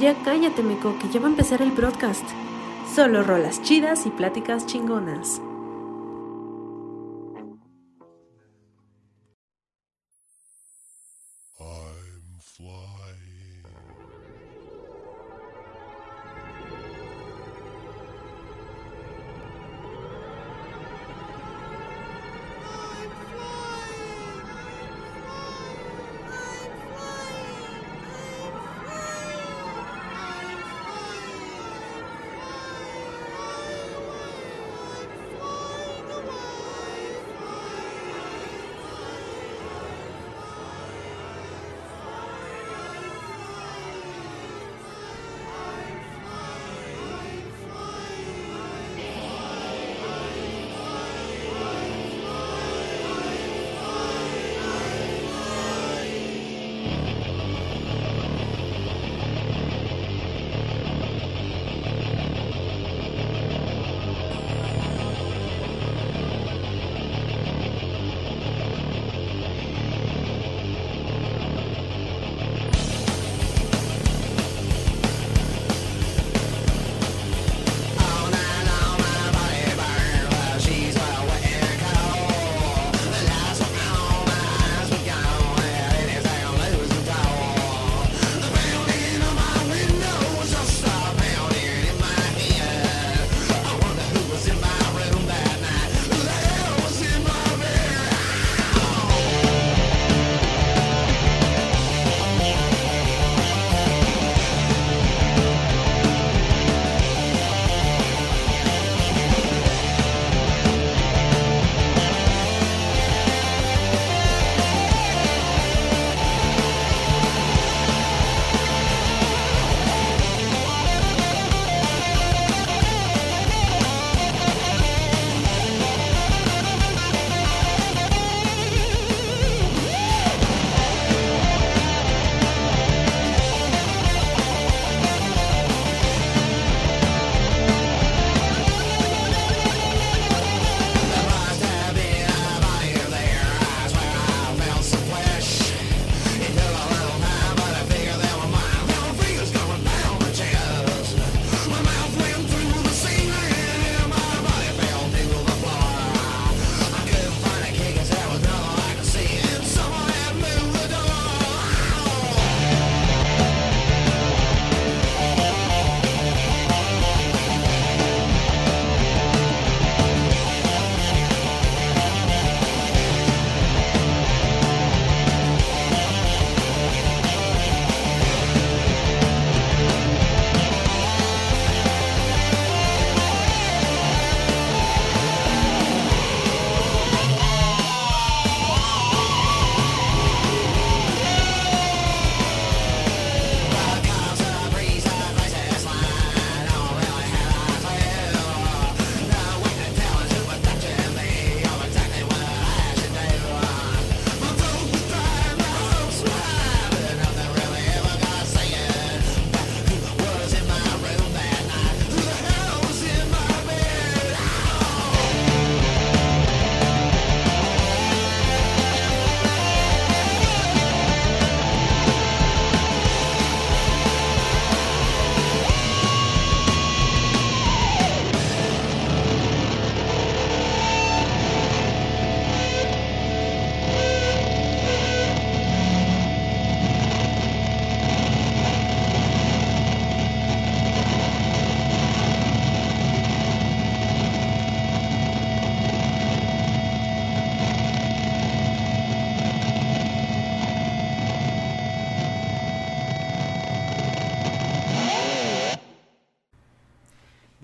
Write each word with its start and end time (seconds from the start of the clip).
Ya 0.00 0.14
cállate, 0.24 0.62
Meco, 0.62 0.94
que 0.98 1.10
ya 1.10 1.20
va 1.20 1.26
a 1.26 1.30
empezar 1.30 1.60
el 1.60 1.72
broadcast. 1.72 2.24
Solo 2.94 3.22
rolas 3.22 3.60
chidas 3.60 4.06
y 4.06 4.10
pláticas 4.10 4.64
chingonas. 4.64 5.42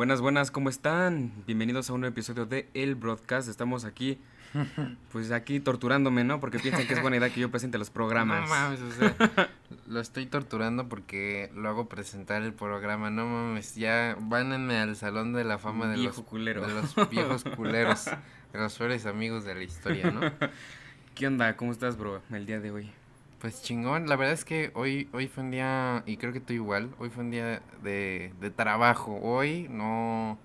Buenas, 0.07 0.21
buenas, 0.21 0.51
¿cómo 0.53 0.69
están? 0.69 1.33
Bienvenidos 1.49 1.91
a 1.91 1.93
un 1.93 2.03
nuevo 2.03 2.13
episodio 2.13 2.47
de 2.47 2.69
El 2.75 2.95
Broadcast. 2.95 3.49
Estamos 3.49 3.85
aquí, 3.85 4.21
pues 5.11 5.33
aquí 5.33 5.59
torturándome, 5.59 6.23
¿no? 6.23 6.39
Porque 6.39 6.61
piensan 6.61 6.87
que 6.87 6.95
es 6.95 7.03
buena 7.03 7.17
idea 7.17 7.29
que 7.31 7.41
yo 7.41 7.51
presente 7.51 7.77
los 7.77 7.91
programas. 7.91 8.43
No 8.43 8.55
mames, 8.55 8.81
o 8.83 8.93
sea, 8.93 9.51
lo 9.89 9.99
estoy 9.99 10.27
torturando 10.27 10.89
porque 10.89 11.51
lo 11.57 11.69
hago 11.69 11.89
presentar 11.89 12.43
el 12.43 12.53
programa. 12.53 13.11
No 13.11 13.27
mames, 13.27 13.75
ya 13.75 14.17
vánenme 14.21 14.79
al 14.79 14.95
salón 14.95 15.33
de 15.33 15.43
la 15.43 15.59
fama 15.59 15.89
de 15.89 15.97
los, 15.97 16.21
culero. 16.21 16.65
de 16.65 16.73
los 16.73 17.11
viejos 17.11 17.43
culeros, 17.57 18.05
de 18.05 18.61
los 18.61 18.79
peores 18.79 19.07
amigos 19.07 19.45
de 19.45 19.57
la 19.57 19.65
historia, 19.65 20.13
¿no? 20.13 20.21
¿Qué 21.17 21.27
onda? 21.27 21.57
¿Cómo 21.57 21.73
estás, 21.73 21.99
bro? 21.99 22.23
El 22.31 22.47
día 22.47 22.61
de 22.61 22.71
hoy. 22.71 22.93
Pues 23.41 23.63
chingón, 23.63 24.09
la 24.09 24.17
verdad 24.17 24.33
es 24.35 24.45
que 24.45 24.71
hoy, 24.75 25.09
hoy 25.13 25.29
fue 25.29 25.45
un 25.45 25.51
día, 25.51 26.03
y 26.07 26.17
creo 26.17 26.33
que 26.33 26.41
tú 26.41 26.53
igual, 26.55 26.91
hoy 26.99 27.11
fue 27.11 27.23
un 27.23 27.31
día 27.31 27.63
de, 27.83 28.33
de 28.41 28.51
trabajo. 28.51 29.19
Hoy 29.23 29.67
no... 29.71 30.39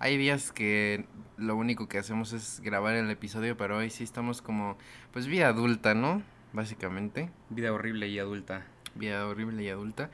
Hay 0.00 0.16
días 0.16 0.52
que 0.52 1.04
lo 1.36 1.56
único 1.56 1.88
que 1.88 1.98
hacemos 1.98 2.32
es 2.32 2.60
grabar 2.60 2.94
el 2.94 3.10
episodio, 3.10 3.56
pero 3.56 3.78
hoy 3.78 3.90
sí 3.90 4.04
estamos 4.04 4.40
como, 4.42 4.78
pues 5.12 5.26
vida 5.26 5.48
adulta, 5.48 5.94
¿no? 5.94 6.22
Básicamente. 6.52 7.30
Vida 7.50 7.72
horrible 7.72 8.08
y 8.08 8.18
adulta. 8.18 8.64
vida 8.94 9.26
horrible 9.26 9.62
y 9.64 9.68
adulta. 9.68 10.10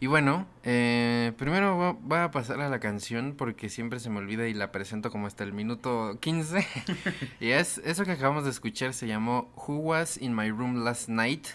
Y 0.00 0.06
bueno, 0.06 0.46
eh, 0.62 1.32
primero 1.36 1.76
va- 1.78 1.92
voy 2.00 2.18
a 2.18 2.30
pasar 2.30 2.60
a 2.60 2.68
la 2.68 2.78
canción 2.80 3.34
porque 3.36 3.68
siempre 3.68 3.98
se 4.00 4.08
me 4.10 4.18
olvida 4.18 4.46
y 4.48 4.54
la 4.54 4.70
presento 4.72 5.10
como 5.10 5.26
hasta 5.26 5.42
el 5.44 5.52
minuto 5.52 6.18
15. 6.20 6.66
y 7.40 7.50
es 7.50 7.78
eso 7.78 8.04
que 8.04 8.12
acabamos 8.12 8.44
de 8.44 8.50
escuchar 8.50 8.94
se 8.94 9.06
llamó 9.08 9.52
Who 9.56 9.76
Was 9.78 10.16
in 10.20 10.34
My 10.34 10.50
Room 10.50 10.84
Last 10.84 11.08
Night 11.08 11.46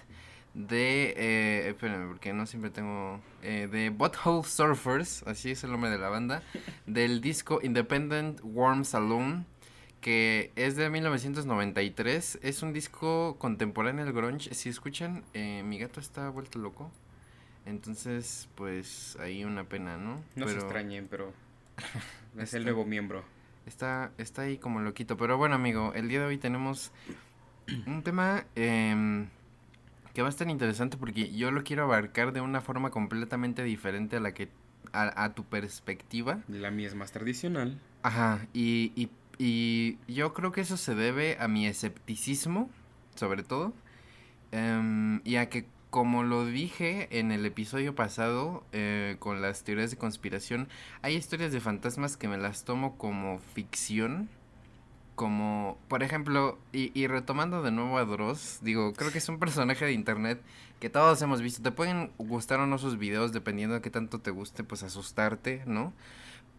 de, 0.53 1.13
eh, 1.17 1.69
espérame, 1.69 2.07
porque 2.09 2.33
no 2.33 2.45
siempre 2.45 2.69
tengo, 2.71 3.19
eh, 3.43 3.67
de 3.71 3.89
Butthole 3.89 4.43
Surfers, 4.47 5.23
así 5.23 5.51
es 5.51 5.63
el 5.63 5.71
nombre 5.71 5.89
de 5.89 5.97
la 5.97 6.09
banda, 6.09 6.41
del 6.85 7.21
disco 7.21 7.59
Independent 7.63 8.39
Warm 8.43 8.83
Saloon, 8.85 9.45
que 10.01 10.51
es 10.55 10.75
de 10.75 10.89
1993, 10.89 12.39
es 12.41 12.61
un 12.63 12.73
disco 12.73 13.37
contemporáneo 13.37 14.05
del 14.05 14.13
grunge, 14.13 14.53
si 14.53 14.69
escuchan, 14.69 15.23
eh, 15.33 15.61
mi 15.63 15.77
gato 15.77 15.99
está 15.99 16.29
vuelto 16.29 16.59
loco, 16.59 16.91
entonces, 17.65 18.49
pues, 18.55 19.17
ahí 19.19 19.43
una 19.43 19.63
pena, 19.65 19.97
¿no? 19.97 20.23
No 20.35 20.47
se 20.47 20.55
extrañen, 20.55 21.07
pero 21.09 21.31
es 22.37 22.43
Está- 22.43 22.57
el 22.57 22.63
nuevo 22.63 22.85
miembro. 22.85 23.23
Está, 23.65 24.11
está 24.17 24.43
ahí 24.43 24.57
como 24.57 24.79
loquito. 24.79 25.15
Pero 25.17 25.37
bueno, 25.37 25.53
amigo, 25.53 25.93
el 25.93 26.07
día 26.07 26.21
de 26.21 26.25
hoy 26.25 26.37
tenemos 26.39 26.91
un 27.85 28.01
tema 28.01 28.45
em, 28.55 29.27
que 30.13 30.21
va 30.21 30.27
a 30.27 30.31
estar 30.31 30.49
interesante 30.49 30.97
porque 30.97 31.31
yo 31.31 31.51
lo 31.51 31.63
quiero 31.63 31.83
abarcar 31.83 32.33
de 32.33 32.41
una 32.41 32.61
forma 32.61 32.89
completamente 32.89 33.63
diferente 33.63 34.17
a 34.17 34.19
la 34.19 34.33
que 34.33 34.49
a, 34.93 35.23
a 35.23 35.33
tu 35.33 35.43
perspectiva. 35.43 36.39
La 36.47 36.71
mía 36.71 36.87
es 36.87 36.95
más 36.95 37.11
tradicional. 37.11 37.79
Ajá, 38.01 38.47
y, 38.53 38.91
y, 38.95 39.09
y 39.37 39.97
yo 40.07 40.33
creo 40.33 40.51
que 40.51 40.61
eso 40.61 40.77
se 40.77 40.95
debe 40.95 41.37
a 41.39 41.47
mi 41.47 41.67
escepticismo, 41.67 42.69
sobre 43.15 43.43
todo, 43.43 43.73
em, 44.51 45.21
y 45.23 45.35
a 45.35 45.49
que 45.49 45.65
como 45.89 46.23
lo 46.23 46.45
dije 46.45 47.07
en 47.19 47.31
el 47.31 47.45
episodio 47.45 47.95
pasado 47.95 48.63
eh, 48.73 49.15
con 49.19 49.41
las 49.41 49.63
teorías 49.63 49.89
de 49.91 49.97
conspiración, 49.97 50.67
hay 51.01 51.15
historias 51.15 51.51
de 51.51 51.59
fantasmas 51.59 52.15
que 52.15 52.27
me 52.27 52.37
las 52.37 52.63
tomo 52.63 52.95
como 52.97 53.39
ficción, 53.39 54.29
como, 55.19 55.77
por 55.89 56.01
ejemplo, 56.01 56.57
y, 56.71 56.97
y 56.97 57.07
retomando 57.07 57.61
de 57.61 57.71
nuevo 57.71 57.97
a 57.97 58.05
Dross, 58.05 58.59
digo, 58.61 58.93
creo 58.93 59.11
que 59.11 59.17
es 59.17 59.27
un 59.27 59.37
personaje 59.37 59.83
de 59.83 59.91
internet 59.91 60.41
que 60.79 60.89
todos 60.89 61.21
hemos 61.21 61.41
visto, 61.41 61.61
te 61.61 61.73
pueden 61.73 62.09
gustar 62.17 62.61
o 62.61 62.67
no 62.67 62.77
sus 62.77 62.97
videos 62.97 63.33
dependiendo 63.33 63.75
de 63.75 63.81
qué 63.81 63.89
tanto 63.89 64.19
te 64.19 64.31
guste, 64.31 64.63
pues 64.63 64.81
asustarte, 64.81 65.61
¿no? 65.65 65.91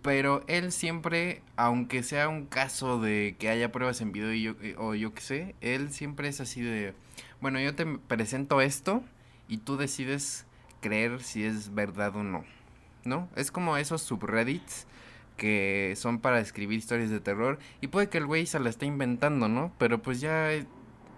Pero 0.03 0.45
él 0.47 0.73
siempre, 0.73 1.41
aunque 1.57 2.03
sea 2.03 2.29
un 2.29 2.45
caso 2.45 3.01
de 3.01 3.35
que 3.39 3.49
haya 3.49 3.73
pruebas 3.73 4.03
en 4.03 4.13
video 4.13 4.35
y 4.35 4.43
yo, 4.43 4.53
eh, 4.61 4.75
o 4.77 4.95
yo 4.95 5.15
qué 5.15 5.23
sé, 5.23 5.55
él 5.63 5.91
siempre 5.91 6.29
es 6.29 6.43
así 6.43 6.61
de, 6.61 6.93
bueno, 7.41 7.61
yo 7.61 7.75
te 7.75 7.87
presento 7.87 8.61
esto 8.61 9.03
y 9.49 9.57
tú 9.57 9.79
decides 9.79 10.45
creer 10.83 11.23
si 11.23 11.45
es 11.45 11.75
verdad 11.75 12.15
o 12.15 12.25
no, 12.25 12.45
¿no? 13.07 13.27
Es 13.37 13.51
como 13.51 13.79
esos 13.79 14.03
subreddits 14.03 14.87
que 15.41 15.95
son 15.97 16.21
para 16.21 16.39
escribir 16.39 16.79
historias 16.79 17.09
de 17.09 17.19
terror 17.21 17.59
y 17.81 17.87
puede 17.87 18.11
que 18.11 18.19
el 18.19 18.27
güey 18.27 18.45
se 18.45 18.61
la 18.61 18.69
esté 18.69 18.85
inventando, 18.85 19.49
¿no? 19.49 19.73
Pero 19.79 20.03
pues 20.03 20.21
ya 20.21 20.53
es, 20.53 20.67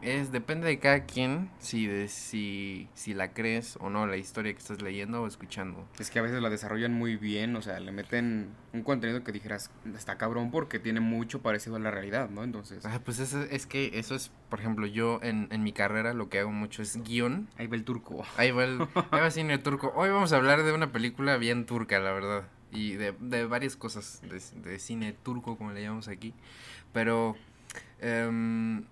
es- 0.00 0.30
depende 0.30 0.66
de 0.68 0.78
cada 0.78 1.04
quien 1.06 1.50
si, 1.58 1.86
de, 1.88 2.06
si, 2.08 2.88
si 2.94 3.14
la 3.14 3.32
crees 3.32 3.76
o 3.80 3.90
no 3.90 4.06
la 4.06 4.16
historia 4.16 4.52
que 4.52 4.58
estás 4.60 4.80
leyendo 4.80 5.22
o 5.22 5.26
escuchando. 5.26 5.86
Es 5.98 6.10
que 6.10 6.20
a 6.20 6.22
veces 6.22 6.40
la 6.40 6.50
desarrollan 6.50 6.92
muy 6.92 7.16
bien, 7.16 7.54
o 7.56 7.62
sea, 7.62 7.80
le 7.80 7.90
meten 7.90 8.50
un 8.72 8.82
contenido 8.84 9.24
que 9.24 9.32
dijeras, 9.32 9.70
está 9.96 10.18
cabrón 10.18 10.50
porque 10.52 10.78
tiene 10.78 11.00
mucho 11.00 11.42
parecido 11.42 11.74
a 11.76 11.78
la 11.80 11.90
realidad, 11.90 12.30
¿no? 12.30 12.44
Entonces, 12.44 12.84
Ah, 12.86 13.00
pues 13.04 13.18
eso, 13.18 13.42
es 13.42 13.66
que 13.66 13.90
eso 13.98 14.14
es, 14.14 14.30
por 14.48 14.60
ejemplo, 14.60 14.86
yo 14.86 15.18
en, 15.22 15.48
en 15.50 15.62
mi 15.64 15.72
carrera 15.72 16.14
lo 16.14 16.28
que 16.28 16.38
hago 16.38 16.52
mucho 16.52 16.80
es 16.82 17.02
guion. 17.02 17.48
ahí 17.58 17.66
va 17.66 17.74
el 17.76 17.84
turco. 17.84 18.24
Ahí 18.36 18.50
va 18.52 18.64
el, 18.64 18.80
ahí 18.80 19.20
va 19.20 19.30
cine 19.32 19.58
turco. 19.58 19.92
Hoy 19.96 20.10
vamos 20.10 20.32
a 20.32 20.36
hablar 20.36 20.62
de 20.62 20.72
una 20.72 20.90
película 20.92 21.36
bien 21.38 21.66
turca, 21.66 21.98
la 21.98 22.12
verdad. 22.12 22.44
Y 22.72 22.94
de, 22.94 23.12
de 23.20 23.44
varias 23.46 23.76
cosas 23.76 24.22
de, 24.22 24.40
de 24.70 24.78
cine 24.78 25.12
turco, 25.12 25.56
como 25.58 25.72
le 25.72 25.82
llamamos 25.82 26.08
aquí. 26.08 26.34
Pero, 26.92 27.36
em, 28.00 28.84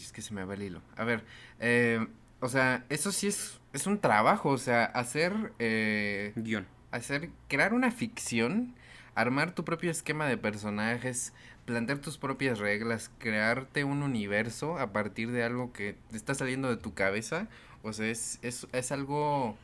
es 0.00 0.12
que 0.12 0.22
se 0.22 0.34
me 0.34 0.44
va 0.44 0.54
el 0.54 0.62
hilo. 0.62 0.82
A 0.96 1.04
ver, 1.04 1.24
em, 1.58 2.08
o 2.40 2.48
sea, 2.48 2.84
eso 2.88 3.12
sí 3.12 3.26
es, 3.28 3.60
es 3.72 3.86
un 3.86 3.98
trabajo, 4.00 4.50
o 4.50 4.58
sea, 4.58 4.84
hacer... 4.86 5.52
eh, 5.58 6.32
Guión. 6.36 6.66
hacer, 6.90 7.30
crear 7.48 7.74
una 7.74 7.90
ficción, 7.92 8.74
armar 9.14 9.54
tu 9.54 9.64
propio 9.64 9.90
esquema 9.90 10.26
de 10.26 10.38
personajes, 10.38 11.32
plantear 11.66 11.98
tus 12.00 12.18
propias 12.18 12.58
reglas, 12.58 13.10
crearte 13.18 13.84
un 13.84 14.02
universo 14.02 14.78
a 14.78 14.92
partir 14.92 15.30
de 15.32 15.44
algo 15.44 15.72
que 15.72 15.96
te 16.10 16.16
está 16.16 16.34
saliendo 16.34 16.68
de 16.68 16.76
tu 16.76 16.94
cabeza, 16.94 17.48
o 17.82 17.92
sea, 17.92 18.06
es, 18.06 18.38
es, 18.42 18.66
es 18.72 18.92
algo 18.92 19.56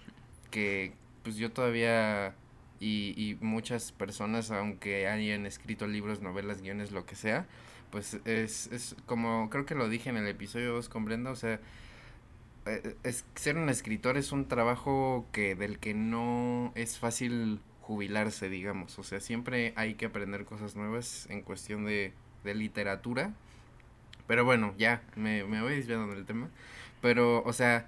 que 0.50 0.92
pues 1.22 1.36
yo 1.36 1.50
todavía 1.52 2.34
y, 2.80 3.14
y 3.16 3.36
muchas 3.40 3.92
personas, 3.92 4.50
aunque 4.50 5.08
hayan 5.08 5.46
escrito 5.46 5.86
libros, 5.86 6.20
novelas, 6.20 6.62
guiones, 6.62 6.92
lo 6.92 7.06
que 7.06 7.16
sea, 7.16 7.46
pues 7.90 8.18
es, 8.24 8.68
es 8.72 8.96
como 9.06 9.48
creo 9.50 9.66
que 9.66 9.74
lo 9.74 9.88
dije 9.88 10.10
en 10.10 10.16
el 10.16 10.26
episodio 10.26 10.74
2 10.74 10.88
con 10.88 11.04
Brenda, 11.04 11.30
o 11.30 11.36
sea, 11.36 11.60
eh, 12.66 12.96
es, 13.04 13.24
ser 13.36 13.56
un 13.56 13.68
escritor 13.68 14.16
es 14.16 14.32
un 14.32 14.48
trabajo 14.48 15.26
que 15.32 15.54
del 15.54 15.78
que 15.78 15.94
no 15.94 16.72
es 16.74 16.98
fácil 16.98 17.60
jubilarse, 17.80 18.48
digamos. 18.48 18.98
O 18.98 19.04
sea, 19.04 19.20
siempre 19.20 19.72
hay 19.76 19.94
que 19.94 20.06
aprender 20.06 20.44
cosas 20.44 20.74
nuevas 20.74 21.26
en 21.30 21.42
cuestión 21.42 21.84
de, 21.84 22.12
de 22.44 22.54
literatura. 22.54 23.32
Pero 24.26 24.44
bueno, 24.44 24.74
ya, 24.76 25.02
me, 25.14 25.44
me 25.44 25.62
voy 25.62 25.76
desviando 25.76 26.12
del 26.12 26.26
tema. 26.26 26.48
Pero, 27.00 27.44
o 27.44 27.52
sea, 27.52 27.86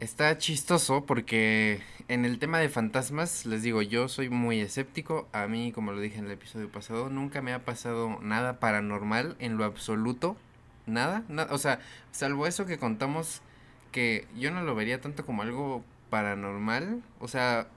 está 0.00 0.36
chistoso 0.38 1.04
porque 1.06 1.82
en 2.08 2.24
el 2.24 2.38
tema 2.38 2.58
de 2.58 2.68
fantasmas, 2.68 3.46
les 3.46 3.62
digo, 3.62 3.82
yo 3.82 4.08
soy 4.08 4.28
muy 4.28 4.60
escéptico. 4.60 5.28
A 5.32 5.46
mí, 5.46 5.72
como 5.72 5.92
lo 5.92 6.00
dije 6.00 6.18
en 6.18 6.26
el 6.26 6.32
episodio 6.32 6.70
pasado, 6.70 7.08
nunca 7.08 7.42
me 7.42 7.52
ha 7.52 7.64
pasado 7.64 8.18
nada 8.20 8.60
paranormal 8.60 9.36
en 9.38 9.56
lo 9.56 9.64
absoluto. 9.64 10.36
Nada, 10.86 11.24
nada. 11.28 11.52
O 11.54 11.58
sea, 11.58 11.80
salvo 12.12 12.46
eso 12.46 12.66
que 12.66 12.78
contamos 12.78 13.40
que 13.92 14.26
yo 14.36 14.50
no 14.50 14.62
lo 14.62 14.74
vería 14.74 15.00
tanto 15.00 15.24
como 15.24 15.42
algo 15.42 15.82
paranormal. 16.10 17.02
O 17.20 17.28
sea, 17.28 17.68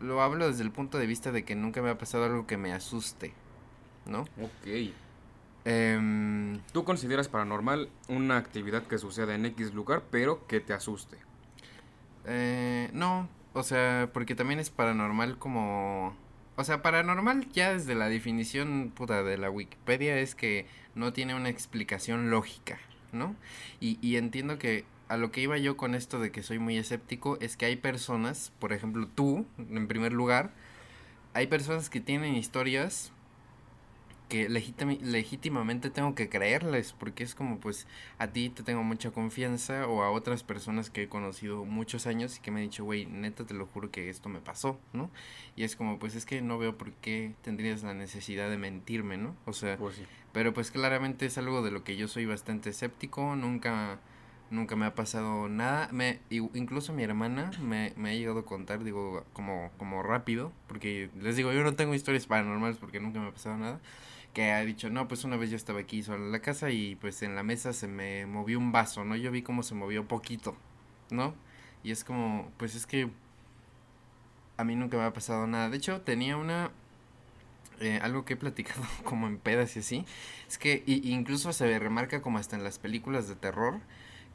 lo 0.00 0.22
hablo 0.22 0.48
desde 0.48 0.62
el 0.62 0.70
punto 0.70 0.98
de 0.98 1.06
vista 1.06 1.32
de 1.32 1.44
que 1.44 1.54
nunca 1.54 1.82
me 1.82 1.90
ha 1.90 1.98
pasado 1.98 2.24
algo 2.24 2.46
que 2.46 2.56
me 2.56 2.72
asuste, 2.72 3.32
¿no? 4.06 4.22
Ok. 4.40 4.92
Em, 5.64 6.60
¿Tú 6.72 6.84
consideras 6.84 7.28
paranormal 7.28 7.90
una 8.08 8.38
actividad 8.38 8.84
que 8.84 8.98
suceda 8.98 9.34
en 9.34 9.44
X 9.46 9.74
lugar, 9.74 10.02
pero 10.10 10.46
que 10.46 10.60
te 10.60 10.72
asuste? 10.72 11.18
Eh, 12.26 12.90
no, 12.92 13.28
o 13.52 13.62
sea, 13.62 14.10
porque 14.12 14.34
también 14.34 14.60
es 14.60 14.70
paranormal 14.70 15.38
como... 15.38 16.14
O 16.56 16.64
sea, 16.64 16.82
paranormal 16.82 17.48
ya 17.52 17.72
desde 17.72 17.94
la 17.94 18.08
definición 18.08 18.92
puta 18.94 19.22
de 19.22 19.38
la 19.38 19.50
Wikipedia 19.50 20.18
es 20.18 20.34
que 20.34 20.66
no 20.94 21.12
tiene 21.12 21.34
una 21.34 21.48
explicación 21.48 22.30
lógica, 22.30 22.78
¿no? 23.12 23.34
Y, 23.80 23.98
y 24.02 24.16
entiendo 24.16 24.58
que 24.58 24.84
a 25.08 25.16
lo 25.16 25.32
que 25.32 25.40
iba 25.40 25.56
yo 25.58 25.76
con 25.76 25.94
esto 25.94 26.20
de 26.20 26.30
que 26.30 26.42
soy 26.42 26.58
muy 26.58 26.76
escéptico 26.76 27.38
es 27.40 27.56
que 27.56 27.66
hay 27.66 27.76
personas, 27.76 28.52
por 28.58 28.72
ejemplo 28.72 29.08
tú, 29.08 29.46
en 29.58 29.88
primer 29.88 30.12
lugar, 30.12 30.52
hay 31.34 31.46
personas 31.46 31.90
que 31.90 32.00
tienen 32.00 32.34
historias 32.36 33.12
que 34.30 34.48
legítimamente 34.48 35.90
tengo 35.90 36.14
que 36.14 36.28
creerles, 36.30 36.94
porque 36.94 37.22
es 37.24 37.34
como 37.34 37.58
pues 37.60 37.86
a 38.18 38.28
ti 38.28 38.48
te 38.48 38.62
tengo 38.62 38.82
mucha 38.82 39.10
confianza 39.10 39.86
o 39.86 40.02
a 40.02 40.10
otras 40.10 40.42
personas 40.42 40.88
que 40.88 41.02
he 41.02 41.08
conocido 41.08 41.64
muchos 41.66 42.06
años 42.06 42.38
y 42.38 42.40
que 42.40 42.50
me 42.50 42.60
han 42.60 42.66
dicho, 42.66 42.84
güey, 42.84 43.04
neta 43.04 43.44
te 43.44 43.52
lo 43.54 43.66
juro 43.66 43.90
que 43.90 44.08
esto 44.08 44.28
me 44.28 44.40
pasó, 44.40 44.78
¿no? 44.94 45.10
Y 45.56 45.64
es 45.64 45.76
como 45.76 45.98
pues 45.98 46.14
es 46.14 46.24
que 46.24 46.40
no 46.40 46.56
veo 46.58 46.78
por 46.78 46.92
qué 46.92 47.34
tendrías 47.42 47.82
la 47.82 47.92
necesidad 47.92 48.48
de 48.48 48.56
mentirme, 48.56 49.18
¿no? 49.18 49.36
O 49.44 49.52
sea, 49.52 49.76
Pues 49.76 49.96
sí. 49.96 50.04
pero 50.32 50.54
pues 50.54 50.70
claramente 50.70 51.26
es 51.26 51.36
algo 51.36 51.60
de 51.62 51.70
lo 51.72 51.84
que 51.84 51.96
yo 51.96 52.08
soy 52.08 52.24
bastante 52.24 52.70
escéptico, 52.70 53.36
nunca 53.36 53.98
nunca 54.50 54.74
me 54.74 54.84
ha 54.86 54.96
pasado 54.96 55.48
nada, 55.48 55.88
me 55.92 56.18
incluso 56.30 56.92
mi 56.92 57.04
hermana 57.04 57.52
me, 57.62 57.92
me 57.96 58.10
ha 58.10 58.14
llegado 58.14 58.40
a 58.40 58.44
contar, 58.44 58.82
digo, 58.82 59.24
como 59.32 59.70
como 59.78 60.02
rápido, 60.02 60.50
porque 60.66 61.08
les 61.20 61.36
digo, 61.36 61.52
yo 61.52 61.62
no 61.62 61.74
tengo 61.74 61.94
historias 61.94 62.26
paranormales 62.26 62.76
porque 62.78 62.98
nunca 62.98 63.20
me 63.20 63.28
ha 63.28 63.32
pasado 63.32 63.56
nada, 63.58 63.80
que 64.34 64.52
ha 64.52 64.60
dicho, 64.64 64.90
"No, 64.90 65.08
pues 65.08 65.24
una 65.24 65.36
vez 65.36 65.50
yo 65.50 65.56
estaba 65.56 65.80
aquí 65.80 66.02
sola 66.02 66.24
en 66.24 66.32
la 66.32 66.40
casa 66.40 66.70
y 66.70 66.94
pues 66.96 67.22
en 67.22 67.34
la 67.34 67.42
mesa 67.42 67.72
se 67.72 67.88
me 67.88 68.26
movió 68.26 68.58
un 68.58 68.72
vaso, 68.72 69.04
¿no? 69.04 69.16
Yo 69.16 69.30
vi 69.30 69.42
cómo 69.42 69.62
se 69.62 69.74
movió 69.74 70.06
poquito, 70.06 70.56
¿no? 71.10 71.34
Y 71.82 71.90
es 71.92 72.04
como, 72.04 72.50
pues 72.58 72.74
es 72.74 72.86
que 72.86 73.10
a 74.56 74.64
mí 74.64 74.76
nunca 74.76 74.96
me 74.96 75.04
ha 75.04 75.12
pasado 75.12 75.46
nada. 75.46 75.70
De 75.70 75.76
hecho, 75.78 76.00
tenía 76.02 76.36
una 76.36 76.70
eh, 77.80 77.98
algo 78.02 78.24
que 78.24 78.34
he 78.34 78.36
platicado 78.36 78.82
como 79.04 79.26
en 79.26 79.38
pedas 79.38 79.74
y 79.76 79.80
así, 79.80 80.04
es 80.48 80.58
que 80.58 80.82
i- 80.86 81.10
incluso 81.12 81.52
se 81.52 81.78
remarca 81.78 82.20
como 82.20 82.38
hasta 82.38 82.56
en 82.56 82.62
las 82.64 82.78
películas 82.78 83.26
de 83.28 83.36
terror, 83.36 83.80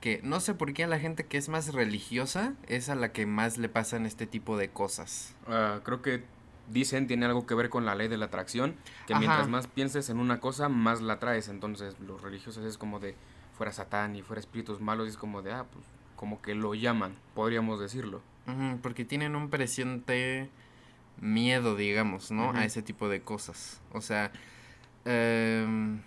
que 0.01 0.19
no 0.23 0.39
sé 0.39 0.53
por 0.55 0.73
qué 0.73 0.83
a 0.83 0.87
la 0.87 0.99
gente 0.99 1.25
que 1.25 1.37
es 1.37 1.47
más 1.47 1.73
religiosa 1.73 2.53
es 2.67 2.89
a 2.89 2.95
la 2.95 3.11
que 3.11 3.25
más 3.27 3.57
le 3.57 3.69
pasan 3.69 4.05
este 4.07 4.25
tipo 4.25 4.57
de 4.57 4.69
cosas. 4.69 5.35
Ah, 5.47 5.81
creo 5.83 6.01
que 6.01 6.23
dicen 6.69 7.07
tiene 7.07 7.25
algo 7.25 7.45
que 7.45 7.55
ver 7.55 7.69
con 7.69 7.85
la 7.85 7.95
ley 7.95 8.07
de 8.07 8.17
la 8.17 8.25
atracción, 8.25 8.75
que 9.07 9.13
Ajá. 9.13 9.19
mientras 9.19 9.47
más 9.47 9.67
pienses 9.67 10.09
en 10.09 10.19
una 10.19 10.39
cosa, 10.39 10.69
más 10.69 11.01
la 11.01 11.19
traes. 11.19 11.47
Entonces, 11.47 11.99
los 11.99 12.21
religiosos 12.21 12.65
es 12.65 12.77
como 12.77 12.99
de 12.99 13.15
fuera 13.57 13.71
Satán 13.71 14.15
y 14.15 14.21
fuera 14.21 14.39
espíritus 14.39 14.81
malos, 14.81 15.07
y 15.07 15.11
es 15.11 15.17
como 15.17 15.41
de, 15.41 15.53
ah, 15.53 15.65
pues 15.71 15.85
como 16.15 16.41
que 16.41 16.55
lo 16.55 16.73
llaman, 16.73 17.15
podríamos 17.33 17.79
decirlo. 17.79 18.21
Porque 18.83 19.05
tienen 19.05 19.35
un 19.35 19.49
presente 19.49 20.49
miedo, 21.19 21.75
digamos, 21.75 22.31
¿no? 22.31 22.51
A 22.51 22.63
ese 22.63 22.83
tipo 22.83 23.09
de 23.09 23.21
cosas. 23.21 23.81
O 23.91 24.01
sea, 24.01 24.31
em, 25.03 26.01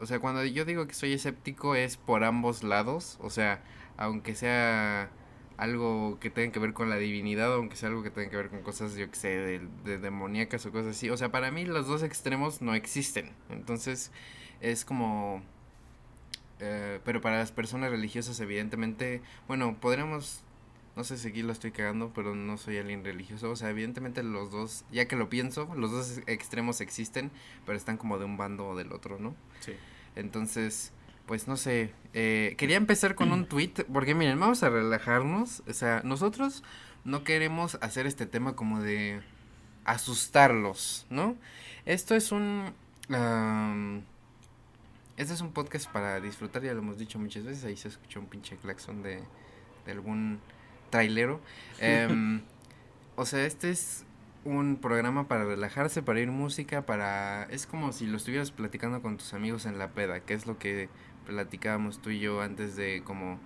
o 0.00 0.06
sea, 0.06 0.20
cuando 0.20 0.44
yo 0.44 0.64
digo 0.64 0.86
que 0.86 0.94
soy 0.94 1.12
escéptico 1.12 1.74
es 1.74 1.96
por 1.96 2.24
ambos 2.24 2.62
lados. 2.62 3.18
O 3.20 3.28
sea, 3.28 3.62
aunque 3.98 4.34
sea 4.34 5.10
algo 5.56 6.18
que 6.20 6.30
tenga 6.30 6.52
que 6.52 6.58
ver 6.58 6.72
con 6.72 6.90
la 6.90 6.96
divinidad, 6.96 7.52
aunque 7.54 7.76
sea 7.76 7.88
algo 7.88 8.02
que 8.02 8.10
tenga 8.10 8.30
que 8.30 8.36
ver 8.36 8.50
con 8.50 8.62
cosas, 8.62 8.94
yo 8.96 9.10
que 9.10 9.16
sé, 9.16 9.28
de, 9.28 9.60
de 9.84 9.98
demoníacas 9.98 10.64
o 10.66 10.72
cosas 10.72 10.96
así. 10.96 11.10
O 11.10 11.16
sea, 11.16 11.30
para 11.30 11.50
mí 11.50 11.64
los 11.64 11.86
dos 11.86 12.02
extremos 12.02 12.62
no 12.62 12.74
existen. 12.74 13.32
Entonces, 13.50 14.10
es 14.60 14.84
como... 14.84 15.42
eh, 16.60 17.00
pero 17.04 17.20
para 17.20 17.38
las 17.38 17.52
personas 17.52 17.90
religiosas, 17.90 18.38
evidentemente, 18.40 19.22
bueno, 19.48 19.76
podríamos 19.80 20.44
no 20.94 21.04
sé 21.04 21.16
si 21.16 21.28
aquí 21.28 21.42
lo 21.42 21.52
estoy 21.52 21.72
cagando, 21.72 22.12
pero 22.14 22.34
no 22.34 22.58
soy 22.58 22.76
alguien 22.76 23.04
religioso. 23.04 23.50
O 23.50 23.56
sea, 23.56 23.70
evidentemente 23.70 24.22
los 24.22 24.50
dos, 24.50 24.84
ya 24.92 25.08
que 25.08 25.16
lo 25.16 25.28
pienso, 25.28 25.74
los 25.74 25.90
dos 25.90 26.20
extremos 26.26 26.80
existen, 26.80 27.30
pero 27.64 27.78
están 27.78 27.96
como 27.96 28.18
de 28.18 28.26
un 28.26 28.36
bando 28.36 28.68
o 28.68 28.76
del 28.76 28.92
otro, 28.92 29.18
¿no? 29.18 29.34
Sí. 29.60 29.72
Entonces, 30.16 30.92
pues 31.26 31.48
no 31.48 31.56
sé. 31.56 31.92
eh, 32.14 32.54
quería 32.58 32.76
empezar 32.76 33.14
con 33.14 33.32
un 33.32 33.46
tweet, 33.46 33.72
porque 33.92 34.14
miren, 34.14 34.38
vamos 34.38 34.62
a 34.62 34.70
relajarnos. 34.70 35.62
O 35.68 35.72
sea, 35.72 36.02
nosotros 36.04 36.62
no 37.04 37.24
queremos 37.24 37.78
hacer 37.80 38.06
este 38.06 38.26
tema 38.26 38.54
como 38.54 38.80
de 38.80 39.22
asustarlos, 39.84 41.06
¿no? 41.10 41.36
Esto 41.84 42.14
es 42.14 42.32
un... 42.32 42.72
este 45.16 45.34
es 45.34 45.40
un 45.40 45.52
podcast 45.52 45.90
para 45.90 46.20
disfrutar, 46.20 46.62
ya 46.62 46.72
lo 46.74 46.80
hemos 46.80 46.98
dicho 46.98 47.18
muchas 47.18 47.44
veces. 47.44 47.64
Ahí 47.64 47.76
se 47.76 47.88
escuchó 47.88 48.20
un 48.20 48.26
pinche 48.26 48.56
claxon 48.56 49.02
de, 49.02 49.22
de 49.86 49.92
algún 49.92 50.40
trailero. 50.90 51.40
Em, 51.78 52.42
o 53.16 53.26
sea, 53.26 53.44
este 53.44 53.70
es 53.70 54.04
un 54.44 54.76
programa 54.76 55.28
para 55.28 55.44
relajarse, 55.44 56.02
para 56.02 56.20
ir 56.20 56.30
música, 56.30 56.84
para... 56.86 57.44
Es 57.44 57.66
como 57.66 57.92
si 57.92 58.06
lo 58.06 58.16
estuvieras 58.16 58.50
platicando 58.50 59.02
con 59.02 59.16
tus 59.16 59.34
amigos 59.34 59.66
en 59.66 59.78
la 59.78 59.90
peda, 59.90 60.20
que 60.20 60.34
es 60.34 60.46
lo 60.46 60.58
que 60.58 60.88
platicábamos 61.26 62.00
tú 62.00 62.10
y 62.10 62.20
yo 62.20 62.40
antes 62.40 62.76
de 62.76 63.02
como 63.04 63.38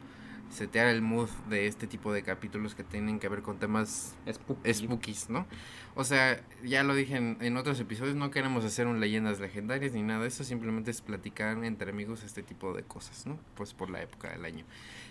setear 0.50 0.86
el 0.86 1.02
mood 1.02 1.28
de 1.48 1.66
este 1.66 1.86
tipo 1.86 2.12
de 2.12 2.22
capítulos 2.22 2.74
que 2.74 2.84
tienen 2.84 3.18
que 3.18 3.28
ver 3.28 3.42
con 3.42 3.58
temas 3.58 4.14
Spooky. 4.30 4.74
spookies, 4.74 5.30
¿no? 5.30 5.46
O 5.94 6.04
sea, 6.04 6.40
ya 6.62 6.84
lo 6.84 6.94
dije 6.94 7.16
en, 7.16 7.38
en 7.40 7.56
otros 7.56 7.80
episodios, 7.80 8.14
no 8.14 8.30
queremos 8.30 8.64
hacer 8.64 8.86
un 8.86 9.00
leyendas 9.00 9.40
legendarias 9.40 9.92
ni 9.92 10.02
nada 10.02 10.22
de 10.22 10.28
eso, 10.28 10.44
simplemente 10.44 10.90
es 10.90 11.00
platicar 11.00 11.62
entre 11.64 11.90
amigos 11.90 12.22
este 12.22 12.42
tipo 12.42 12.72
de 12.74 12.82
cosas, 12.82 13.26
¿no? 13.26 13.38
Pues 13.54 13.74
por 13.74 13.90
la 13.90 14.02
época 14.02 14.30
del 14.30 14.44
año. 14.44 14.64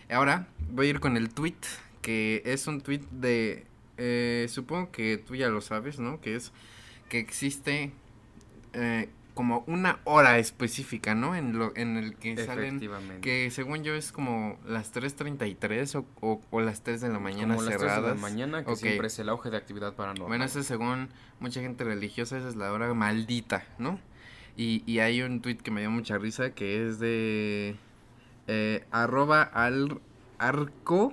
Ahora 0.09 0.47
voy 0.71 0.87
a 0.87 0.89
ir 0.91 0.99
con 0.99 1.17
el 1.17 1.33
tweet, 1.33 1.55
que 2.01 2.41
es 2.45 2.67
un 2.67 2.81
tweet 2.81 3.01
de, 3.11 3.65
eh, 3.97 4.45
supongo 4.49 4.91
que 4.91 5.17
tú 5.17 5.35
ya 5.35 5.49
lo 5.49 5.61
sabes, 5.61 5.99
¿no? 5.99 6.21
Que 6.21 6.35
es 6.35 6.51
que 7.09 7.19
existe 7.19 7.91
eh, 8.73 9.09
como 9.35 9.63
una 9.67 9.99
hora 10.05 10.39
específica, 10.39 11.13
¿no? 11.13 11.35
En, 11.35 11.59
lo, 11.59 11.75
en 11.75 11.97
el 11.97 12.15
que 12.15 12.35
salen 12.43 12.79
que 13.21 13.51
según 13.51 13.83
yo 13.83 13.93
es 13.93 14.11
como 14.11 14.57
las 14.65 14.91
3.33 14.95 15.95
o, 15.95 16.05
o, 16.21 16.41
o 16.49 16.61
las 16.61 16.81
3 16.81 17.01
de 17.01 17.09
la 17.09 17.19
mañana 17.19 17.55
Como 17.55 17.69
las 17.69 17.77
3 17.77 17.81
cerradas. 17.81 18.03
de 18.03 18.15
la 18.15 18.21
mañana, 18.21 18.65
que 18.65 18.75
siempre 18.75 19.07
es 19.07 19.19
el 19.19 19.29
auge 19.29 19.51
de 19.51 19.57
actividad 19.57 19.93
paranormal. 19.93 20.29
Bueno, 20.29 20.45
eso 20.45 20.59
es 20.61 20.65
según 20.65 21.09
mucha 21.39 21.61
gente 21.61 21.83
religiosa, 21.83 22.37
esa 22.37 22.47
es 22.47 22.55
la 22.55 22.71
hora 22.71 22.91
maldita, 22.93 23.65
¿no? 23.77 23.99
Y, 24.57 24.83
y 24.85 24.99
hay 24.99 25.21
un 25.21 25.41
tweet 25.41 25.57
que 25.57 25.69
me 25.69 25.81
dio 25.81 25.91
mucha 25.91 26.17
risa 26.17 26.51
que 26.51 26.87
es 26.87 26.97
de 26.99 27.75
eh, 28.47 28.85
arroba 28.89 29.43
al 29.43 29.99
arco 30.37 31.11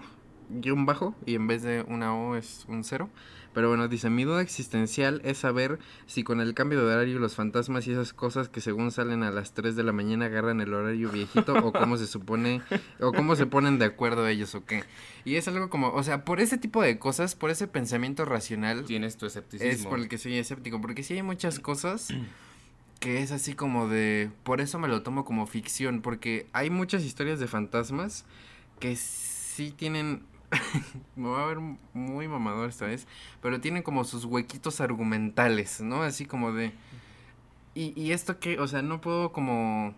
guion 0.49 0.87
bajo 0.87 1.15
y 1.27 1.35
en 1.35 1.47
vez 1.49 1.63
de 1.63 1.83
una 1.89 2.15
O 2.15 2.37
es 2.37 2.65
un 2.69 2.85
cero. 2.85 3.11
Pero 3.55 3.69
bueno, 3.69 3.89
dice, 3.89 4.09
mi 4.11 4.25
duda 4.25 4.41
existencial 4.41 5.21
es 5.25 5.39
saber 5.39 5.79
si 6.07 6.25
con 6.25 6.41
el 6.41 6.55
cambio 6.55 6.85
de 6.85 6.95
horario 6.95 7.19
los 7.19 7.35
fantasmas 7.35 7.87
y 7.87 7.93
esas 7.93 8.13
cosas 8.13 8.49
que 8.49 8.61
según 8.61 8.91
salen 8.91 9.23
a 9.23 9.31
las 9.31 9.53
3 9.53 9.77
de 9.77 9.83
la 9.83 9.93
mañana 9.93 10.27
agarran 10.27 10.61
el 10.61 10.73
horario 10.73 11.11
viejito 11.11 11.55
o 11.55 11.73
cómo 11.73 11.97
se 11.97 12.07
supone, 12.07 12.63
o 13.01 13.13
cómo 13.13 13.37
se 13.37 13.47
ponen 13.47 13.79
de 13.79 13.85
acuerdo 13.85 14.27
ellos 14.27 14.55
o 14.55 14.65
qué. 14.65 14.85
Y 15.25 15.37
es 15.37 15.47
algo 15.49 15.69
como, 15.71 15.89
o 15.89 16.03
sea, 16.03 16.25
por 16.25 16.41
ese 16.41 16.59
tipo 16.59 16.83
de 16.83 16.99
cosas, 16.99 17.35
por 17.35 17.51
ese 17.51 17.67
pensamiento 17.67 18.25
racional, 18.25 18.85
Tienes 18.85 19.17
tu 19.17 19.27
escepticismo. 19.27 19.71
es 19.71 19.87
por 19.87 19.99
el 19.99 20.09
que 20.09 20.19
soy 20.19 20.37
escéptico, 20.37 20.81
porque 20.81 21.03
sí 21.03 21.15
hay 21.15 21.23
muchas 21.23 21.61
cosas 21.61 22.09
que 23.03 23.21
es 23.21 23.33
así 23.33 23.55
como 23.55 23.89
de, 23.89 24.31
por 24.45 24.61
eso 24.61 24.79
me 24.79 24.87
lo 24.87 25.03
tomo 25.03 25.25
como 25.25 25.47
ficción, 25.49 26.03
porque 26.03 26.47
hay 26.53 26.71
muchas 26.71 27.03
historias 27.03 27.41
de 27.41 27.49
fantasmas 27.49 28.25
que 28.79 28.95
sí 28.95 29.75
tienen, 29.77 30.23
me 31.17 31.29
va 31.29 31.45
a 31.45 31.47
ver 31.47 31.59
muy 31.95 32.29
mamador 32.29 32.69
esta 32.69 32.87
vez, 32.87 33.07
pero 33.41 33.61
tienen 33.61 33.83
como 33.83 34.05
sus 34.05 34.25
huequitos 34.25 34.81
argumentales, 34.81 35.81
¿no? 35.81 36.03
Así 36.03 36.27
como 36.27 36.53
de, 36.53 36.73
y, 37.75 37.99
y 38.01 38.13
esto 38.13 38.39
que, 38.39 38.59
o 38.59 38.69
sea, 38.69 38.83
no 38.83 39.01
puedo 39.01 39.33
como, 39.33 39.95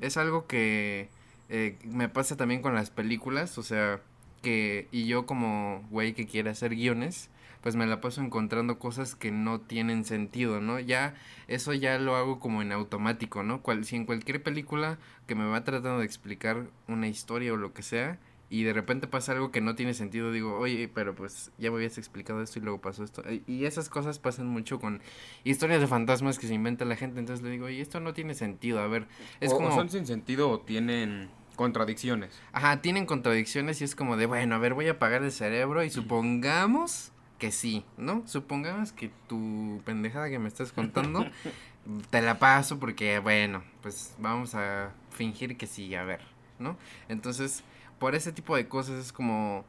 es 0.00 0.16
algo 0.16 0.46
que 0.46 1.08
eh, 1.48 1.78
me 1.84 2.08
pasa 2.08 2.36
también 2.36 2.62
con 2.62 2.74
las 2.74 2.90
películas, 2.90 3.56
o 3.58 3.62
sea, 3.62 4.00
que, 4.42 4.88
y 4.92 5.06
yo 5.06 5.26
como 5.26 5.84
güey 5.90 6.14
que 6.14 6.26
quiere 6.26 6.50
hacer 6.50 6.74
guiones, 6.74 7.30
pues 7.62 7.74
me 7.76 7.86
la 7.86 8.00
paso 8.00 8.20
encontrando 8.20 8.78
cosas 8.78 9.14
que 9.14 9.32
no 9.32 9.60
tienen 9.60 10.04
sentido, 10.04 10.60
¿no? 10.60 10.78
Ya, 10.78 11.14
eso 11.48 11.72
ya 11.74 11.98
lo 11.98 12.16
hago 12.16 12.38
como 12.38 12.62
en 12.62 12.72
automático, 12.72 13.42
¿no? 13.42 13.62
Cual, 13.62 13.84
si 13.84 13.96
en 13.96 14.06
cualquier 14.06 14.42
película 14.42 14.98
que 15.26 15.34
me 15.34 15.46
va 15.46 15.64
tratando 15.64 15.98
de 16.00 16.06
explicar 16.06 16.68
una 16.86 17.08
historia 17.08 17.52
o 17.52 17.56
lo 17.56 17.72
que 17.72 17.82
sea, 17.82 18.18
y 18.48 18.62
de 18.62 18.72
repente 18.72 19.06
pasa 19.08 19.32
algo 19.32 19.50
que 19.50 19.60
no 19.60 19.74
tiene 19.74 19.92
sentido, 19.94 20.30
digo, 20.32 20.58
oye, 20.58 20.88
pero 20.92 21.14
pues 21.14 21.50
ya 21.58 21.70
me 21.70 21.76
habías 21.78 21.98
explicado 21.98 22.42
esto 22.42 22.58
y 22.58 22.62
luego 22.62 22.80
pasó 22.80 23.02
esto. 23.04 23.22
Y- 23.46 23.64
esas 23.64 23.88
cosas 23.88 24.18
pasan 24.18 24.46
mucho 24.46 24.78
con 24.78 25.00
historias 25.44 25.80
de 25.80 25.86
fantasmas 25.88 26.38
que 26.38 26.46
se 26.46 26.54
inventa 26.54 26.84
la 26.84 26.96
gente, 26.96 27.18
entonces 27.18 27.44
le 27.44 27.50
digo, 27.50 27.66
oye, 27.66 27.80
esto 27.80 27.98
no 28.00 28.14
tiene 28.14 28.34
sentido, 28.34 28.80
a 28.80 28.86
ver, 28.86 29.06
es 29.40 29.50
o, 29.52 29.54
o 29.54 29.58
como... 29.58 29.72
son 29.74 29.88
sin 29.90 30.06
sentido 30.06 30.48
o 30.50 30.60
tienen 30.60 31.28
contradicciones. 31.56 32.38
Ajá, 32.52 32.80
tienen 32.82 33.06
contradicciones 33.06 33.80
y 33.80 33.84
es 33.84 33.96
como 33.96 34.16
de, 34.16 34.26
bueno, 34.26 34.54
a 34.54 34.58
ver, 34.58 34.74
voy 34.74 34.86
a 34.88 34.92
apagar 34.92 35.22
el 35.22 35.32
cerebro 35.32 35.82
y 35.82 35.90
supongamos 35.90 37.12
que 37.38 37.50
sí, 37.50 37.84
¿no? 37.96 38.22
Supongamos 38.26 38.92
que 38.92 39.10
tu 39.28 39.80
pendejada 39.84 40.28
que 40.30 40.38
me 40.38 40.48
estás 40.48 40.72
contando 40.72 41.26
te 42.10 42.22
la 42.22 42.38
paso 42.38 42.78
porque, 42.78 43.18
bueno, 43.18 43.62
pues 43.82 44.14
vamos 44.18 44.54
a 44.54 44.92
fingir 45.10 45.56
que 45.56 45.66
sí, 45.66 45.94
a 45.94 46.04
ver, 46.04 46.20
¿no? 46.58 46.76
Entonces, 47.08 47.62
por 47.98 48.14
ese 48.14 48.32
tipo 48.32 48.56
de 48.56 48.68
cosas 48.68 49.04
es 49.04 49.12
como, 49.12 49.64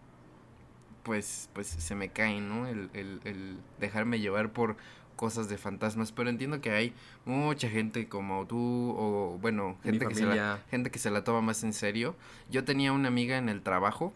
pues, 1.03 1.49
pues 1.53 1.67
se 1.67 1.95
me 1.95 2.09
cae, 2.09 2.41
¿no? 2.41 2.67
El, 2.67 2.89
el, 2.93 3.21
el 3.23 3.57
dejarme 3.79 4.19
llevar 4.19 4.51
por 4.51 4.77
cosas 5.17 5.49
de 5.49 5.57
fantasmas, 5.57 6.13
pero 6.13 6.29
entiendo 6.29 6.61
que 6.61 6.71
hay 6.71 6.93
mucha 7.25 7.69
gente 7.69 8.07
como 8.07 8.45
tú 8.47 8.95
o, 8.97 9.37
bueno, 9.41 9.77
gente 9.83 10.07
que 10.07 10.15
se 10.15 10.25
la 10.25 10.59
gente 10.69 10.91
que 10.91 10.99
se 10.99 11.11
la 11.11 11.25
toma 11.25 11.41
más 11.41 11.63
en 11.63 11.73
serio. 11.73 12.15
Yo 12.49 12.63
tenía 12.63 12.93
una 12.93 13.09
amiga 13.09 13.37
en 13.37 13.49
el 13.49 13.61
trabajo 13.61 14.13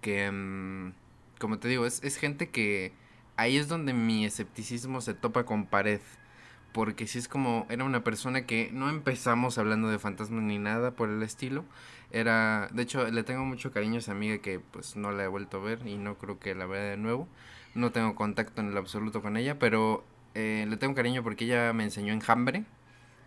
que, 0.00 0.28
mm, 0.32 0.92
como 1.38 1.58
te 1.58 1.68
digo, 1.68 1.86
es, 1.86 2.02
es 2.02 2.16
gente 2.16 2.48
que 2.48 2.92
ahí 3.36 3.56
es 3.56 3.68
donde 3.68 3.92
mi 3.92 4.24
escepticismo 4.24 5.00
se 5.00 5.14
topa 5.14 5.44
con 5.44 5.66
pared. 5.66 6.00
Porque 6.72 7.06
si 7.06 7.18
es 7.18 7.28
como, 7.28 7.66
era 7.68 7.84
una 7.84 8.02
persona 8.02 8.46
que 8.46 8.70
no 8.72 8.88
empezamos 8.88 9.58
hablando 9.58 9.88
de 9.88 9.98
fantasmas 9.98 10.42
ni 10.42 10.58
nada 10.58 10.92
por 10.92 11.10
el 11.10 11.22
estilo. 11.22 11.66
Era, 12.12 12.68
de 12.72 12.82
hecho, 12.82 13.10
le 13.10 13.24
tengo 13.24 13.44
mucho 13.44 13.72
cariño 13.72 13.96
a 13.96 13.98
esa 13.98 14.12
amiga 14.12 14.38
que 14.38 14.60
pues 14.60 14.96
no 14.96 15.12
la 15.12 15.24
he 15.24 15.28
vuelto 15.28 15.56
a 15.58 15.60
ver 15.60 15.86
y 15.86 15.96
no 15.96 16.16
creo 16.18 16.38
que 16.38 16.54
la 16.54 16.66
vea 16.66 16.82
de 16.82 16.96
nuevo. 16.96 17.26
No 17.74 17.90
tengo 17.90 18.14
contacto 18.14 18.60
en 18.60 18.68
el 18.68 18.76
absoluto 18.76 19.22
con 19.22 19.36
ella, 19.36 19.58
pero 19.58 20.04
eh, 20.34 20.66
le 20.68 20.76
tengo 20.76 20.94
cariño 20.94 21.22
porque 21.22 21.46
ella 21.46 21.72
me 21.72 21.84
enseñó 21.84 22.12
enjambre, 22.12 22.64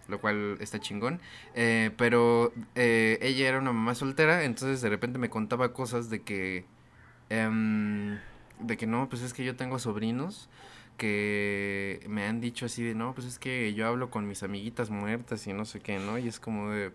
lo 0.08 0.20
cual 0.22 0.58
está 0.62 0.80
chingón. 0.80 1.20
Eh, 1.56 1.92
pero 1.98 2.54
eh, 2.76 3.18
ella 3.22 3.50
era 3.50 3.60
una 3.60 3.74
mamá 3.74 3.96
soltera, 3.96 4.44
entonces 4.44 4.82
de 4.82 4.90
repente 4.90 5.18
me 5.20 5.30
contaba 5.30 5.74
cosas 5.74 6.10
de 6.10 6.22
que... 6.22 6.66
em, 7.30 8.20
de 8.60 8.78
que 8.78 8.88
no, 8.88 9.10
pues 9.10 9.22
es 9.22 9.34
que 9.34 9.44
yo 9.44 9.56
tengo 9.56 9.80
sobrinos 9.80 10.50
que 10.98 12.02
me 12.08 12.26
han 12.26 12.40
dicho 12.42 12.66
así 12.68 12.84
de, 12.84 12.96
no, 12.96 13.14
pues 13.14 13.28
es 13.28 13.40
que 13.40 13.74
yo 13.74 13.88
hablo 13.88 14.10
con 14.10 14.28
mis 14.28 14.44
amiguitas 14.44 14.90
muertas 14.90 15.46
y 15.48 15.54
no 15.54 15.66
sé 15.66 15.82
qué, 15.82 16.00
¿no? 16.00 16.18
Y 16.18 16.28
es 16.28 16.40
como 16.40 16.70
de, 16.72 16.92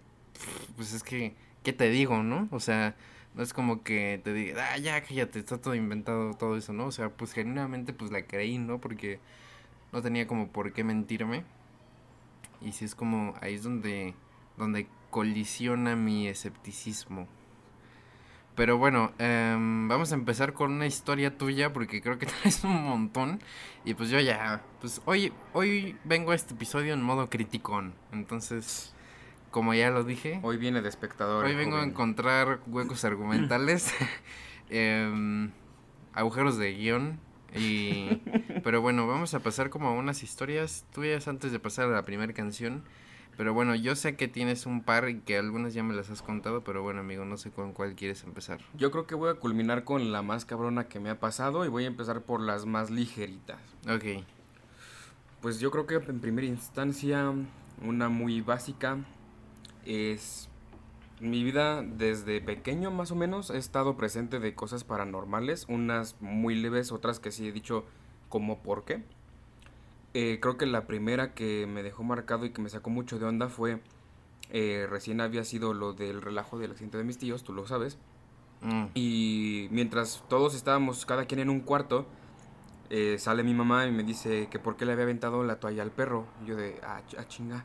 pues 0.76 0.92
es 0.94 1.02
que, 1.02 1.35
¿qué 1.62 1.73
te 1.73 1.90
digo, 1.90 2.23
no? 2.23 2.49
O 2.50 2.61
sea, 2.61 2.97
no 3.35 3.43
es 3.43 3.52
como 3.52 3.83
que 3.83 4.21
te 4.23 4.33
diga, 4.33 4.73
ah, 4.73 4.79
ya, 4.79 5.00
cállate, 5.02 5.38
está 5.38 5.61
todo 5.61 5.75
inventado, 5.75 6.35
todo 6.35 6.57
eso, 6.57 6.73
¿no? 6.73 6.87
O 6.87 6.93
sea, 6.93 7.11
pues 7.11 7.33
genuinamente 7.33 7.93
pues 7.93 8.11
la 8.11 8.23
creí, 8.26 8.59
¿no? 8.59 8.81
Porque 8.81 9.21
no 9.93 10.02
tenía 10.02 10.26
como 10.26 10.49
por 10.49 10.73
qué 10.73 10.85
mentirme. 10.85 11.45
Y 12.61 12.73
sí 12.73 12.85
es 12.85 12.95
como, 12.95 13.35
ahí 13.40 13.55
es 13.55 13.62
donde, 13.62 14.14
donde 14.57 14.87
colisiona 15.11 15.97
mi 15.97 16.29
escepticismo. 16.29 17.26
Pero 18.55 18.79
bueno, 18.79 19.12
em, 19.19 19.88
vamos 19.88 20.12
a 20.12 20.17
empezar 20.17 20.52
con 20.52 20.73
una 20.73 20.87
historia 20.87 21.38
tuya 21.38 21.73
porque 21.73 22.02
creo 22.02 22.19
que 22.19 22.26
traes 22.43 22.64
un 22.64 22.85
montón. 22.85 23.40
Y 23.85 23.95
pues 23.95 24.11
yo 24.11 24.21
ya, 24.21 24.62
pues 24.81 25.00
hoy, 25.07 25.33
hoy 25.52 25.97
vengo 26.05 26.33
a 26.33 26.35
este 26.35 26.55
episodio 26.55 26.95
en 26.95 27.02
modo 27.02 27.31
criticón. 27.31 27.95
Entonces, 28.12 28.95
como 29.50 29.75
ya 29.75 29.90
lo 29.90 30.04
dije, 30.04 30.40
Hoy 30.42 30.57
viene 30.57 30.83
de 30.83 30.88
espectador. 30.88 31.45
hoy 31.45 31.54
vengo 31.54 31.76
a 31.76 31.85
encontrar 31.85 32.61
huecos 32.66 33.04
argumentales, 33.04 33.92
em, 34.71 35.50
agujeros 36.12 36.57
de 36.57 36.73
guion. 36.75 37.19
Y, 37.54 38.23
pero 38.62 38.80
bueno, 38.80 39.09
vamos 39.09 39.35
a 39.35 39.40
pasar 39.40 39.71
como 39.71 39.88
a 39.88 39.92
unas 39.92 40.23
historias 40.23 40.87
tuyas 40.92 41.26
antes 41.26 41.50
de 41.50 41.59
pasar 41.59 41.87
a 41.87 41.92
la 41.92 42.02
primera 42.04 42.33
canción. 42.33 42.85
Pero 43.37 43.54
bueno, 43.54 43.75
yo 43.75 43.97
sé 43.97 44.16
que 44.16 44.28
tienes 44.28 44.66
un 44.66 44.83
par 44.83 45.09
y 45.09 45.21
que 45.21 45.38
algunas 45.38 45.73
ya 45.73 45.83
me 45.83 45.95
las 45.95 46.11
has 46.11 46.21
contado, 46.21 46.62
pero 46.62 46.83
bueno, 46.83 47.00
amigo, 47.00 47.25
no 47.25 47.38
sé 47.38 47.50
con 47.50 47.73
cuál 47.73 47.95
quieres 47.95 48.23
empezar. 48.25 48.61
Yo 48.75 48.90
creo 48.90 49.07
que 49.07 49.14
voy 49.14 49.30
a 49.30 49.35
culminar 49.35 49.85
con 49.85 50.12
la 50.12 50.21
más 50.21 50.45
cabrona 50.45 50.88
que 50.88 51.00
me 51.00 51.09
ha 51.11 51.19
pasado 51.19 51.64
y 51.64 51.69
voy 51.69 51.85
a 51.85 51.87
empezar 51.87 52.23
por 52.23 52.40
las 52.40 52.66
más 52.66 52.90
ligeritas. 52.90 53.59
Ok. 53.88 54.25
Pues 55.40 55.59
yo 55.59 55.71
creo 55.71 55.87
que 55.87 55.95
en 55.95 56.21
primera 56.21 56.47
instancia, 56.47 57.33
una 57.83 58.09
muy 58.11 58.42
básica 58.42 58.99
es 59.84 60.49
mi 61.20 61.44
vida 61.44 61.82
desde 61.82 62.40
pequeño 62.40 62.90
más 62.90 63.10
o 63.10 63.14
menos 63.16 63.50
he 63.50 63.58
estado 63.58 63.96
presente 63.96 64.38
de 64.40 64.54
cosas 64.54 64.84
paranormales, 64.84 65.66
unas 65.68 66.16
muy 66.20 66.54
leves, 66.54 66.92
otras 66.92 67.20
que 67.20 67.30
sí 67.30 67.49
he 67.49 67.52
dicho 67.52 67.84
como 68.28 68.58
por 68.62 68.84
qué. 68.84 69.02
Eh, 70.14 70.38
creo 70.40 70.56
que 70.56 70.66
la 70.66 70.87
primera 70.87 71.34
que 71.34 71.66
me 71.68 71.82
dejó 71.82 72.02
marcado 72.02 72.44
y 72.44 72.50
que 72.50 72.62
me 72.62 72.68
sacó 72.68 72.90
mucho 72.90 73.18
de 73.18 73.26
onda 73.26 73.49
fue 73.49 73.80
eh, 74.50 74.87
recién 74.90 75.20
había 75.20 75.44
sido 75.44 75.72
lo 75.75 75.92
del 75.92 76.20
relajo 76.22 76.58
del 76.58 76.72
accidente 76.72 76.99
de 76.99 77.04
mis 77.04 77.18
tíos, 77.18 77.44
tú 77.44 77.52
lo 77.52 77.66
sabes. 77.66 77.99
Mm, 78.62 78.87
Y 78.94 79.68
mientras 79.70 80.25
todos 80.28 80.54
estábamos 80.54 81.06
cada 81.06 81.26
quien 81.26 81.40
en 81.40 81.50
un 81.50 81.60
cuarto, 81.60 82.06
eh, 82.90 83.16
sale 83.18 83.44
mi 83.44 83.54
mamá 83.54 83.87
y 83.87 83.92
me 83.92 84.02
dice 84.02 84.49
que 84.50 84.58
por 84.58 84.76
qué 84.76 84.84
le 84.84 84.92
había 84.92 85.04
aventado 85.04 85.44
la 85.44 85.60
toalla 85.60 85.82
al 85.82 85.92
perro. 85.92 86.26
Y 86.42 86.49
yo 86.49 86.56
de, 86.56 86.80
ah, 86.82 87.02
ch- 87.08 87.16
ah, 87.18 87.28
chinga. 87.28 87.64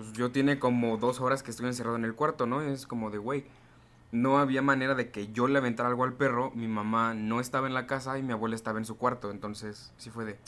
Pues 0.00 0.14
yo 0.14 0.32
tiene 0.32 0.58
como 0.58 0.96
dos 0.96 1.20
horas 1.20 1.42
que 1.42 1.50
estoy 1.50 1.66
encerrado 1.66 1.94
en 1.94 2.06
el 2.06 2.14
cuarto, 2.14 2.46
¿no? 2.46 2.62
Es 2.62 2.86
como 2.86 3.10
de, 3.10 3.18
güey, 3.18 3.44
no 4.12 4.38
había 4.38 4.62
manera 4.62 4.94
de 4.94 5.10
que 5.10 5.30
yo 5.30 5.46
le 5.46 5.58
aventara 5.58 5.90
algo 5.90 6.04
al 6.04 6.14
perro. 6.14 6.52
Mi 6.54 6.68
mamá 6.68 7.12
no 7.12 7.38
estaba 7.38 7.66
en 7.66 7.74
la 7.74 7.86
casa 7.86 8.18
y 8.18 8.22
mi 8.22 8.32
abuela 8.32 8.56
estaba 8.56 8.78
en 8.78 8.86
su 8.86 8.96
cuarto. 8.96 9.30
Entonces, 9.30 9.92
sí 9.98 10.08
fue 10.08 10.24
de, 10.24 10.38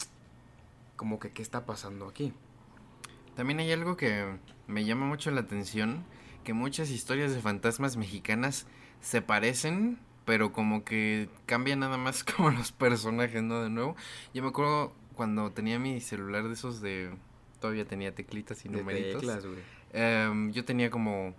como 0.97 1.21
que, 1.21 1.33
¿qué 1.33 1.43
está 1.43 1.67
pasando 1.67 2.09
aquí? 2.09 2.33
También 3.35 3.59
hay 3.59 3.71
algo 3.73 3.95
que 3.95 4.39
me 4.69 4.87
llama 4.87 5.05
mucho 5.05 5.31
la 5.31 5.43
atención, 5.43 6.03
que 6.45 6.55
muchas 6.55 6.89
historias 6.89 7.35
de 7.35 7.43
fantasmas 7.43 7.99
mexicanas 7.99 8.67
se 9.03 9.21
parecen, 9.21 9.99
pero 10.25 10.55
como 10.55 10.83
que 10.83 11.29
cambian 11.45 11.81
nada 11.81 11.99
más 11.99 12.25
como 12.37 12.53
los 12.53 12.73
personajes, 12.73 13.43
¿no? 13.43 13.63
De 13.63 13.69
nuevo. 13.69 13.97
Yo 14.33 14.43
me 14.43 14.49
acuerdo 14.49 14.95
cuando 15.15 15.53
tenía 15.53 15.79
mi 15.79 16.01
celular 16.01 16.45
de 16.49 16.55
esos 16.55 16.81
de... 16.81 17.15
Todavía 17.63 17.87
tenía 17.87 18.15
teclitas 18.15 18.65
y 18.67 18.69
De 18.69 18.77
numeritos. 18.77 19.23
teclas. 19.23 19.45
Em, 19.93 20.53
yo 20.53 20.65
tenía 20.65 20.91
como 20.91 21.35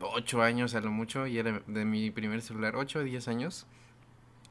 8 0.00 0.40
años 0.42 0.74
a 0.74 0.80
lo 0.80 0.90
mucho 0.90 1.26
y 1.26 1.36
era 1.38 1.62
de 1.66 1.84
mi 1.84 2.10
primer 2.10 2.40
celular, 2.42 2.76
8 2.76 3.00
o 3.00 3.02
10 3.02 3.28
años. 3.28 3.66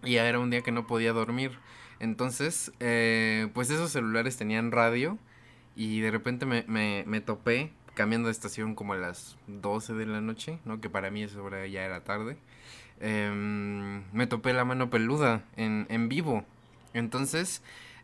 Y 0.04 0.14
ya 0.14 0.28
era 0.28 0.40
un 0.40 0.50
día 0.50 0.62
que 0.62 0.72
no 0.72 0.86
podía 0.88 1.14
dormir. 1.14 1.58
Entonces, 2.00 2.72
eh, 2.80 3.48
pues 3.54 3.70
esos 3.70 3.92
celulares 3.92 4.36
tenían 4.38 4.72
radio 4.72 5.18
y 5.76 6.02
de 6.02 6.12
repente 6.12 6.46
me, 6.46 6.66
me, 6.68 7.04
me 7.08 7.22
topé 7.22 7.72
cambiando 7.94 8.28
de 8.28 8.32
estación 8.32 8.76
como 8.76 8.94
a 8.94 8.98
las 8.98 9.38
12 9.48 9.94
de 9.94 10.06
la 10.08 10.20
noche, 10.22 10.60
¿no? 10.66 10.82
Que 10.82 10.90
para 10.90 11.10
mí 11.12 11.24
esa 11.24 11.42
hora 11.42 11.66
ya 11.68 11.84
era 11.86 12.04
tarde. 12.04 12.38
Em, 13.00 14.04
me 14.14 14.28
topé 14.28 14.54
la 14.54 14.66
mano 14.66 14.90
peluda 14.90 15.44
en, 15.56 15.86
en 15.90 16.10
vivo. 16.10 16.46
Entonces, 16.94 17.62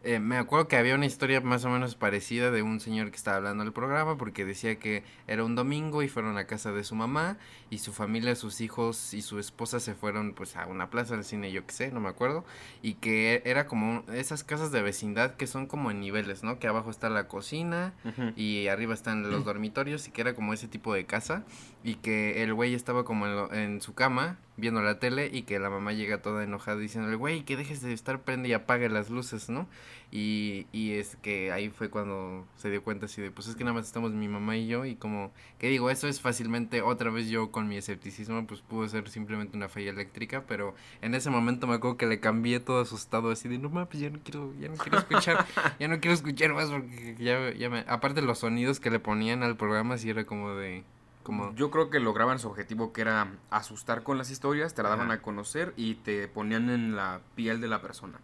eh, 0.08 0.20
me 0.20 0.38
acuerdo 0.38 0.68
que 0.68 0.78
había 0.78 0.96
una 0.96 1.06
historia 1.06 1.42
más 1.42 1.66
o 1.66 1.70
menos 1.70 1.96
parecida 1.96 2.50
de 2.52 2.62
un 2.62 2.80
señor 2.80 3.10
que 3.12 3.18
estaba 3.18 3.38
hablando 3.38 3.64
del 3.64 3.74
programa 3.74 4.18
porque 4.18 4.46
decía 4.46 4.80
que 4.80 5.04
era 5.28 5.44
un 5.44 5.56
domingo 5.56 6.02
y 6.02 6.08
fueron 6.08 6.38
a 6.38 6.46
casa 6.48 6.72
de 6.72 6.84
su 6.84 6.96
mamá 6.96 7.38
y 7.70 7.80
su 7.80 7.94
familia, 7.94 8.36
sus 8.36 8.62
hijos 8.62 9.14
y 9.14 9.22
su 9.22 9.38
esposa 9.40 9.80
se 9.80 9.94
fueron 9.96 10.34
pues 10.34 10.56
a 10.56 10.66
una 10.68 10.90
plaza 10.90 11.16
del 11.16 11.24
cine, 11.26 11.52
yo 11.52 11.66
qué 11.66 11.74
sé, 11.74 11.92
no 11.92 12.00
me 12.00 12.10
acuerdo, 12.10 12.46
y 12.82 12.94
que 12.96 13.42
era 13.46 13.68
como 13.68 14.04
esas 14.14 14.44
casas 14.44 14.72
de 14.72 14.82
vecindad 14.82 15.36
que 15.36 15.46
son 15.48 15.68
como 15.68 15.92
en 15.92 16.00
niveles, 16.00 16.42
¿no? 16.44 16.58
Que 16.60 16.68
abajo 16.68 16.90
está 16.90 17.10
la 17.10 17.27
cocina 17.27 17.94
y 18.36 18.68
arriba 18.68 18.94
están 18.94 19.29
los 19.29 19.44
dormitorios 19.46 20.08
y 20.08 20.12
que 20.12 20.22
era 20.22 20.34
como 20.34 20.53
ese 20.53 20.68
tipo 20.68 20.94
de 20.94 21.05
casa 21.05 21.44
y 21.84 21.96
que 21.96 22.44
el 22.44 22.53
güey 22.53 22.74
estaba 22.74 23.03
como 23.03 23.25
en, 23.27 23.36
lo- 23.36 23.53
en 23.53 23.81
su 23.81 23.94
cama 23.94 24.38
viendo 24.57 24.81
la 24.81 25.00
tele 25.00 25.29
y 25.31 25.43
que 25.43 25.59
la 25.59 25.70
mamá 25.70 25.93
llega 25.93 26.22
toda 26.22 26.43
enojada 26.43 26.77
diciéndole, 26.77 27.15
güey, 27.15 27.43
que 27.43 27.55
dejes 27.55 27.81
de 27.81 27.93
estar 27.93 28.22
prende 28.22 28.50
y 28.50 28.53
apague 28.53 28.89
las 28.89 29.09
luces, 29.09 29.50
¿no? 29.50 29.67
Y, 30.11 30.65
y 30.72 30.93
es 30.93 31.15
que 31.17 31.51
ahí 31.51 31.70
fue 31.70 31.89
cuando 31.89 32.48
se 32.55 32.70
dio 32.70 32.83
cuenta 32.83 33.05
así 33.05 33.22
de, 33.22 33.29
pues 33.29 33.48
es 33.48 33.55
que 33.55 33.63
nada 33.63 33.75
más 33.75 33.85
estamos 33.85 34.11
mi 34.13 34.27
mamá 34.27 34.57
y 34.57 34.67
yo 34.67 34.85
y 34.85 34.96
como, 34.96 35.31
que 35.59 35.67
digo, 35.67 35.89
eso 35.89 36.07
es 36.07 36.22
fácilmente, 36.22 36.81
otra 36.81 37.11
vez 37.11 37.29
yo 37.29 37.51
con 37.51 37.67
mi 37.67 37.77
escepticismo, 37.77 38.48
pues 38.48 38.61
pudo 38.61 38.87
ser 38.87 39.09
simplemente 39.09 39.55
una 39.57 39.70
falla 39.70 39.91
eléctrica, 39.91 40.43
pero 40.48 40.74
en 41.01 41.13
ese 41.13 41.29
momento 41.29 41.67
me 41.67 41.75
acuerdo 41.75 41.98
que 41.98 42.07
le 42.07 42.20
cambié 42.20 42.59
todo 42.59 42.81
asustado 42.81 43.29
así 43.29 43.48
de, 43.48 43.59
no 43.59 43.70
mames, 43.70 44.00
ya 44.00 44.09
no 44.09 44.20
quiero, 44.24 44.53
ya 44.59 44.70
no 44.70 44.75
quiero 44.75 44.98
escuchar, 44.98 45.46
ya 45.79 45.87
no 45.87 46.00
quiero 46.00 46.13
escuchar 46.15 46.53
más 46.53 46.70
porque 46.70 47.15
ya, 47.20 47.53
ya 47.53 47.70
me, 47.70 47.79
aparte 47.87 48.22
los 48.22 48.39
sonidos 48.39 48.79
que 48.79 48.89
le 48.89 49.00
ponían 49.00 49.43
al 49.43 49.57
programa 49.57 49.98
sí 49.98 50.09
era 50.09 50.25
como 50.25 50.55
de, 50.55 50.83
como, 51.27 51.53
Yo 51.55 51.70
creo 51.72 51.90
que 51.90 52.00
lograban 52.00 52.40
su 52.40 52.48
objetivo 52.48 52.94
que 52.94 53.01
era 53.01 53.27
asustar 53.50 54.01
con 54.03 54.18
las 54.18 54.31
historias, 54.31 54.74
te 54.74 54.81
la 54.81 54.90
daban 54.90 55.07
Ajá. 55.11 55.16
a 55.20 55.22
conocer 55.22 55.74
y 55.75 55.96
te 55.96 56.27
ponían 56.29 56.70
en 56.70 56.96
la 56.96 57.20
piel 57.35 57.59
de 57.61 57.68
la 57.68 57.81
persona. 57.81 58.18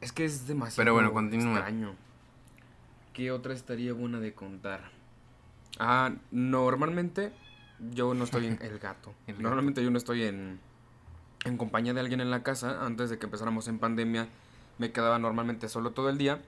Es 0.00 0.12
que 0.12 0.24
es 0.24 0.46
demasiado 0.46 0.76
Pero 0.84 0.94
bueno, 0.94 1.12
continúa. 1.12 1.54
extraño. 1.54 1.94
¿Qué 3.12 3.32
otra 3.32 3.52
estaría 3.52 3.92
buena 3.92 4.20
de 4.20 4.32
contar? 4.32 4.90
Ah, 5.80 6.12
normalmente 6.30 7.32
yo 7.92 8.14
no 8.14 8.22
estoy 8.24 8.46
en 8.46 8.58
el 8.62 8.78
gato. 8.78 9.12
El 9.26 9.34
gato. 9.34 9.42
Normalmente 9.42 9.82
yo 9.82 9.90
no 9.90 9.98
estoy 9.98 10.22
en, 10.22 10.60
en 11.44 11.56
compañía 11.56 11.94
de 11.94 12.00
alguien 12.00 12.20
en 12.20 12.30
la 12.30 12.44
casa. 12.44 12.84
Antes 12.86 13.10
de 13.10 13.18
que 13.18 13.26
empezáramos 13.26 13.66
en 13.66 13.80
pandemia, 13.80 14.28
me 14.78 14.92
quedaba 14.92 15.18
normalmente 15.18 15.68
solo 15.68 15.90
todo 15.90 16.08
el 16.10 16.18
día. 16.18 16.40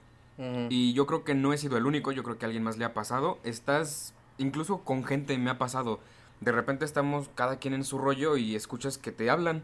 Y 0.69 0.93
yo 0.93 1.05
creo 1.05 1.23
que 1.23 1.35
no 1.35 1.53
he 1.53 1.57
sido 1.59 1.77
el 1.77 1.85
único, 1.85 2.11
yo 2.11 2.23
creo 2.23 2.39
que 2.39 2.45
a 2.45 2.47
alguien 2.47 2.63
más 2.63 2.77
le 2.79 2.85
ha 2.85 2.95
pasado. 2.95 3.37
Estás, 3.43 4.15
incluso 4.41 4.79
con 4.79 5.03
gente 5.03 5.37
me 5.37 5.49
ha 5.49 5.57
pasado. 5.57 5.99
De 6.39 6.51
repente 6.51 6.85
estamos 6.85 7.29
cada 7.35 7.57
quien 7.57 7.73
en 7.73 7.83
su 7.83 7.97
rollo 7.97 8.35
y 8.37 8.55
escuchas 8.55 8.97
que 8.97 9.11
te 9.11 9.29
hablan. 9.29 9.63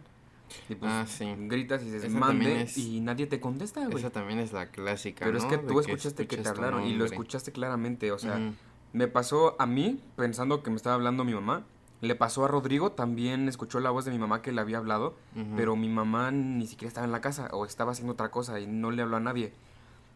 Y 0.69 0.75
pues 0.75 0.91
Ah, 0.91 1.05
sí. 1.07 1.25
gritas 1.37 1.81
y 1.81 1.85
dices, 1.91 2.13
mande, 2.13 2.61
es- 2.61 2.77
y 2.77 2.99
nadie 3.01 3.27
te 3.27 3.39
contesta, 3.41 3.85
güey. 3.85 3.97
Esa 3.97 4.11
también 4.11 4.39
es 4.39 4.53
la 4.53 4.67
clásica, 4.67 5.25
Pero 5.25 5.37
es 5.37 5.45
que 5.45 5.57
tú 5.57 5.79
escuchaste 5.79 6.27
que 6.27 6.37
te 6.37 6.47
hablaron 6.47 6.83
y 6.85 6.93
lo 6.93 7.03
escuchaste 7.05 7.51
claramente. 7.51 8.11
O 8.13 8.19
sea, 8.19 8.53
me 8.93 9.07
pasó 9.07 9.55
a 9.59 9.65
mí 9.65 9.99
pensando 10.15 10.63
que 10.63 10.69
me 10.69 10.77
estaba 10.77 10.95
hablando 10.95 11.23
mi 11.25 11.33
mamá. 11.33 11.65
Le 11.99 12.13
pasó 12.15 12.45
a 12.45 12.47
Rodrigo, 12.47 12.91
también 12.91 13.49
escuchó 13.49 13.79
la 13.79 13.89
voz 13.89 14.05
de 14.05 14.11
mi 14.11 14.19
mamá 14.19 14.41
que 14.43 14.51
le 14.51 14.61
había 14.61 14.77
hablado. 14.77 15.15
Pero 15.57 15.75
mi 15.75 15.89
mamá 15.89 16.31
ni 16.31 16.65
siquiera 16.67 16.87
estaba 16.89 17.05
en 17.05 17.11
la 17.11 17.21
casa 17.21 17.49
o 17.51 17.65
estaba 17.65 17.91
haciendo 17.91 18.13
otra 18.13 18.29
cosa 18.29 18.59
y 18.59 18.67
no 18.67 18.91
le 18.91 19.01
habló 19.01 19.17
a 19.17 19.19
nadie. 19.19 19.51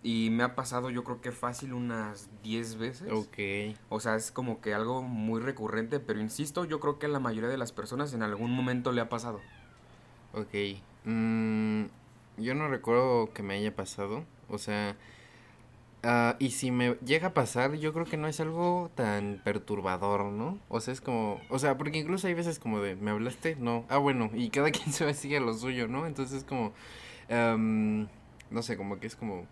Y 0.04 0.30
me 0.32 0.44
ha 0.44 0.56
pasado 0.56 0.90
yo 0.90 1.04
creo 1.04 1.22
que 1.22 1.32
fácil 1.32 1.74
unas 1.74 2.30
10 2.42 2.78
veces. 2.78 3.12
Ok. 3.12 3.78
O 3.90 4.00
sea, 4.00 4.16
es 4.16 4.32
como 4.32 4.60
que 4.60 4.74
algo 4.74 5.04
muy 5.04 5.42
recurrente, 5.42 6.00
pero 6.00 6.20
insisto, 6.20 6.66
yo 6.66 6.80
creo 6.80 6.98
que 6.98 7.06
a 7.06 7.10
la 7.10 7.20
mayoría 7.20 7.50
de 7.50 7.58
las 7.58 7.72
personas 7.72 8.14
en 8.14 8.24
algún 8.24 8.52
momento 8.52 8.92
le 8.92 9.02
ha 9.02 9.10
pasado. 9.10 9.42
Ok. 10.34 10.80
Mm, 11.06 11.86
yo 12.38 12.56
no 12.56 12.68
recuerdo 12.68 13.32
que 13.34 13.44
me 13.44 13.56
haya 13.56 13.76
pasado. 13.76 14.26
O 14.50 14.58
sea, 14.58 14.96
ah, 16.02 16.36
y 16.40 16.52
si 16.52 16.72
me 16.72 16.98
llega 17.06 17.28
a 17.28 17.34
pasar, 17.36 17.76
yo 17.76 17.94
creo 17.94 18.06
que 18.06 18.18
no 18.18 18.28
es 18.28 18.40
algo 18.40 18.90
tan 18.96 19.40
perturbador, 19.44 20.26
¿no? 20.26 20.58
O 20.68 20.80
sea, 20.80 20.94
es 20.94 21.02
como, 21.02 21.40
o 21.50 21.60
sea, 21.60 21.78
porque 21.78 22.00
incluso 22.00 22.28
hay 22.28 22.34
veces 22.34 22.58
como 22.58 22.80
de, 22.80 22.96
¿me 22.96 23.12
hablaste? 23.12 23.56
No. 23.60 23.86
Ah, 23.88 23.98
bueno, 23.98 24.32
y 24.34 24.50
cada 24.50 24.72
quien 24.72 24.92
se 24.94 25.06
va 25.06 25.14
sigue 25.14 25.38
a 25.38 25.42
lo 25.42 25.54
suyo, 25.54 25.88
¿no? 25.88 26.08
Entonces 26.08 26.40
es 26.40 26.44
como, 26.44 26.74
no 27.30 28.62
sé, 28.64 28.78
como 28.78 29.00
que 29.00 29.08
es 29.08 29.16
como, 29.16 29.46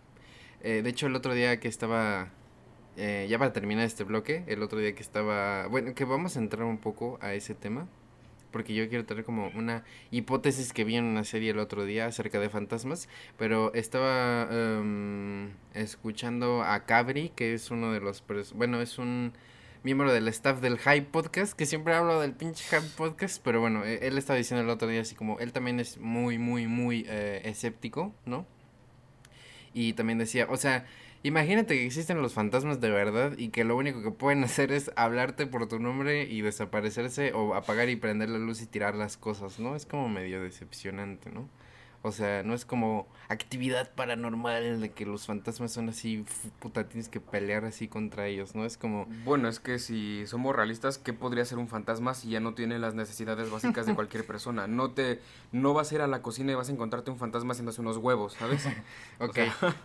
eh, 0.63 0.82
de 0.82 0.89
hecho 0.89 1.08
el 1.08 1.15
otro 1.15 1.34
día 1.34 1.60
que 1.60 1.67
estaba, 1.67 2.30
eh, 2.98 3.28
ya 3.30 3.38
para 3.39 3.54
terminar 3.54 3.86
este 3.86 4.04
bloque, 4.04 4.43
el 4.48 4.62
otro 4.63 4.80
día 4.80 4.93
que 4.95 5.02
estaba, 5.02 5.67
bueno, 5.67 5.93
que 5.95 6.06
vamos 6.06 6.36
a 6.36 6.39
entrar 6.39 6.63
un 6.65 6.78
poco 6.80 7.17
a 7.22 7.34
ese 7.34 7.56
tema. 7.56 7.88
Porque 8.52 8.74
yo 8.74 8.89
quiero 8.89 9.06
tener 9.06 9.24
como 9.24 9.50
una 9.50 9.84
hipótesis 10.10 10.74
que 10.74 10.84
vi 10.84 10.95
en 10.95 11.04
una 11.06 11.24
serie 11.24 11.52
el 11.52 11.60
otro 11.60 11.86
día 11.86 12.08
acerca 12.08 12.39
de 12.39 12.50
fantasmas. 12.50 13.08
Pero 13.38 13.72
estaba 13.76 14.48
em, 14.52 15.52
escuchando 15.76 16.63
a 16.63 16.84
Cabri, 16.86 17.30
que 17.36 17.54
es 17.54 17.69
uno 17.69 17.91
de 17.91 18.00
los... 18.00 18.24
Bueno, 18.56 18.82
es 18.82 18.98
un 18.98 19.34
miembro 19.84 20.12
del 20.12 20.28
staff 20.30 20.62
del 20.62 20.80
Hype 20.80 21.10
Podcast, 21.12 21.54
que 21.54 21.67
siempre 21.67 21.93
hablo 21.93 22.19
del 22.19 22.34
pinche 22.34 22.63
Hype 22.76 22.89
Podcast. 22.98 23.39
Pero 23.43 23.62
bueno, 23.62 23.86
e- 23.86 24.08
él 24.08 24.17
estaba 24.17 24.38
diciendo 24.38 24.63
el 24.63 24.69
otro 24.72 24.88
día 24.88 25.02
así 25.02 25.13
como... 25.13 25.38
Él 25.38 25.54
también 25.54 25.80
es 25.80 26.00
muy, 26.00 26.39
muy, 26.39 26.65
muy 26.65 27.06
eh, 27.08 27.41
escéptico, 27.45 28.15
¿no? 28.26 28.48
Y 29.80 29.94
también 29.94 30.20
decía, 30.20 30.46
o 30.50 30.58
sea, 30.58 30.86
imagínate 31.24 31.76
que 31.76 31.86
existen 31.86 32.22
los 32.22 32.34
fantasmas 32.34 32.82
de 32.82 32.89
verdad 32.89 33.38
y 33.38 33.48
que 33.48 33.63
lo 33.63 33.78
único 33.78 34.04
que 34.04 34.12
pueden 34.12 34.44
hacer 34.44 34.74
es 34.74 34.92
hablarte 34.98 35.48
por 35.48 35.70
tu 35.70 35.80
nombre 35.80 36.24
y 36.24 36.42
desaparecerse 36.42 37.32
o 37.32 37.56
apagar 37.56 37.88
y 37.88 37.96
prender 37.96 38.28
la 38.28 38.39
luz 38.39 38.62
y 38.62 38.65
tirar 38.65 38.96
las 38.96 39.15
cosas, 39.15 39.58
¿no? 39.58 39.78
Es 39.78 39.86
como 39.86 40.10
medio 40.10 40.44
decepcionante, 40.44 41.30
¿no? 41.32 41.48
O 42.02 42.14
sea, 42.14 42.44
no 42.44 42.54
es 42.54 42.64
como 42.64 43.08
actividad 43.28 43.92
paranormal 43.94 44.80
de 44.80 44.92
que 44.92 45.06
los 45.06 45.26
fantasmas 45.26 45.74
son 45.74 45.90
así, 45.90 46.24
puta, 46.60 46.88
tienes 46.88 47.10
que 47.10 47.20
pelear 47.20 47.66
así 47.66 47.90
contra 47.90 48.28
ellos, 48.28 48.56
¿no? 48.56 48.66
Es 48.66 48.78
como, 48.78 49.06
Bueno, 49.26 49.50
es 49.50 49.60
que 49.60 49.80
si 49.80 50.26
somos 50.26 50.56
realistas, 50.56 50.98
¿qué 50.98 51.12
podría 51.12 51.44
ser 51.44 51.58
un 51.58 51.68
fantasma 51.68 52.14
si 52.14 52.30
ya 52.30 52.40
no 52.40 52.54
tiene 52.54 52.80
las 52.80 52.96
necesidades 52.96 53.52
básicas 53.52 53.86
de 53.86 53.96
cualquier 53.96 54.26
persona? 54.28 54.66
No 54.68 54.92
te, 54.92 55.20
no 55.52 55.74
vas 55.74 55.92
a 55.92 55.96
ir 55.96 56.02
a 56.02 56.08
la 56.08 56.22
cocina 56.22 56.54
y 56.54 56.56
vas 56.56 56.70
a 56.70 56.72
encontrarte 56.72 57.12
un 57.12 57.18
fantasma 57.18 57.52
haciéndose 57.52 57.82
unos 57.82 57.98
huevos, 57.98 58.34
¿sabes? 58.34 58.66
ok, 59.20 59.38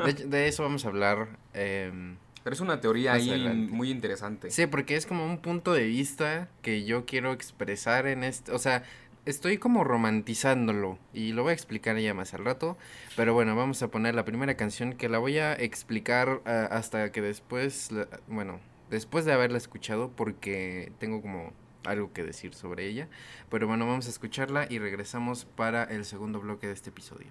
de, 0.07 0.13
de 0.27 0.47
eso 0.49 0.63
vamos 0.63 0.85
a 0.85 0.89
hablar. 0.89 1.29
em, 1.53 2.17
Pero 2.45 2.55
es 2.55 2.61
una 2.61 2.81
teoría 2.81 3.15
ahí 3.15 3.31
adelante. 3.31 3.73
muy 3.73 3.91
interesante. 3.91 4.51
Sí, 4.51 4.67
porque 4.67 4.97
es 4.97 5.07
como 5.07 5.25
un 5.27 5.39
punto 5.39 5.73
de 5.73 5.85
vista 5.85 6.49
que 6.63 6.85
yo 6.85 7.07
quiero 7.07 7.33
expresar 7.33 8.07
en 8.07 8.23
este, 8.23 8.53
o 8.53 8.59
sea, 8.59 8.85
estoy 9.27 9.59
como 9.59 9.85
romantizándolo 9.85 10.99
y 11.13 11.33
lo 11.33 11.43
voy 11.43 11.51
a 11.51 11.55
explicar 11.55 11.99
ya 11.99 12.15
más 12.15 12.35
al 12.35 12.45
rato, 12.45 12.77
pero 13.17 13.35
bueno, 13.35 13.57
vamos 13.57 13.83
a 13.83 13.89
poner 13.89 14.15
la 14.15 14.25
primera 14.25 14.57
canción 14.57 14.95
que 14.95 15.09
la 15.09 15.19
voy 15.19 15.39
a 15.39 15.55
explicar 15.55 16.41
ah, 16.45 16.69
hasta 16.71 17.11
que 17.13 17.23
después, 17.23 17.91
bueno, 18.27 18.61
después 18.91 19.25
de 19.25 19.33
haberla 19.33 19.59
escuchado 19.59 20.11
porque 20.15 20.93
tengo 20.99 21.23
como 21.23 21.53
algo 21.85 22.13
que 22.13 22.23
decir 22.23 22.55
sobre 22.55 22.87
ella, 22.87 23.09
pero 23.51 23.67
bueno, 23.67 23.87
vamos 23.87 24.07
a 24.07 24.11
escucharla 24.11 24.67
y 24.69 24.79
regresamos 24.79 25.45
para 25.45 25.85
el 25.85 26.05
segundo 26.05 26.41
bloque 26.41 26.67
de 26.67 26.73
este 26.73 26.91
episodio. 26.91 27.31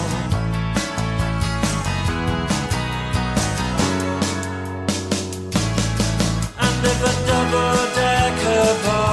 live 6.83 7.03
a 7.03 7.27
double 7.27 7.95
decker 7.95 8.83
bar. 8.85 9.10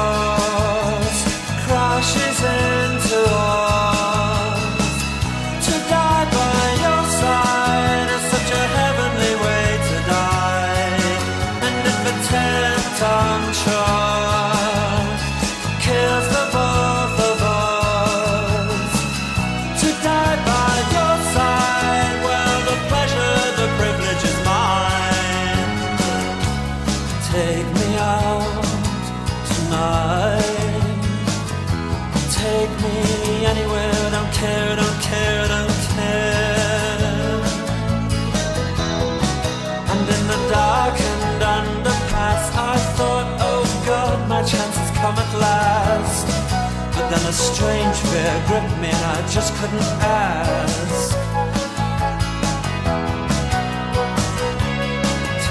A 47.29 47.33
strange 47.33 47.97
fear 48.09 48.43
gripped 48.47 48.79
me 48.81 48.89
and 48.89 49.05
I 49.05 49.21
just 49.29 49.55
couldn't 49.57 49.91
ask. 50.01 51.13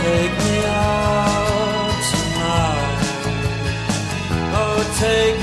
Take 0.02 0.34
me 0.46 0.58
out 0.66 1.98
tonight. 2.10 3.02
Oh, 4.60 4.80
take 4.98 5.37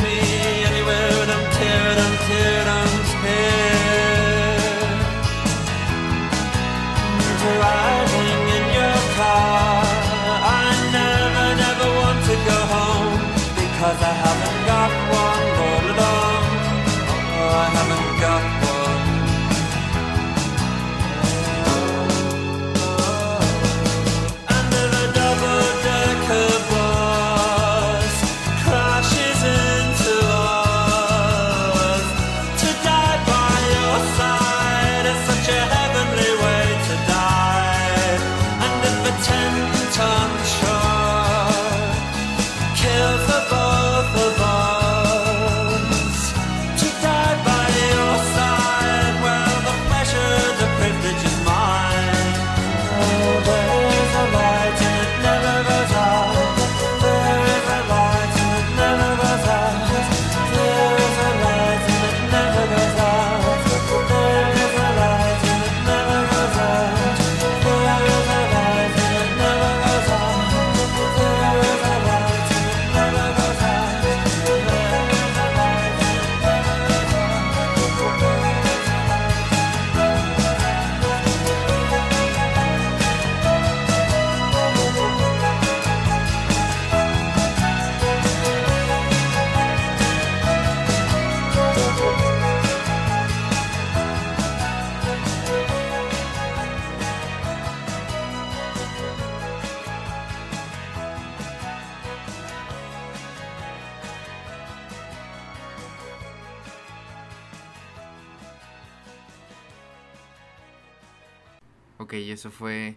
Ok, 112.04 112.12
eso 112.12 112.50
fue 112.50 112.96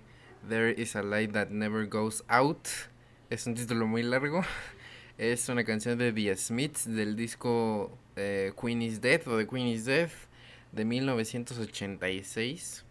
There 0.50 0.76
is 0.78 0.98
a 0.98 1.02
Light 1.02 1.32
That 1.32 1.50
Never 1.50 1.88
Goes 1.88 2.26
Out. 2.28 2.68
Es 3.30 3.48
un 3.48 3.56
título 3.56 3.88
muy 3.88 4.04
largo. 4.04 4.42
Es 5.18 5.48
una 5.48 5.64
canción 5.64 5.98
de 5.98 6.12
The 6.12 6.36
Smiths 6.36 6.94
del 6.94 7.16
disco 7.16 7.98
eh, 8.18 8.52
Queen 8.62 8.82
is 8.82 9.00
Dead 9.00 9.26
o 9.26 9.38
The 9.38 9.48
Queen 9.48 9.68
is 9.68 9.86
Dead 9.86 10.10
de 10.74 10.84
1986. 10.84 12.84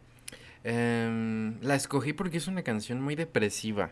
Em, 0.65 1.61
la 1.61 1.75
escogí 1.75 2.15
porque 2.15 2.39
es 2.39 2.49
una 2.49 2.63
canción 2.63 3.03
muy 3.03 3.15
depresiva. 3.15 3.91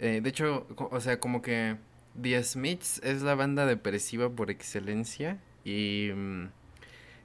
Eh, 0.00 0.20
de 0.20 0.28
hecho, 0.28 0.66
o 0.76 1.00
sea, 1.00 1.20
como 1.20 1.42
que 1.42 1.76
The 2.20 2.42
Smiths 2.42 3.00
es 3.04 3.22
la 3.22 3.36
banda 3.36 3.66
depresiva 3.66 4.30
por 4.30 4.50
excelencia 4.50 5.38
y 5.64 6.10
mm, 6.12 6.48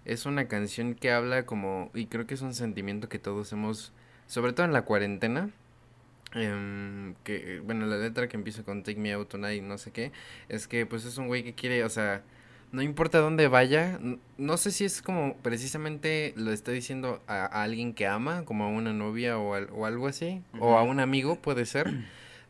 es 0.05 0.25
una 0.25 0.47
canción 0.47 0.95
que 0.95 1.11
habla 1.11 1.45
como, 1.47 1.89
y 1.95 2.05
creo 2.05 2.27
que 2.27 2.33
es 2.33 2.41
un 2.41 2.53
sentimiento 2.53 3.09
que 3.09 3.19
todos 3.19 3.51
hemos, 3.51 3.93
sobre 4.31 4.53
todo 4.53 4.65
en 4.65 4.71
la 4.71 4.83
cuarentena, 4.83 5.49
em, 6.33 7.15
que, 7.25 7.59
bueno, 7.65 7.85
la 7.85 7.97
letra 7.97 8.29
que 8.29 8.37
empieza 8.37 8.63
con 8.63 8.83
Take 8.83 8.97
Me 8.99 9.11
Out 9.11 9.27
Tonight, 9.29 9.61
no 9.61 9.77
sé 9.77 9.91
qué, 9.91 10.13
es 10.47 10.67
que 10.67 10.85
pues 10.85 11.03
es 11.03 11.17
un 11.17 11.27
güey 11.27 11.43
que 11.43 11.53
quiere, 11.53 11.83
o 11.83 11.89
sea, 11.89 12.21
no 12.71 12.81
importa 12.81 13.17
dónde 13.17 13.49
vaya, 13.49 13.99
no 14.37 14.55
sé 14.55 14.71
si 14.71 14.85
es 14.85 15.01
como 15.01 15.35
precisamente 15.43 16.33
lo 16.37 16.53
está 16.53 16.71
diciendo 16.71 17.21
a, 17.27 17.43
a 17.45 17.63
alguien 17.63 17.93
que 17.93 18.07
ama, 18.07 18.45
como 18.45 18.63
a 18.63 18.67
una 18.69 18.93
novia 18.93 19.37
o, 19.37 19.55
al- 19.55 19.67
o 19.73 19.85
algo 19.85 20.07
así, 20.07 20.41
o 20.59 20.77
a 20.77 20.83
un 20.83 21.01
amigo, 21.01 21.35
puede 21.35 21.65
ser, 21.65 21.91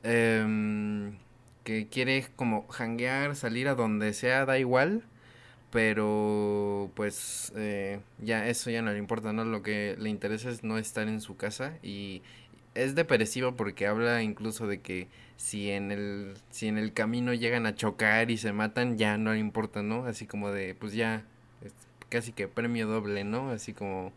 em, 0.04 1.18
que 1.64 1.88
quiere 1.88 2.28
como 2.36 2.68
janguear, 2.68 3.36
salir 3.36 3.68
a 3.68 3.74
donde 3.76 4.14
sea, 4.14 4.46
da 4.46 4.60
igual, 4.60 5.02
pero 5.72 6.92
pues 6.96 7.52
eh, 7.56 8.00
ya 8.20 8.48
eso 8.48 8.70
ya 8.70 8.82
no 8.82 8.92
le 8.92 8.98
importa, 8.98 9.34
¿no? 9.34 9.46
Lo 9.46 9.64
que 9.64 9.96
le 10.00 10.10
interesa 10.10 10.50
es 10.50 10.64
no 10.64 10.78
estar 10.78 11.08
en 11.08 11.22
su 11.22 11.38
casa 11.38 11.78
y 11.82 12.22
es 12.76 12.96
depresivo 12.96 13.56
porque 13.56 13.88
habla 13.88 14.22
incluso 14.22 14.68
de 14.68 14.82
que 14.82 15.08
si 15.38 15.72
en 15.72 15.92
el 15.92 16.36
si 16.52 16.68
en 16.68 16.78
el 16.78 16.94
camino 16.94 17.34
llegan 17.34 17.66
a 17.66 17.76
chocar 17.76 18.32
y 18.32 18.38
se 18.38 18.54
matan 18.54 18.98
ya 18.98 19.18
no 19.18 19.34
le 19.34 19.40
importa, 19.40 19.82
¿no? 19.82 20.06
Así 20.06 20.28
como 20.28 20.52
de 20.52 20.76
pues 20.76 20.94
ya 20.94 21.24
casi 22.10 22.34
que 22.34 22.48
premio 22.48 22.88
doble, 22.88 23.24
¿no? 23.24 23.50
Así 23.50 23.74
como 23.74 24.12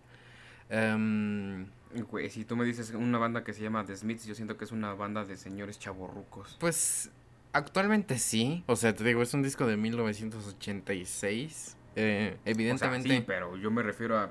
Güey, 2.11 2.29
si 2.31 2.45
tú 2.45 2.57
me 2.57 2.65
dices 2.65 2.91
una 2.91 3.19
banda 3.19 3.45
que 3.45 3.53
se 3.53 3.63
llama 3.63 3.85
The 3.85 3.97
Smiths, 3.97 4.27
yo 4.27 4.35
siento 4.35 4.57
que 4.57 4.65
es 4.65 4.73
una 4.73 4.95
banda 4.95 5.25
de 5.25 5.37
señores 5.37 5.79
chavorrucos. 5.79 6.57
Pues 6.59 7.11
actualmente 7.55 8.19
sí, 8.19 8.63
o 8.67 8.77
sea, 8.77 8.95
te 8.95 9.05
digo, 9.05 9.23
es 9.23 9.33
un 9.33 9.43
disco 9.43 9.67
de 9.67 9.77
1986. 9.79 11.77
Eh, 11.97 12.33
O 12.35 12.43
sea, 12.45 12.53
evidentemente, 12.53 13.09
sí, 13.09 13.25
pero 13.27 13.57
yo 13.57 13.71
me 13.71 13.83
refiero 13.83 14.19
a... 14.19 14.31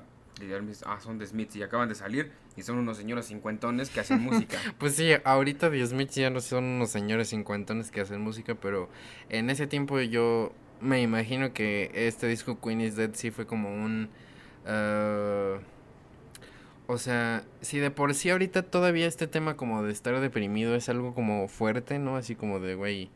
Ah, 0.84 0.98
son 1.00 1.18
The 1.18 1.26
Smiths 1.26 1.54
y 1.56 1.62
acaban 1.62 1.88
de 1.88 1.94
salir 1.94 2.32
y 2.56 2.62
son 2.62 2.78
unos 2.78 2.96
señores 2.96 3.26
cincuentones 3.26 3.88
que 3.90 4.00
hacen 4.00 4.20
música. 4.20 4.58
pues 4.78 4.96
sí, 4.96 5.10
ahorita 5.24 5.70
The 5.70 5.86
Smiths 5.86 6.16
ya 6.16 6.30
no 6.30 6.40
son 6.40 6.64
unos 6.64 6.90
señores 6.90 7.28
cincuentones 7.30 7.90
que 7.90 8.00
hacen 8.00 8.20
música, 8.20 8.56
pero 8.56 8.88
en 9.28 9.48
ese 9.48 9.66
tiempo 9.68 10.00
yo 10.00 10.52
me 10.80 11.00
imagino 11.00 11.52
que 11.52 11.90
este 11.94 12.26
disco 12.26 12.60
Queen 12.60 12.80
is 12.80 12.96
Dead 12.96 13.10
sí 13.14 13.30
fue 13.30 13.46
como 13.46 13.72
un... 13.72 14.08
ah, 14.66 15.58
o 16.86 16.98
sea, 16.98 17.44
si 17.60 17.78
de 17.78 17.90
por 17.90 18.14
sí 18.14 18.30
ahorita 18.30 18.62
todavía 18.62 19.06
este 19.06 19.26
tema 19.26 19.56
como 19.56 19.82
de 19.82 19.92
estar 19.92 20.20
deprimido 20.20 20.74
es 20.74 20.88
algo 20.88 21.14
como 21.14 21.48
fuerte, 21.48 21.98
¿no? 21.98 22.16
Así 22.16 22.34
como 22.34 22.60
de, 22.60 22.74
güey, 22.74 23.10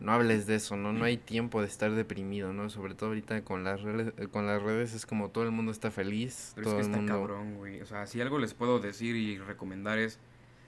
no 0.00 0.12
hables 0.12 0.46
de 0.46 0.56
eso, 0.56 0.76
¿no? 0.76 0.92
No 0.92 1.04
hay 1.04 1.16
tiempo 1.16 1.60
de 1.62 1.68
estar 1.68 1.90
deprimido, 1.92 2.52
¿no? 2.52 2.68
Sobre 2.68 2.94
todo 2.94 3.10
ahorita 3.10 3.42
con 3.44 3.64
las 3.64 3.80
redes, 3.80 4.12
con 4.28 4.46
las 4.46 4.62
redes 4.62 4.92
es 4.92 5.06
como 5.06 5.30
todo 5.30 5.44
el 5.44 5.52
mundo 5.52 5.72
está 5.72 5.90
feliz, 5.90 6.52
Pero 6.54 6.68
es 6.68 6.74
que 6.74 6.80
el 6.80 6.86
está 6.86 6.96
mundo... 6.98 7.12
cabrón, 7.12 7.56
güey. 7.56 7.80
O 7.80 7.86
sea, 7.86 8.06
si 8.06 8.20
algo 8.20 8.38
les 8.38 8.52
puedo 8.52 8.78
decir 8.78 9.16
y 9.16 9.38
recomendar 9.38 9.98
es 9.98 10.18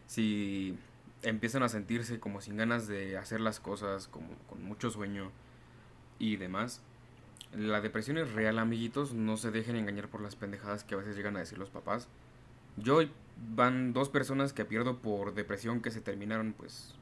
si 0.07 0.79
empiezan 1.23 1.63
a 1.63 1.69
sentirse 1.69 2.21
como 2.21 2.41
sin 2.41 2.57
ganas 2.57 2.89
de 2.89 3.19
hacer 3.19 3.41
las 3.41 3.61
cosas, 3.61 4.09
como 4.09 4.29
con 4.49 4.63
mucho 4.63 4.91
sueño 4.91 5.31
y 6.19 6.37
demás. 6.37 6.83
La 7.57 7.81
depresión 7.81 8.19
es 8.19 8.33
real, 8.33 8.59
amiguitos. 8.59 9.15
No 9.15 9.37
se 9.37 9.51
dejen 9.51 9.77
engañar 9.77 10.09
por 10.09 10.21
las 10.21 10.37
pendejadas 10.37 10.85
que 10.85 10.95
a 10.95 10.99
veces 10.99 11.17
llegan 11.17 11.37
a 11.37 11.41
decir 11.41 11.59
los 11.59 11.71
papás. 11.71 12.09
Yo 12.77 13.01
van 13.55 13.93
dos 13.93 14.09
personas 14.09 14.53
que 14.53 14.65
pierdo 14.65 14.99
por 14.99 15.35
depresión 15.35 15.81
que 15.81 15.91
se 15.91 16.01
terminaron 16.01 16.53
pues 16.53 16.95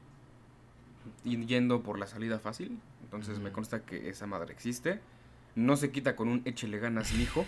yendo 1.23 1.83
por 1.83 1.99
la 1.99 2.07
salida 2.07 2.39
fácil. 2.39 2.79
Entonces 3.03 3.39
me 3.39 3.51
consta 3.51 3.83
que 3.83 4.09
esa 4.09 4.25
madre 4.27 4.53
existe. 4.53 4.99
No 5.55 5.75
se 5.75 5.91
quita 5.91 6.15
con 6.15 6.27
un 6.27 6.41
échele 6.45 6.79
ganas, 6.79 7.13
mijo. 7.13 7.45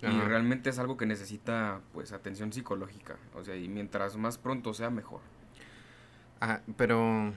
Y 0.00 0.06
realmente 0.06 0.70
es 0.70 0.78
algo 0.78 0.96
que 0.96 1.06
necesita 1.06 1.80
pues 1.92 2.12
atención 2.12 2.52
psicológica. 2.52 3.16
O 3.34 3.42
sea, 3.42 3.56
y 3.56 3.68
mientras 3.68 4.16
más 4.16 4.38
pronto 4.38 4.72
sea, 4.72 4.90
mejor. 4.90 5.20
Ah, 6.40 6.60
pero, 6.76 7.32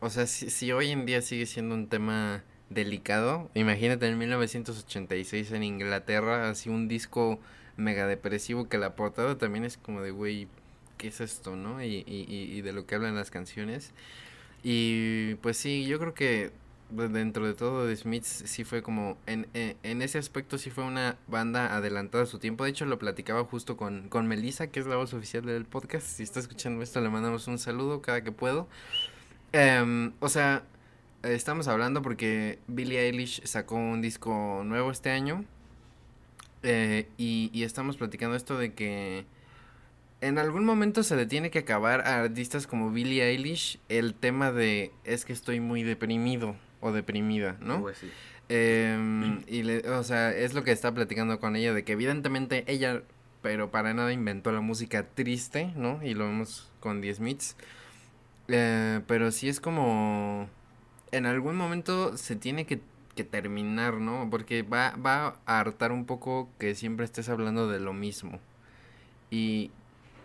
o 0.00 0.10
sea, 0.10 0.26
si, 0.26 0.48
si 0.48 0.72
hoy 0.72 0.90
en 0.90 1.04
día 1.04 1.20
sigue 1.20 1.44
siendo 1.44 1.74
un 1.74 1.88
tema 1.88 2.44
delicado, 2.70 3.50
imagínate 3.54 4.06
en 4.08 4.18
1986 4.18 5.52
en 5.52 5.62
Inglaterra, 5.62 6.50
así 6.50 6.68
un 6.68 6.88
disco 6.88 7.38
mega 7.76 8.06
depresivo 8.06 8.68
que 8.68 8.78
la 8.78 8.94
portada 8.96 9.38
también 9.38 9.64
es 9.64 9.76
como 9.78 10.02
de, 10.02 10.10
güey, 10.10 10.48
¿qué 10.98 11.08
es 11.08 11.20
esto, 11.20 11.56
no? 11.56 11.82
Y, 11.82 12.04
y, 12.06 12.26
y, 12.28 12.60
de 12.62 12.72
lo 12.72 12.86
que 12.86 12.94
hablan 12.96 13.14
las 13.14 13.30
canciones. 13.30 13.92
Y 14.62 15.36
pues 15.36 15.56
sí, 15.56 15.86
yo 15.86 15.98
creo 15.98 16.14
que 16.14 16.50
de- 16.90 17.08
dentro 17.08 17.46
de 17.46 17.54
todo 17.54 17.86
The 17.86 17.96
Smiths 17.96 18.42
sí 18.46 18.64
fue 18.64 18.82
como, 18.82 19.16
en, 19.26 19.46
en, 19.54 19.76
en 19.82 20.02
ese 20.02 20.18
aspecto 20.18 20.58
sí 20.58 20.70
fue 20.70 20.84
una 20.84 21.16
banda 21.28 21.76
adelantada 21.76 22.24
a 22.24 22.26
su 22.26 22.38
tiempo. 22.38 22.64
De 22.64 22.70
hecho, 22.70 22.84
lo 22.86 22.98
platicaba 22.98 23.44
justo 23.44 23.76
con, 23.76 24.08
con 24.08 24.26
Melissa, 24.26 24.68
que 24.68 24.80
es 24.80 24.86
la 24.86 24.96
voz 24.96 25.14
oficial 25.14 25.44
del 25.46 25.64
podcast. 25.66 26.06
Si 26.06 26.22
está 26.24 26.40
escuchando 26.40 26.82
esto, 26.82 27.00
le 27.00 27.08
mandamos 27.10 27.46
un 27.46 27.58
saludo 27.58 28.02
cada 28.02 28.22
que 28.24 28.32
puedo. 28.32 28.68
Em, 29.52 30.12
o 30.20 30.28
sea, 30.28 30.64
estamos 31.22 31.68
hablando 31.68 32.02
porque 32.02 32.58
Billie 32.66 33.00
Eilish 33.00 33.42
sacó 33.44 33.76
un 33.76 34.00
disco 34.00 34.62
nuevo 34.64 34.90
este 34.90 35.10
año. 35.10 35.44
eh, 36.62 37.08
y, 37.16 37.50
y 37.52 37.62
estamos 37.62 37.96
platicando 37.96 38.36
esto 38.36 38.58
de 38.58 38.72
que 38.74 39.24
en 40.20 40.38
algún 40.38 40.64
momento 40.64 41.02
se 41.04 41.14
le 41.14 41.26
tiene 41.26 41.50
que 41.50 41.60
acabar 41.60 42.00
a 42.00 42.20
artistas 42.20 42.66
como 42.66 42.90
Billie 42.90 43.22
Eilish 43.22 43.78
el 43.88 44.14
tema 44.14 44.50
de 44.50 44.90
es 45.04 45.24
que 45.24 45.32
estoy 45.32 45.60
muy 45.60 45.84
deprimido 45.84 46.56
o 46.80 46.90
deprimida, 46.92 47.56
¿no? 47.60 47.80
Pues 47.80 47.98
sí. 47.98 48.10
Em, 48.48 49.42
y 49.46 49.62
le, 49.62 49.88
o 49.90 50.02
sea, 50.02 50.34
es 50.34 50.54
lo 50.54 50.64
que 50.64 50.72
está 50.72 50.92
platicando 50.92 51.38
con 51.38 51.54
ella, 51.54 51.72
de 51.74 51.84
que 51.84 51.92
evidentemente 51.92 52.64
ella, 52.66 53.02
pero 53.42 53.70
para 53.70 53.94
nada 53.94 54.12
inventó 54.12 54.50
la 54.52 54.60
música 54.60 55.06
triste, 55.06 55.72
¿no? 55.76 56.02
Y 56.02 56.14
lo 56.14 56.24
vemos 56.26 56.72
con 56.80 57.00
The 57.00 57.14
Smiths. 57.14 57.56
Eh, 58.48 59.00
pero 59.06 59.30
sí 59.30 59.48
es 59.48 59.60
como, 59.60 60.48
en 61.12 61.26
algún 61.26 61.56
momento 61.56 62.16
se 62.16 62.36
tiene 62.36 62.66
que, 62.66 62.80
que 63.14 63.24
terminar, 63.24 63.94
¿no? 63.94 64.28
Porque 64.30 64.62
va, 64.62 64.90
va 64.96 65.36
a 65.46 65.60
hartar 65.60 65.92
un 65.92 66.04
poco 66.06 66.48
que 66.58 66.74
siempre 66.74 67.04
estés 67.04 67.28
hablando 67.28 67.68
de 67.68 67.80
lo 67.80 67.92
mismo. 67.92 68.40
Y 69.30 69.70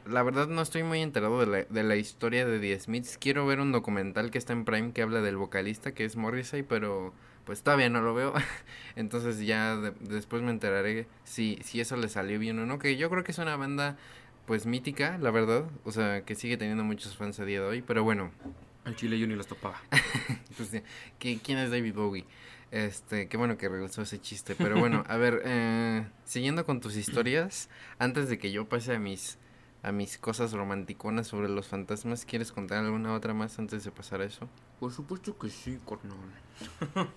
la 0.06 0.24
verdad 0.24 0.48
no 0.48 0.62
estoy 0.62 0.84
muy 0.84 1.02
enterado 1.02 1.40
de 1.40 1.46
la, 1.48 1.64
de 1.64 1.84
la 1.84 1.96
historia 1.96 2.46
de 2.46 2.60
The 2.60 2.80
Smiths. 2.80 3.18
Quiero 3.18 3.46
ver 3.46 3.60
un 3.60 3.72
documental 3.72 4.32
que 4.32 4.38
está 4.38 4.54
en 4.54 4.66
Prime 4.66 4.92
que 4.94 5.02
habla 5.02 5.22
del 5.22 5.38
vocalista, 5.38 5.94
que 5.94 6.06
es 6.06 6.16
Morrissey, 6.16 6.64
pero 6.64 7.14
pues 7.46 7.62
todavía 7.64 7.90
no 7.90 8.02
lo 8.02 8.14
veo. 8.14 8.34
Entonces 8.96 9.40
ya 9.46 9.76
de- 9.78 9.94
después 10.02 10.42
me 10.42 10.52
enteraré 10.52 11.08
si, 11.24 11.60
si 11.64 11.80
eso 11.82 11.98
le 11.98 12.10
salió 12.10 12.40
bien 12.40 12.60
o 12.60 12.66
no. 12.66 12.80
Que 12.80 12.98
yo 12.98 13.10
creo 13.10 13.24
que 13.24 13.32
es 13.32 13.38
una 13.40 13.56
banda 13.58 13.98
pues 14.46 14.66
mítica, 14.66 15.18
la 15.20 15.32
verdad. 15.32 15.66
O 15.86 15.92
sea, 15.92 16.24
que 16.26 16.36
sigue 16.36 16.58
teniendo 16.58 16.84
muchos 16.84 17.16
fans 17.18 17.40
a 17.40 17.46
día 17.46 17.62
de 17.62 17.68
hoy. 17.68 17.82
Pero 17.82 18.04
bueno, 18.04 18.32
Al 18.86 18.96
chile 18.96 19.18
yo 19.18 19.28
ni 19.28 19.36
los 19.36 19.48
topaba. 19.48 19.82
pues, 20.58 20.70
sí, 20.70 20.82
¿qui- 21.20 21.40
¿quién 21.42 21.58
es 21.58 21.72
David 21.72 21.94
Bowie? 21.96 22.26
Este, 22.72 23.28
qué 23.30 23.38
bueno 23.38 23.58
que 23.58 23.70
regresó 23.70 24.02
ese 24.02 24.20
chiste. 24.20 24.56
Pero 24.56 24.78
bueno, 24.80 25.04
a 25.08 25.16
ver, 25.18 25.42
eh, 25.46 26.06
siguiendo 26.26 26.66
con 26.66 26.82
tus 26.82 26.96
historias, 26.98 27.70
antes 28.00 28.28
de 28.30 28.38
que 28.40 28.52
yo 28.52 28.68
pase 28.68 28.96
a 28.96 29.00
mis 29.00 29.38
a 29.84 29.92
mis 29.92 30.18
cosas 30.18 30.54
romanticonas 30.54 31.28
sobre 31.28 31.50
los 31.50 31.68
fantasmas, 31.68 32.24
¿quieres 32.24 32.54
contar 32.54 32.86
alguna 32.86 33.14
otra 33.14 33.34
más 33.34 33.60
antes 33.60 33.84
de 33.84 33.92
pasar 33.92 34.22
a 34.22 34.24
eso? 34.26 34.48
Por 34.80 34.94
supuesto 34.94 35.38
que 35.38 35.50
sí, 35.50 35.78
cornón. 35.84 36.18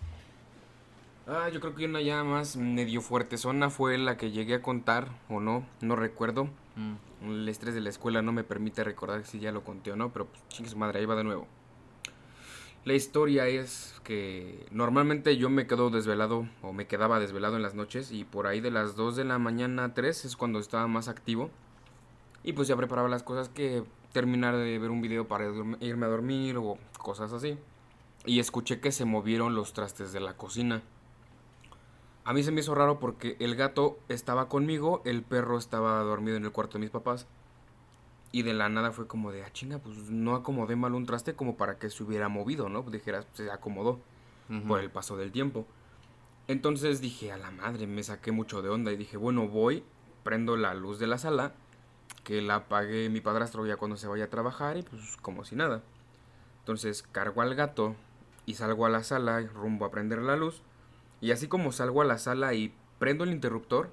ah, 1.27 1.49
yo 1.49 1.61
creo 1.61 1.75
que 1.75 1.85
una 1.87 2.01
ya 2.01 2.25
más 2.25 2.57
medio 2.57 3.01
fuerte 3.03 3.37
zona 3.39 3.71
fue 3.71 3.99
la 3.99 4.17
que 4.17 4.31
llegué 4.33 4.55
a 4.55 4.63
contar, 4.63 5.09
o 5.29 5.41
no, 5.41 5.65
no 5.81 5.95
recuerdo. 5.97 6.49
Mm, 6.75 6.95
El 7.31 7.49
estrés 7.49 7.75
de 7.75 7.81
la 7.81 7.91
escuela 7.91 8.21
no 8.21 8.33
me 8.33 8.45
permite 8.45 8.85
recordar 8.85 9.25
si 9.25 9.39
ya 9.39 9.53
lo 9.53 9.63
conté 9.65 9.93
o 9.93 9.97
no, 9.97 10.13
pero 10.13 10.27
pues, 10.27 10.43
chingue 10.49 10.71
su 10.71 10.77
madre, 10.77 10.99
ahí 11.01 11.07
va 11.07 11.15
de 11.17 11.25
nuevo. 11.25 11.47
La 12.87 12.95
historia 12.95 13.49
es 13.49 14.01
que 14.05 14.65
normalmente 14.71 15.37
yo 15.37 15.51
me 15.51 15.67
quedo 15.67 15.91
desvelado 15.91 16.49
o 16.63 16.73
me 16.73 16.87
quedaba 16.87 17.19
desvelado 17.19 17.57
en 17.57 17.63
las 17.63 17.75
noches 17.75 18.13
y 18.13 18.23
por 18.23 18.47
ahí 18.47 18.61
de 18.61 18.71
las 18.71 18.95
2 18.95 19.17
de 19.17 19.25
la 19.25 19.41
mañana 19.41 19.87
a 19.87 19.93
3 19.93 20.25
es 20.25 20.37
cuando 20.37 20.61
estaba 20.61 20.87
más 20.87 21.09
activo. 21.09 21.51
Y 22.45 22.53
pues 22.53 22.69
ya 22.69 22.77
preparaba 22.77 23.09
las 23.09 23.25
cosas 23.25 23.49
que 23.49 23.83
terminar 24.13 24.57
de 24.57 24.79
ver 24.79 24.91
un 24.93 25.01
video 25.01 25.27
para 25.27 25.47
irme 25.81 26.07
a 26.07 26.09
dormir 26.09 26.59
o 26.59 26.79
cosas 27.03 27.33
así. 27.33 27.59
Y 28.25 28.39
escuché 28.39 28.79
que 28.79 28.93
se 28.93 29.05
movieron 29.05 29.57
los 29.57 29.73
trastes 29.73 30.13
de 30.13 30.21
la 30.21 30.37
cocina. 30.37 30.81
A 32.25 32.33
mí 32.33 32.45
se 32.45 32.53
me 32.53 32.61
hizo 32.61 32.77
raro 32.77 33.01
porque 33.01 33.37
el 33.41 33.57
gato 33.57 33.99
estaba 34.09 34.49
conmigo, 34.49 35.03
el 35.05 35.25
perro 35.25 35.59
estaba 35.59 35.99
dormido 36.05 36.37
en 36.37 36.45
el 36.45 36.53
cuarto 36.53 36.75
de 36.75 36.83
mis 36.83 36.91
papás. 36.91 37.27
Y 38.33 38.43
de 38.43 38.55
la 38.55 38.69
nada 38.69 38.93
fue 38.93 39.07
como 39.07 39.33
de, 39.33 39.45
ah, 39.45 39.53
chinga, 39.53 39.79
pues 39.79 39.97
no 40.11 40.35
acomodé 40.35 40.77
mal 40.77 40.95
un 40.95 41.07
traste 41.07 41.35
como 41.35 41.57
para 41.57 41.79
que 41.79 41.91
se 41.91 42.03
hubiera 42.03 42.29
movido, 42.29 42.69
¿no? 42.69 42.83
Dijeras, 42.83 43.27
se 43.33 43.51
acomodó 43.51 44.01
por 44.69 44.81
el 44.81 44.91
paso 44.91 45.17
del 45.17 45.33
tiempo. 45.33 45.67
Entonces 46.49 47.01
dije, 47.01 47.33
a 47.33 47.37
la 47.37 47.51
madre, 47.51 47.87
me 47.87 48.03
saqué 48.03 48.33
mucho 48.33 48.63
de 48.63 48.69
onda 48.69 48.93
y 48.93 48.97
dije, 48.97 49.17
bueno, 49.17 49.49
voy, 49.49 49.85
prendo 50.23 50.57
la 50.57 50.75
luz 50.75 50.99
de 50.99 51.07
la 51.07 51.19
sala 51.19 51.55
que 52.27 52.43
la 52.43 52.57
apague 52.57 53.09
mi 53.09 53.21
padrastro 53.21 53.67
ya 53.67 53.77
cuando 53.77 53.97
se 53.97 54.09
vaya 54.09 54.25
a 54.25 54.31
trabajar 54.31 54.77
y 54.77 54.83
pues 54.83 55.17
como 55.23 55.45
si 55.45 55.55
nada. 55.55 55.83
Entonces 56.59 57.05
cargo 57.05 57.41
al 57.41 57.55
gato 57.55 57.95
y 58.47 58.55
salgo 58.55 58.87
a 58.87 58.91
la 58.91 59.05
sala 59.05 59.41
rumbo 59.41 59.85
a 59.85 59.93
prender 59.93 60.21
la 60.21 60.35
luz. 60.35 60.63
Y 61.21 61.31
así 61.31 61.47
como 61.47 61.71
salgo 61.71 62.03
a 62.03 62.05
la 62.05 62.19
sala 62.19 62.55
y 62.55 62.75
prendo 62.99 63.23
el 63.23 63.31
interruptor, 63.31 63.91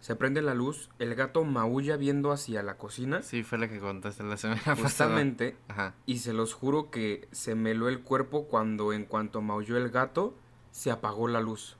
se 0.00 0.14
prende 0.16 0.42
la 0.42 0.54
luz, 0.54 0.90
el 0.98 1.14
gato 1.14 1.44
maulla 1.44 1.96
viendo 1.96 2.30
hacia 2.30 2.62
la 2.62 2.76
cocina. 2.76 3.22
Sí, 3.22 3.42
fue 3.42 3.58
la 3.58 3.68
que 3.68 3.80
contaste 3.80 4.22
la 4.22 4.36
semana 4.36 4.60
pasada. 4.62 4.82
Justamente, 4.82 5.56
Ajá. 5.68 5.94
y 6.06 6.18
se 6.18 6.32
los 6.32 6.54
juro 6.54 6.90
que 6.90 7.28
se 7.32 7.54
me 7.54 7.72
heló 7.72 7.88
el 7.88 8.00
cuerpo 8.00 8.44
cuando 8.44 8.92
en 8.92 9.04
cuanto 9.04 9.42
maulló 9.42 9.76
el 9.76 9.90
gato, 9.90 10.34
se 10.70 10.90
apagó 10.90 11.28
la 11.28 11.40
luz. 11.40 11.76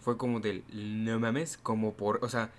Fue 0.00 0.16
como 0.16 0.40
del, 0.40 0.64
no 0.72 1.20
mames, 1.20 1.56
como 1.56 1.94
por, 1.94 2.18
o 2.24 2.28
sea, 2.28 2.50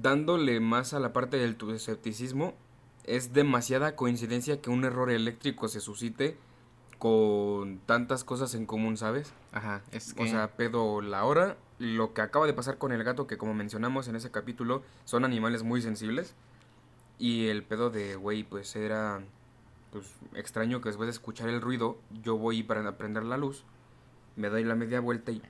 dándole 0.00 0.60
más 0.60 0.94
a 0.94 1.00
la 1.00 1.12
parte 1.12 1.38
del 1.38 1.56
tu 1.56 1.72
escepticismo, 1.72 2.54
es 3.02 3.32
demasiada 3.32 3.96
coincidencia 3.96 4.60
que 4.60 4.70
un 4.70 4.84
error 4.84 5.10
eléctrico 5.10 5.66
se 5.66 5.80
suscite 5.80 6.36
con 6.98 7.78
tantas 7.80 8.22
cosas 8.22 8.54
en 8.54 8.64
común, 8.64 8.96
¿sabes? 8.96 9.32
Ajá. 9.50 9.82
Es 9.90 10.14
que. 10.14 10.22
O 10.22 10.26
sea, 10.26 10.52
pedo 10.52 11.00
la 11.02 11.24
hora, 11.24 11.56
lo 11.78 12.14
que 12.14 12.20
acaba 12.20 12.46
de 12.46 12.52
pasar 12.52 12.78
con 12.78 12.92
el 12.92 13.02
gato, 13.04 13.26
que 13.26 13.36
como 13.36 13.54
mencionamos 13.54 14.08
en 14.08 14.16
ese 14.16 14.30
capítulo, 14.30 14.82
son 15.04 15.24
animales 15.24 15.62
muy 15.62 15.82
sensibles. 15.82 16.34
Y 17.18 17.46
el 17.46 17.62
pedo 17.62 17.90
de, 17.90 18.16
güey, 18.16 18.44
pues 18.44 18.74
era 18.76 19.22
pues, 19.90 20.14
extraño 20.34 20.80
que 20.80 20.88
después 20.88 21.06
de 21.06 21.12
escuchar 21.12 21.48
el 21.48 21.60
ruido, 21.60 21.98
yo 22.22 22.36
voy 22.36 22.62
para 22.62 22.96
prender 22.96 23.24
la 23.24 23.36
luz, 23.36 23.64
me 24.36 24.48
doy 24.48 24.64
la 24.64 24.74
media 24.74 25.00
vuelta 25.00 25.32
y 25.32 25.42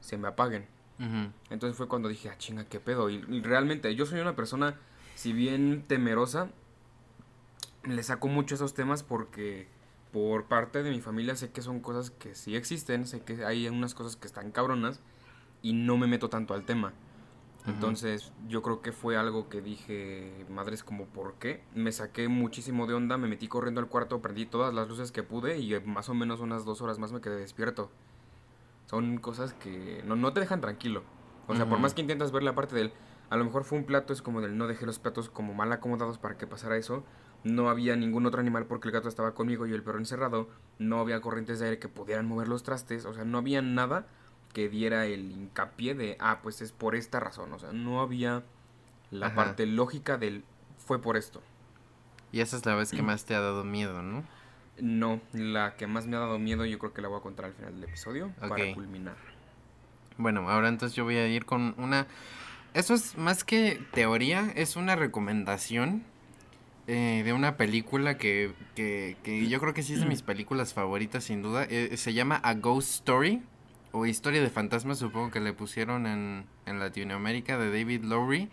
se 0.00 0.16
me 0.16 0.28
apaguen. 0.28 0.66
Ujú. 0.98 1.32
Entonces 1.50 1.76
fue 1.76 1.88
cuando 1.88 2.08
dije, 2.08 2.28
ah, 2.28 2.38
chinga, 2.38 2.64
qué 2.64 2.80
pedo. 2.80 3.10
Y, 3.10 3.24
y 3.28 3.42
realmente, 3.42 3.94
yo 3.94 4.06
soy 4.06 4.20
una 4.20 4.36
persona, 4.36 4.78
si 5.14 5.32
bien 5.32 5.84
temerosa, 5.86 6.50
le 7.84 8.02
saco 8.02 8.28
mucho 8.28 8.54
esos 8.54 8.74
temas 8.74 9.02
porque 9.02 9.66
por 10.12 10.44
parte 10.44 10.82
de 10.82 10.90
mi 10.90 11.00
familia 11.00 11.34
sé 11.36 11.50
que 11.50 11.62
son 11.62 11.80
cosas 11.80 12.10
que 12.10 12.34
sí 12.34 12.54
existen, 12.54 13.06
sé 13.06 13.22
que 13.22 13.44
hay 13.44 13.68
unas 13.68 13.94
cosas 13.94 14.16
que 14.16 14.26
están 14.26 14.52
cabronas 14.52 15.00
y 15.62 15.72
no 15.72 15.96
me 15.96 16.06
meto 16.06 16.28
tanto 16.28 16.54
al 16.54 16.64
tema. 16.64 16.92
Entonces 17.66 18.32
yo 18.48 18.60
creo 18.60 18.82
que 18.82 18.90
fue 18.90 19.16
algo 19.16 19.48
que 19.48 19.60
dije, 19.60 20.44
madres, 20.50 20.82
como 20.82 21.06
por 21.06 21.34
qué. 21.34 21.62
Me 21.74 21.92
saqué 21.92 22.26
muchísimo 22.26 22.88
de 22.88 22.94
onda, 22.94 23.16
me 23.18 23.28
metí 23.28 23.46
corriendo 23.46 23.80
al 23.80 23.86
cuarto, 23.86 24.20
prendí 24.20 24.46
todas 24.46 24.74
las 24.74 24.88
luces 24.88 25.12
que 25.12 25.22
pude 25.22 25.58
y 25.58 25.78
más 25.80 26.08
o 26.08 26.14
menos 26.14 26.40
unas 26.40 26.64
dos 26.64 26.82
horas 26.82 26.98
más 26.98 27.12
me 27.12 27.20
quedé 27.20 27.36
despierto. 27.36 27.90
Son 28.86 29.18
cosas 29.18 29.54
que 29.54 30.02
no, 30.04 30.16
no 30.16 30.32
te 30.32 30.40
dejan 30.40 30.60
tranquilo. 30.60 31.04
O 31.46 31.54
sea, 31.54 31.68
por 31.68 31.78
más 31.78 31.94
que 31.94 32.00
intentas 32.00 32.32
ver 32.32 32.42
la 32.42 32.54
parte 32.54 32.74
del, 32.74 32.92
a 33.30 33.36
lo 33.36 33.44
mejor 33.44 33.64
fue 33.64 33.78
un 33.78 33.84
plato, 33.84 34.12
es 34.12 34.22
como 34.22 34.40
del 34.40 34.56
no 34.56 34.66
dejé 34.66 34.86
los 34.86 34.98
platos 34.98 35.30
como 35.30 35.54
mal 35.54 35.72
acomodados 35.72 36.18
para 36.18 36.36
que 36.36 36.46
pasara 36.46 36.76
eso. 36.76 37.04
No 37.44 37.68
había 37.68 37.96
ningún 37.96 38.26
otro 38.26 38.40
animal 38.40 38.66
porque 38.66 38.88
el 38.88 38.92
gato 38.92 39.08
estaba 39.08 39.34
conmigo 39.34 39.66
y 39.66 39.72
el 39.72 39.82
perro 39.82 39.98
encerrado. 39.98 40.48
No 40.78 41.00
había 41.00 41.20
corrientes 41.20 41.58
de 41.58 41.66
aire 41.66 41.78
que 41.78 41.88
pudieran 41.88 42.26
mover 42.26 42.48
los 42.48 42.62
trastes. 42.62 43.04
O 43.04 43.14
sea, 43.14 43.24
no 43.24 43.38
había 43.38 43.62
nada 43.62 44.06
que 44.52 44.68
diera 44.68 45.06
el 45.06 45.30
hincapié 45.30 45.94
de, 45.94 46.16
ah, 46.20 46.40
pues 46.42 46.60
es 46.60 46.72
por 46.72 46.94
esta 46.94 47.20
razón. 47.20 47.52
O 47.52 47.58
sea, 47.58 47.72
no 47.72 48.00
había 48.00 48.42
la 49.10 49.26
Ajá. 49.26 49.36
parte 49.36 49.66
lógica 49.66 50.18
del, 50.18 50.44
fue 50.78 51.00
por 51.00 51.16
esto. 51.16 51.42
Y 52.32 52.40
esa 52.40 52.56
es 52.56 52.64
la 52.64 52.74
vez 52.74 52.90
que 52.90 53.02
más 53.02 53.24
te 53.24 53.34
ha 53.34 53.40
dado 53.40 53.64
miedo, 53.64 54.02
¿no? 54.02 54.24
No, 54.78 55.20
la 55.32 55.76
que 55.76 55.86
más 55.86 56.06
me 56.06 56.16
ha 56.16 56.20
dado 56.20 56.38
miedo 56.38 56.64
yo 56.64 56.78
creo 56.78 56.94
que 56.94 57.02
la 57.02 57.08
voy 57.08 57.18
a 57.18 57.22
contar 57.22 57.44
al 57.46 57.52
final 57.52 57.74
del 57.74 57.84
episodio 57.84 58.32
para 58.40 58.74
culminar. 58.74 59.16
Bueno, 60.16 60.48
ahora 60.48 60.68
entonces 60.68 60.96
yo 60.96 61.04
voy 61.04 61.16
a 61.16 61.28
ir 61.28 61.44
con 61.44 61.74
una... 61.76 62.06
Eso 62.72 62.94
es 62.94 63.18
más 63.18 63.44
que 63.44 63.82
teoría, 63.92 64.50
es 64.56 64.76
una 64.76 64.96
recomendación 64.96 66.04
eh, 66.86 67.20
de 67.22 67.32
una 67.34 67.58
película 67.58 68.16
que, 68.16 68.54
que, 68.74 69.18
que 69.22 69.46
yo 69.46 69.60
creo 69.60 69.74
que 69.74 69.82
sí 69.82 69.92
es 69.92 70.00
de 70.00 70.06
mis 70.06 70.22
películas 70.22 70.72
favoritas 70.72 71.24
sin 71.24 71.42
duda. 71.42 71.66
Eh, 71.68 71.96
se 71.98 72.14
llama 72.14 72.36
A 72.36 72.54
Ghost 72.54 72.94
Story 72.94 73.42
o 73.92 74.06
Historia 74.06 74.40
de 74.40 74.50
Fantasmas, 74.50 74.98
supongo 74.98 75.30
que 75.30 75.40
le 75.40 75.52
pusieron 75.52 76.06
en, 76.06 76.46
en 76.66 76.78
Latinoamérica 76.78 77.58
de 77.58 77.70
David 77.70 78.04
Lowry. 78.04 78.50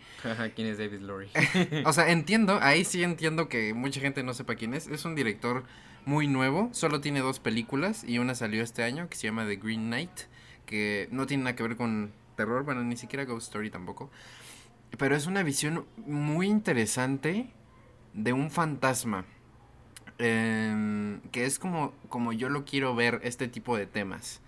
¿Quién 0.54 0.68
es 0.68 0.78
David 0.78 1.00
Lowry? 1.00 1.28
O 1.84 1.92
sea, 1.92 2.10
entiendo, 2.10 2.58
ahí 2.62 2.84
sí 2.84 3.02
entiendo 3.02 3.48
que 3.48 3.72
mucha 3.74 4.00
gente 4.00 4.22
no 4.22 4.34
sepa 4.34 4.54
quién 4.54 4.74
es. 4.74 4.86
Es 4.86 5.04
un 5.04 5.14
director 5.14 5.64
muy 6.04 6.28
nuevo, 6.28 6.68
solo 6.72 7.00
tiene 7.00 7.20
dos 7.20 7.40
películas 7.40 8.04
y 8.04 8.18
una 8.18 8.34
salió 8.34 8.62
este 8.62 8.82
año 8.82 9.08
que 9.08 9.16
se 9.16 9.26
llama 9.28 9.46
The 9.46 9.56
Green 9.56 9.86
Knight, 9.86 10.10
que 10.66 11.08
no 11.10 11.26
tiene 11.26 11.44
nada 11.44 11.56
que 11.56 11.62
ver 11.62 11.76
con 11.76 12.12
terror, 12.36 12.64
bueno, 12.64 12.82
ni 12.84 12.96
siquiera 12.96 13.24
Ghost 13.24 13.48
Story 13.48 13.70
tampoco. 13.70 14.10
Pero 14.98 15.14
es 15.16 15.26
una 15.26 15.42
visión 15.42 15.86
muy 15.96 16.46
interesante 16.48 17.50
de 18.14 18.32
un 18.32 18.50
fantasma. 18.50 19.24
em, 20.18 21.20
que 21.32 21.46
es 21.46 21.58
como, 21.58 21.94
como 22.10 22.32
yo 22.32 22.48
lo 22.50 22.64
quiero 22.66 22.94
ver 22.94 23.20
este 23.24 23.48
tipo 23.48 23.76
de 23.76 23.86
temas. 23.86 24.42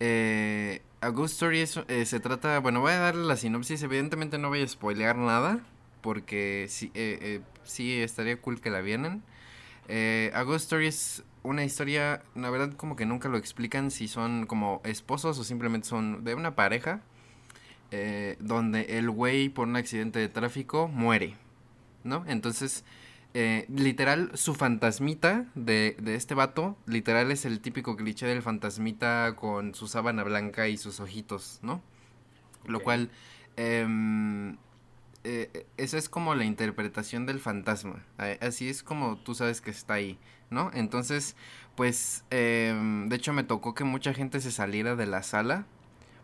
Eh, 0.00 0.82
a 1.00 1.08
Ghost 1.08 1.34
Story 1.34 1.60
es- 1.60 1.80
eh, 1.88 2.04
se 2.06 2.20
trata, 2.20 2.58
bueno, 2.60 2.80
voy 2.80 2.92
a 2.92 2.98
darle 2.98 3.24
la 3.24 3.36
sinopsis, 3.36 3.82
evidentemente 3.82 4.38
no 4.38 4.48
voy 4.48 4.62
a 4.62 4.68
spoilear 4.68 5.16
nada, 5.16 5.60
porque 6.00 6.66
sí, 6.68 6.90
eh, 6.94 7.40
eh, 7.78 8.02
estaría 8.02 8.40
cool 8.40 8.60
que 8.60 8.70
la 8.70 8.80
vieran. 8.80 9.22
Eh, 9.88 10.30
a 10.34 10.42
Ghost 10.42 10.64
Story 10.64 10.86
es 10.86 11.24
una 11.42 11.64
historia, 11.64 12.22
la 12.34 12.50
verdad 12.50 12.72
como 12.74 12.96
que 12.96 13.06
nunca 13.06 13.28
lo 13.28 13.36
explican 13.36 13.90
si 13.90 14.08
son 14.08 14.46
como 14.46 14.80
esposos 14.84 15.38
o 15.38 15.44
simplemente 15.44 15.88
son 15.88 16.24
de 16.24 16.34
una 16.34 16.54
pareja, 16.54 17.00
donde 18.38 18.98
el 18.98 19.10
güey 19.10 19.50
por 19.50 19.68
un 19.68 19.76
accidente 19.76 20.18
de 20.18 20.28
tráfico 20.30 20.88
muere, 20.88 21.36
¿no? 22.04 22.24
Entonces, 22.26 22.84
eh, 23.34 23.66
literal, 23.68 24.30
su 24.34 24.54
fantasmita 24.54 25.46
de, 25.54 25.96
de 26.00 26.14
este 26.14 26.34
vato, 26.34 26.76
literal 26.86 27.30
es 27.32 27.44
el 27.44 27.60
típico 27.60 27.96
cliché 27.96 28.26
del 28.26 28.42
fantasmita 28.42 29.34
con 29.36 29.74
su 29.74 29.88
sábana 29.88 30.22
blanca 30.24 30.68
y 30.68 30.76
sus 30.76 31.00
ojitos, 31.00 31.58
¿no? 31.62 31.82
Lo 32.66 32.80
cual, 32.80 33.10
em, 33.56 34.56
eh, 35.24 35.66
esa 35.76 35.98
es 35.98 36.08
como 36.08 36.34
la 36.34 36.44
interpretación 36.44 37.26
del 37.26 37.40
fantasma. 37.40 38.04
eh, 38.18 38.38
Así 38.40 38.68
es 38.68 38.82
como 38.82 39.16
tú 39.18 39.34
sabes 39.34 39.60
que 39.60 39.70
está 39.70 39.94
ahí, 39.94 40.18
¿no? 40.50 40.70
Entonces, 40.74 41.36
pues, 41.76 42.24
em, 42.30 43.08
de 43.08 43.16
hecho 43.16 43.32
me 43.32 43.44
tocó 43.44 43.74
que 43.74 43.84
mucha 43.84 44.14
gente 44.14 44.40
se 44.40 44.50
saliera 44.52 44.96
de 44.96 45.06
la 45.06 45.22
sala. 45.22 45.66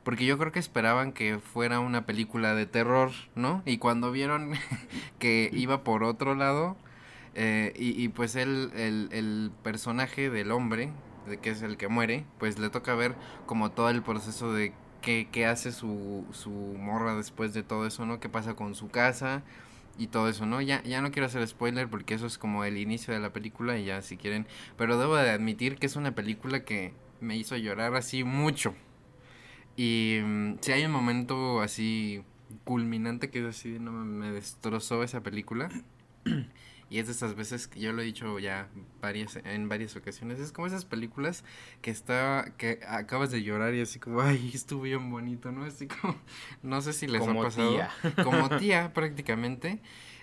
Porque 0.05 0.25
yo 0.25 0.39
creo 0.39 0.53
que 0.53 0.59
esperaban 0.59 1.13
que 1.13 1.39
fuera 1.39 1.81
una 1.81 2.07
película 2.07 2.55
de 2.55 2.67
terror, 2.67 3.13
¿no? 3.35 3.63
Y 3.67 3.79
cuando 3.79 4.11
vieron 4.13 4.53
que 5.19 5.51
iba 5.53 5.85
por 5.85 6.03
otro 6.05 6.35
lado, 6.35 6.77
eh, 7.39 7.73
y, 7.77 8.03
y 8.03 8.09
pues 8.09 8.37
él, 8.37 8.71
el, 8.75 9.09
el 9.13 9.53
personaje 9.63 10.31
del 10.31 10.51
hombre, 10.53 10.91
de 11.29 11.39
que 11.39 11.51
es 11.51 11.63
el 11.63 11.77
que 11.77 11.89
muere, 11.89 12.25
pues 12.39 12.59
le 12.59 12.71
toca 12.71 12.95
ver 12.95 13.15
como 13.47 13.71
todo 13.71 13.91
el 13.91 14.03
proceso 14.03 14.53
de 14.53 14.73
qué, 15.03 15.29
qué 15.31 15.47
hace 15.47 15.73
su, 15.73 16.27
su 16.33 16.51
morra 16.51 17.15
después 17.17 17.55
de 17.55 17.63
todo 17.63 17.87
eso, 17.87 18.07
¿no? 18.07 18.21
¿Qué 18.21 18.29
pasa 18.29 18.55
con 18.55 18.75
su 18.75 18.89
casa 18.91 19.43
y 19.99 20.09
todo 20.09 20.29
eso, 20.29 20.47
¿no? 20.47 20.61
Ya, 20.61 20.83
ya 20.85 21.01
no 21.03 21.11
quiero 21.13 21.27
hacer 21.27 21.47
spoiler 21.47 21.89
porque 21.89 22.15
eso 22.15 22.27
es 22.27 22.39
como 22.39 22.65
el 22.65 22.77
inicio 22.79 23.15
de 23.15 23.21
la 23.21 23.33
película 23.33 23.79
y 23.79 23.85
ya 23.87 24.03
si 24.03 24.17
quieren, 24.17 24.47
pero 24.77 24.99
debo 24.99 25.17
de 25.17 25.31
admitir 25.31 25.77
que 25.77 25.87
es 25.87 25.97
una 25.97 26.15
película 26.15 26.65
que 26.65 26.93
me 27.21 27.37
hizo 27.37 27.57
llorar 27.57 27.95
así 27.97 28.25
mucho. 28.25 28.75
Y 29.77 30.19
mm, 30.25 30.57
si 30.61 30.73
hay 30.73 30.85
un 30.85 30.93
momento 30.93 31.61
así 31.61 32.23
culminante 32.65 33.31
que 33.31 33.41
es 33.41 33.47
así, 33.47 33.79
no 33.79 33.93
me, 33.93 34.05
me 34.05 34.33
destrozó 34.33 35.03
esa 35.03 35.23
película. 35.23 35.69
Y 36.91 36.99
es 36.99 37.07
de 37.07 37.13
esas 37.13 37.35
veces 37.35 37.69
que 37.69 37.81
yo 37.81 37.93
lo 37.93 38.01
he 38.01 38.05
dicho 38.05 38.39
ya 38.39 38.69
varias, 39.03 39.37
en 39.37 39.69
varias 39.69 39.95
ocasiones. 39.97 40.39
Es 40.39 40.53
como 40.53 40.67
esas 40.67 40.85
películas 40.87 41.45
que 41.83 41.91
está, 41.91 42.55
que 42.57 42.81
acabas 42.89 43.31
de 43.31 43.43
llorar 43.43 43.75
y 43.75 43.81
así 43.83 43.99
como, 43.99 44.23
ay, 44.23 44.51
estuvo 44.55 44.83
bien 44.83 45.11
bonito, 45.11 45.53
¿no? 45.53 45.65
Así 45.65 45.87
como, 45.87 46.17
no 46.63 46.81
sé 46.81 46.93
si 46.93 47.07
les 47.07 47.21
Como 47.21 47.43
ha 47.43 47.45
pasado. 47.45 47.71
tía. 47.73 47.91
Como 48.25 48.49
tía, 48.59 48.93
prácticamente. 48.95 49.81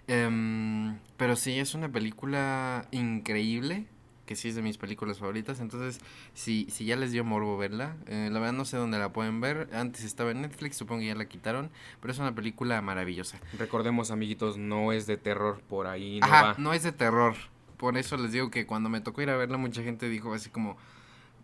Em, 0.07 0.97
pero 1.17 1.35
sí, 1.35 1.59
es 1.59 1.73
una 1.73 1.91
película 1.91 2.87
increíble, 2.91 3.87
que 4.25 4.35
sí 4.35 4.49
es 4.49 4.55
de 4.55 4.61
mis 4.61 4.77
películas 4.77 5.19
favoritas. 5.19 5.59
Entonces, 5.59 5.99
si, 6.33 6.67
si 6.71 6.85
ya 6.85 6.95
les 6.95 7.11
dio 7.11 7.23
morbo 7.23 7.57
verla, 7.57 7.95
eh, 8.07 8.29
la 8.31 8.39
verdad 8.39 8.53
no 8.53 8.65
sé 8.65 8.77
dónde 8.77 8.97
la 8.97 9.13
pueden 9.13 9.41
ver. 9.41 9.69
Antes 9.73 10.03
estaba 10.03 10.31
en 10.31 10.41
Netflix, 10.41 10.77
supongo 10.77 11.01
que 11.01 11.07
ya 11.07 11.15
la 11.15 11.25
quitaron, 11.27 11.69
pero 12.01 12.11
es 12.11 12.19
una 12.19 12.33
película 12.33 12.81
maravillosa. 12.81 13.39
Recordemos, 13.57 14.11
amiguitos, 14.11 14.57
no 14.57 14.91
es 14.91 15.05
de 15.07 15.17
terror, 15.17 15.61
por 15.69 15.87
ahí 15.87 16.19
no 16.19 16.25
Ajá, 16.25 16.41
va. 16.43 16.55
no 16.57 16.73
es 16.73 16.83
de 16.83 16.91
terror. 16.91 17.35
Por 17.77 17.97
eso 17.97 18.17
les 18.17 18.31
digo 18.31 18.49
que 18.51 18.65
cuando 18.65 18.89
me 18.89 19.01
tocó 19.01 19.21
ir 19.21 19.29
a 19.29 19.35
verla, 19.37 19.57
mucha 19.57 19.83
gente 19.83 20.09
dijo 20.09 20.33
así 20.33 20.49
como... 20.49 20.77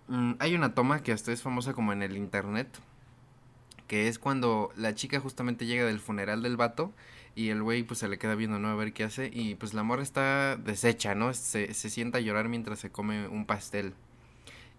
mm, 0.08 0.34
hay 0.40 0.56
una 0.56 0.74
toma 0.74 1.04
que 1.04 1.12
hasta 1.12 1.32
es 1.32 1.42
famosa 1.42 1.74
como 1.74 1.94
en 1.94 2.02
el 2.02 2.16
internet, 2.18 2.68
que 3.88 4.08
es 4.08 4.18
cuando 4.18 4.72
la 4.78 4.96
chica 4.96 5.20
justamente 5.20 5.66
llega 5.66 5.86
del 5.86 6.00
funeral 6.00 6.42
del 6.42 6.56
vato 6.56 6.94
y 7.36 7.50
el 7.50 7.64
güey 7.64 7.84
pues 7.84 8.00
se 8.00 8.08
le 8.08 8.18
queda 8.18 8.36
viendo, 8.36 8.60
¿no? 8.60 8.70
A 8.70 8.76
ver 8.76 8.94
qué 8.94 9.04
hace 9.04 9.30
y 9.34 9.56
pues 9.56 9.74
la 9.74 9.84
morra 9.84 10.04
está 10.04 10.58
deshecha, 10.58 11.16
¿no? 11.16 11.34
Se, 11.34 11.74
se 11.74 11.90
sienta 11.90 12.20
llorar 12.20 12.50
mientras 12.50 12.80
se 12.80 12.92
come 12.92 13.28
un 13.28 13.46
pastel. 13.46 13.94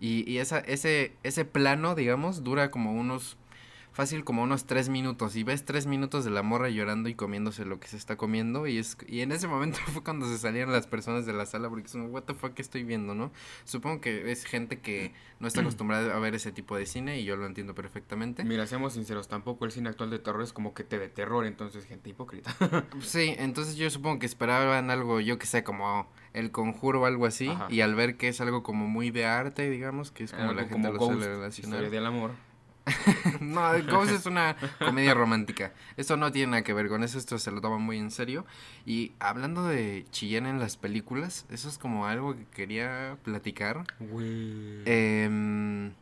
Y, 0.01 0.29
y 0.31 0.39
esa, 0.39 0.59
ese, 0.59 1.13
ese 1.23 1.45
plano, 1.45 1.95
digamos, 1.95 2.43
dura 2.43 2.71
como 2.71 2.93
unos 2.93 3.37
fácil 3.93 4.25
como 4.25 4.43
unos 4.43 4.65
tres 4.65 4.89
minutos 4.89 5.37
y 5.37 5.43
ves 5.43 5.65
tres 5.65 5.87
minutos 5.87 6.25
de 6.25 6.31
la 6.31 6.43
morra 6.43 6.69
llorando 6.71 7.09
y 7.09 7.15
comiéndose 7.15 7.65
lo 7.65 7.79
que 7.79 7.89
se 7.89 7.97
está 7.97 8.17
comiendo 8.17 8.67
y 8.67 8.79
es 8.79 8.97
y 9.07 9.21
en 9.21 9.33
ese 9.33 9.49
momento 9.49 9.79
fue 9.93 10.03
cuando 10.03 10.27
se 10.27 10.39
salieron 10.39 10.73
las 10.73 10.87
personas 10.87 11.27
de 11.27 11.33
la 11.33 11.47
sala 11.47 11.69
porque 11.69 11.89
son 11.89 12.11
what 12.13 12.23
the 12.23 12.35
fuck 12.35 12.59
estoy 12.59 12.85
viendo, 12.85 13.15
¿no? 13.15 13.33
Supongo 13.65 14.01
que 14.01 14.31
es 14.31 14.45
gente 14.45 14.81
que 14.81 15.13
no 15.41 15.47
está 15.47 15.61
acostumbrada 15.63 16.17
a 16.17 16.19
ver 16.19 16.35
ese 16.35 16.53
tipo 16.53 16.77
de 16.77 16.87
cine 16.87 17.21
y 17.21 17.25
yo 17.25 17.37
lo 17.37 17.47
entiendo 17.47 17.75
perfectamente. 17.75 18.45
Mira, 18.45 18.67
seamos 18.67 18.95
sinceros, 18.95 19.29
tampoco 19.29 19.65
el 19.65 19.73
cine 19.73 19.91
actual 19.91 20.11
de 20.11 20.19
terror 20.19 20.43
es 20.43 20.53
como 20.53 20.75
que 20.75 20.85
te 20.85 20.99
de 20.99 21.09
terror, 21.09 21.47
entonces 21.47 21.85
gente 21.85 22.11
hipócrita. 22.11 22.55
Sí, 23.01 23.35
entonces 23.39 23.77
yo 23.77 23.91
supongo 23.91 24.19
que 24.19 24.27
esperaban 24.27 24.91
algo, 24.91 25.21
yo 25.21 25.39
que 25.39 25.47
sé, 25.47 25.65
como 25.65 26.09
el 26.33 26.51
conjuro 26.51 27.03
o 27.03 27.07
algo 27.07 27.27
así 27.27 27.49
Ajá. 27.49 27.67
y 27.69 27.81
al 27.81 27.95
ver 27.95 28.17
que 28.17 28.29
es 28.29 28.41
algo 28.41 28.63
como 28.63 28.89
muy 28.89 29.11
de 29.11 29.27
arte, 29.27 29.69
digamos, 29.69 30.11
que 30.11 30.25
es 30.25 30.33
como 30.33 30.51
Algo 30.51 30.61
la 30.61 30.69
gente 30.69 30.93
lo 30.93 30.99
Ghost, 30.99 31.13
suele 31.13 31.29
relacionar. 31.29 31.91
Del 31.91 32.07
amor. 32.07 32.31
No, 33.41 33.71
Ghost 33.91 34.13
es 34.13 34.27
una 34.27 34.57
comedia 34.79 35.15
romántica. 35.15 35.73
Eso 35.97 36.17
no 36.17 36.33
tiene 36.33 36.53
nada 36.53 36.63
que 36.63 36.73
ver 36.73 36.89
con 36.89 37.03
eso, 37.05 37.19
esto 37.19 37.39
se 37.39 37.51
lo 37.51 37.61
toma 37.61 37.79
muy 37.79 37.99
en 37.99 38.11
serio. 38.11 38.45
Y 38.87 39.13
hablando 39.19 39.67
de 39.67 40.05
chillar 40.11 40.47
en 40.47 40.59
las 40.59 40.77
películas, 40.77 41.47
eso 41.51 41.69
es 41.69 41.79
como 41.79 42.07
algo 42.07 42.37
que 42.37 42.45
quería 42.47 43.19
platicar. 43.23 43.85
Em, 44.85 45.93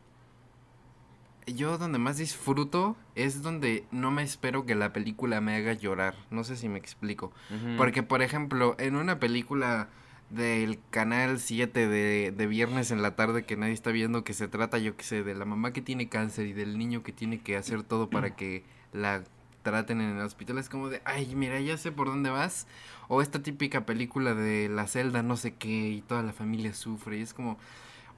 yo 1.47 1.77
donde 1.77 1.99
más 1.99 2.17
disfruto 2.17 2.95
es 3.15 3.41
donde 3.41 3.85
no 3.91 4.11
me 4.11 4.23
espero 4.23 4.65
que 4.65 4.75
la 4.75 4.93
película 4.93 5.41
me 5.41 5.55
haga 5.55 5.73
llorar. 5.73 6.15
No 6.29 6.43
sé 6.43 6.55
si 6.55 6.69
me 6.69 6.79
explico. 6.79 7.31
Porque, 7.77 8.03
por 8.03 8.21
ejemplo, 8.21 8.75
en 8.79 8.95
una 8.95 9.19
película 9.19 9.89
del 10.33 10.79
canal 10.89 11.39
7 11.39 11.87
de, 11.87 12.31
de 12.31 12.47
viernes 12.47 12.91
en 12.91 13.01
la 13.01 13.15
tarde 13.15 13.43
que 13.43 13.57
nadie 13.57 13.73
está 13.73 13.91
viendo, 13.91 14.23
que 14.23 14.33
se 14.33 14.47
trata, 14.47 14.77
yo 14.77 14.95
que 14.95 15.03
sé, 15.03 15.23
de 15.23 15.35
la 15.35 15.45
mamá 15.45 15.73
que 15.73 15.81
tiene 15.81 16.09
cáncer 16.09 16.47
y 16.47 16.53
del 16.53 16.77
niño 16.77 17.03
que 17.03 17.11
tiene 17.11 17.41
que 17.41 17.57
hacer 17.57 17.83
todo 17.83 18.09
para 18.09 18.35
que 18.35 18.63
la 18.93 19.23
traten 19.61 20.01
en 20.01 20.17
el 20.17 20.23
hospital, 20.23 20.57
es 20.57 20.69
como 20.69 20.89
de, 20.89 21.01
ay, 21.05 21.35
mira, 21.35 21.59
ya 21.59 21.77
sé 21.77 21.91
por 21.91 22.07
dónde 22.07 22.29
vas. 22.29 22.67
O 23.07 23.21
esta 23.21 23.41
típica 23.41 23.85
película 23.85 24.33
de 24.33 24.69
la 24.69 24.87
celda, 24.87 25.23
no 25.23 25.37
sé 25.37 25.53
qué, 25.55 25.89
y 25.89 26.01
toda 26.01 26.23
la 26.23 26.33
familia 26.33 26.73
sufre, 26.73 27.17
y 27.17 27.21
es 27.21 27.33
como... 27.33 27.57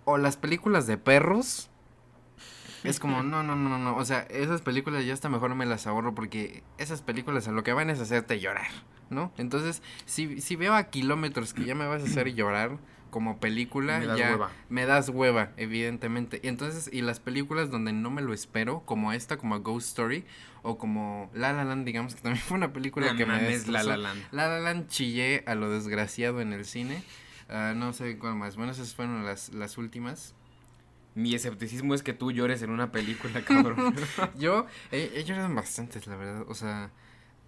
O 0.05 0.18
las 0.18 0.36
películas 0.36 0.86
de 0.86 0.97
perros. 0.97 1.70
Es 2.84 2.99
como, 2.99 3.24
no, 3.24 3.41
no, 3.43 3.55
no, 3.55 3.78
no. 3.78 3.95
O 3.95 4.03
sea, 4.03 4.22
esas 4.24 4.61
películas 4.61 5.05
ya 5.05 5.14
hasta 5.14 5.30
mejor 5.30 5.55
me 5.55 5.66
las 5.66 5.88
ahorro 5.88 6.14
porque 6.14 6.64
esas 6.78 7.01
películas 7.01 7.47
a 7.47 7.53
lo 7.53 7.64
que 7.64 7.72
van 7.72 7.89
es 7.89 8.01
hacerte 8.01 8.41
llorar, 8.41 8.70
¿no? 9.14 9.32
Entonces, 9.38 9.82
si, 10.05 10.41
si 10.41 10.55
veo 10.55 10.74
a 10.76 10.86
kilómetros 10.86 11.53
que 11.53 11.64
ya 11.66 11.76
me 11.76 11.86
vas 11.88 12.01
a 12.03 12.05
hacer 12.05 12.34
llorar 12.36 12.78
como 13.09 13.39
película, 13.39 13.99
Me 13.99 14.07
das 14.07 14.18
ya 14.18 14.32
hueva. 14.32 14.51
me 14.70 14.86
das 14.88 15.09
hueva, 15.09 15.51
evidentemente. 15.57 16.39
Y 16.43 16.47
entonces, 16.47 16.89
y 16.91 17.01
las 17.01 17.20
películas 17.20 17.70
donde 17.70 17.93
no 17.93 18.09
me 18.09 18.24
lo 18.24 18.34
espero, 18.34 18.82
como 18.86 19.14
esta, 19.14 19.38
como 19.38 19.59
Ghost 19.59 19.89
Story, 19.89 20.26
o 20.64 20.78
como 20.80 21.30
La 21.34 21.53
La 21.53 21.64
Land, 21.64 21.86
digamos 21.86 22.16
que 22.16 22.22
también 22.22 22.43
fue 22.47 22.57
una 22.57 22.74
película 22.74 23.11
No 23.11 23.18
que 23.18 23.26
me 23.28 23.34
mames, 23.34 23.68
La 23.68 23.80
destrozó. 23.80 23.89
La 23.89 23.97
Land. 23.97 24.22
La 24.32 24.47
La 24.47 24.59
Land 24.61 24.88
chillé 24.88 25.43
a 25.45 25.53
lo 25.55 25.70
desgraciado 25.70 26.41
en 26.41 26.53
el 26.53 26.66
cine. 26.66 27.03
Ah, 27.49 27.74
no 27.76 27.93
sé 27.93 28.18
cuál 28.18 28.36
más. 28.36 28.55
Bueno, 28.55 28.72
esas 28.72 28.95
fueron 28.95 29.26
las, 29.26 29.53
las 29.53 29.78
últimas. 29.78 30.34
Mi 31.14 31.36
escepticismo 31.36 31.93
es 31.93 32.01
que 32.01 32.14
tú 32.14 32.32
llores 32.32 32.64
en 32.64 32.72
una 32.72 32.91
película, 32.91 33.41
cabrón. 33.45 33.93
Yo 34.39 34.66
he, 34.91 35.11
he 35.16 35.24
llorado 35.24 35.53
bastantes, 35.53 36.07
la 36.07 36.16
verdad. 36.16 36.45
O 36.47 36.55
sea, 36.55 36.89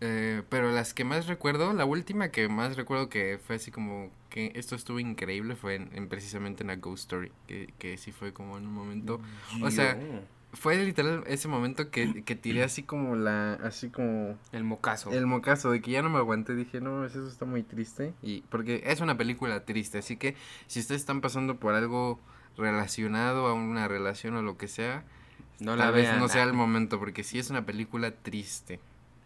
eh, 0.02 0.44
pero 0.50 0.72
las 0.72 0.94
que 0.94 1.04
más 1.04 1.28
recuerdo, 1.28 1.74
la 1.74 1.86
última 1.86 2.30
que 2.30 2.50
más 2.50 2.76
recuerdo 2.76 3.10
que 3.10 3.40
fue 3.46 3.56
así 3.56 3.72
como 3.72 4.12
que 4.30 4.52
esto 4.56 4.76
estuvo 4.76 5.00
increíble 5.00 5.56
fue 5.56 5.76
en, 5.76 5.90
en 5.94 6.10
precisamente 6.10 6.64
en 6.64 6.70
A 6.70 6.76
Ghost 6.76 7.04
Story. 7.04 7.32
Que, 7.48 7.74
que 7.80 7.98
sí 7.98 8.12
fue 8.12 8.34
como 8.34 8.58
en 8.58 8.68
un 8.68 8.74
momento. 8.74 9.22
O 9.62 9.72
sea, 9.72 9.98
fue 10.56 10.78
literal 10.84 11.24
ese 11.28 11.48
momento 11.48 11.90
que, 11.92 12.24
que 12.24 12.36
tiré 12.36 12.64
así 12.64 12.84
como 12.84 13.16
la. 13.16 13.54
Así 13.56 13.90
como. 13.90 14.38
el 14.52 14.64
mocazo. 14.64 15.12
El 15.12 15.26
mocazo 15.26 15.72
de 15.72 15.82
que 15.82 15.92
ya 15.92 16.02
no 16.02 16.10
me 16.10 16.18
aguanté, 16.18 16.56
dije, 16.56 16.82
no, 16.82 17.06
eso 17.06 17.28
está 17.28 17.46
muy 17.46 17.64
triste. 17.64 18.14
Y 18.22 18.42
porque 18.50 18.84
es 18.86 19.02
una 19.02 19.18
película 19.18 19.64
triste, 19.66 20.00
así 20.00 20.18
que 20.18 20.36
si 20.68 20.80
ustedes 20.80 21.02
están 21.02 21.22
pasando 21.22 21.58
por 21.58 21.74
algo 21.74 22.20
relacionado 22.58 23.48
a 23.48 23.54
una 23.54 23.88
relación 23.88 24.36
o 24.36 24.42
lo 24.42 24.58
que 24.58 24.68
sea, 24.68 25.04
No 25.60 25.76
la 25.76 25.86
tal 25.86 25.94
vez 25.94 26.18
no 26.18 26.28
sea 26.30 26.44
el 26.44 26.54
momento, 26.54 27.00
porque 27.00 27.24
sí 27.24 27.40
es 27.40 27.50
una 27.50 27.66
película 27.66 28.12
triste, 28.12 28.80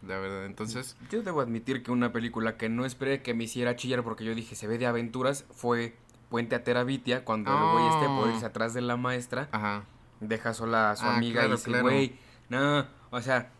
la 0.05 0.17
verdad. 0.17 0.45
Entonces, 0.45 0.95
Yo 1.11 1.21
debo 1.23 1.41
admitir 1.41 1.83
que 1.83 1.91
una 1.91 2.11
película 2.11 2.57
que 2.57 2.69
no 2.69 2.85
esperé 2.85 3.21
que 3.21 3.33
me 3.33 3.43
hiciera 3.45 3.75
chillar 3.75 4.03
porque 4.03 4.23
yo 4.25 4.33
dije 4.35 4.55
se 4.55 4.67
ve 4.67 4.77
de 4.77 4.85
aventuras 4.87 5.45
fue 5.51 5.95
Puente 6.29 6.55
a 6.55 6.63
Terabitia 6.63 7.25
cuando 7.25 7.51
el 7.51 7.71
güey 7.73 7.87
este 7.93 8.05
por 8.07 8.29
irse 8.29 8.45
atrás 8.45 8.73
de 8.73 8.81
la 8.81 8.97
maestra 8.97 9.49
ajá. 9.51 9.83
deja 10.19 10.53
sola 10.53 10.91
a 10.91 10.95
su 10.95 11.05
Ah, 11.05 11.15
amiga 11.17 11.41
claro, 11.41 11.49
y 11.49 11.51
dice 11.57 11.65
claro. 11.69 11.83
güey 11.83 12.15
no 12.49 12.85
o 13.09 13.21
sea 13.21 13.51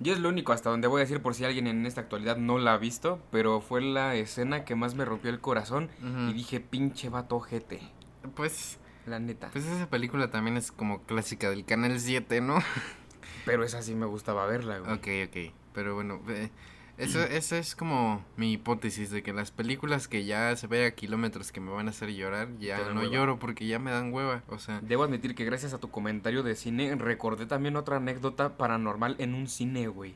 yo 0.00 0.12
es 0.14 0.18
lo 0.20 0.28
único 0.30 0.52
hasta 0.52 0.70
donde 0.70 0.88
voy 0.88 1.00
a 1.00 1.04
decir 1.04 1.20
por 1.22 1.34
si 1.34 1.44
alguien 1.44 1.66
en 1.66 1.84
esta 1.86 2.00
actualidad 2.00 2.36
no 2.38 2.58
la 2.58 2.72
ha 2.72 2.78
visto 2.78 3.20
pero 3.30 3.60
fue 3.60 3.80
la 3.82 4.14
escena 4.14 4.64
que 4.64 4.74
más 4.74 4.94
me 4.94 5.04
rompió 5.04 5.30
el 5.30 5.40
corazón 5.40 5.90
y 6.28 6.32
dije 6.32 6.58
pinche 6.60 7.10
vato 7.10 7.36
ojete 7.36 7.80
Pues, 8.34 8.78
la 9.06 9.18
neta 9.20 9.50
pues 9.52 9.66
esa 9.66 9.88
película 9.90 10.30
también 10.30 10.56
es 10.56 10.72
como 10.72 11.02
clásica 11.02 11.48
del 11.50 11.64
Canal 11.66 12.00
7, 12.00 12.40
¿no? 12.40 12.58
pero 13.46 13.64
esa 13.64 13.80
sí 13.80 13.94
me 13.94 14.04
gustaba 14.04 14.44
verla 14.46 14.78
güey 14.80 14.92
Ok, 14.92 15.08
ok. 15.30 15.54
Pero 15.72 15.94
bueno, 15.94 16.20
eh, 16.28 16.50
eso, 16.98 17.22
esa 17.22 17.58
es 17.58 17.74
como 17.76 18.24
mi 18.36 18.52
hipótesis 18.52 19.10
de 19.10 19.22
que 19.22 19.32
las 19.34 19.50
películas 19.50 20.08
que 20.08 20.24
ya 20.24 20.54
se 20.56 20.66
ve 20.66 20.86
a 20.86 20.94
kilómetros 20.94 21.52
que 21.52 21.60
me 21.60 21.70
van 21.70 21.86
a 21.86 21.90
hacer 21.90 22.10
llorar, 22.14 22.48
ya 22.58 22.78
no 22.92 23.00
hueva. 23.00 23.12
lloro 23.12 23.38
porque 23.38 23.66
ya 23.66 23.78
me 23.78 23.90
dan 23.90 24.12
hueva. 24.12 24.42
O 24.48 24.58
sea, 24.58 24.80
Debo 24.80 25.04
admitir 25.04 25.34
que 25.34 25.44
gracias 25.44 25.74
a 25.74 25.78
tu 25.78 25.90
comentario 25.90 26.42
de 26.42 26.56
cine 26.56 26.94
recordé 26.96 27.44
también 27.46 27.76
otra 27.76 27.96
anécdota 27.98 28.56
paranormal 28.56 29.16
en 29.18 29.34
un 29.34 29.46
cine, 29.48 29.88
güey. 29.88 30.14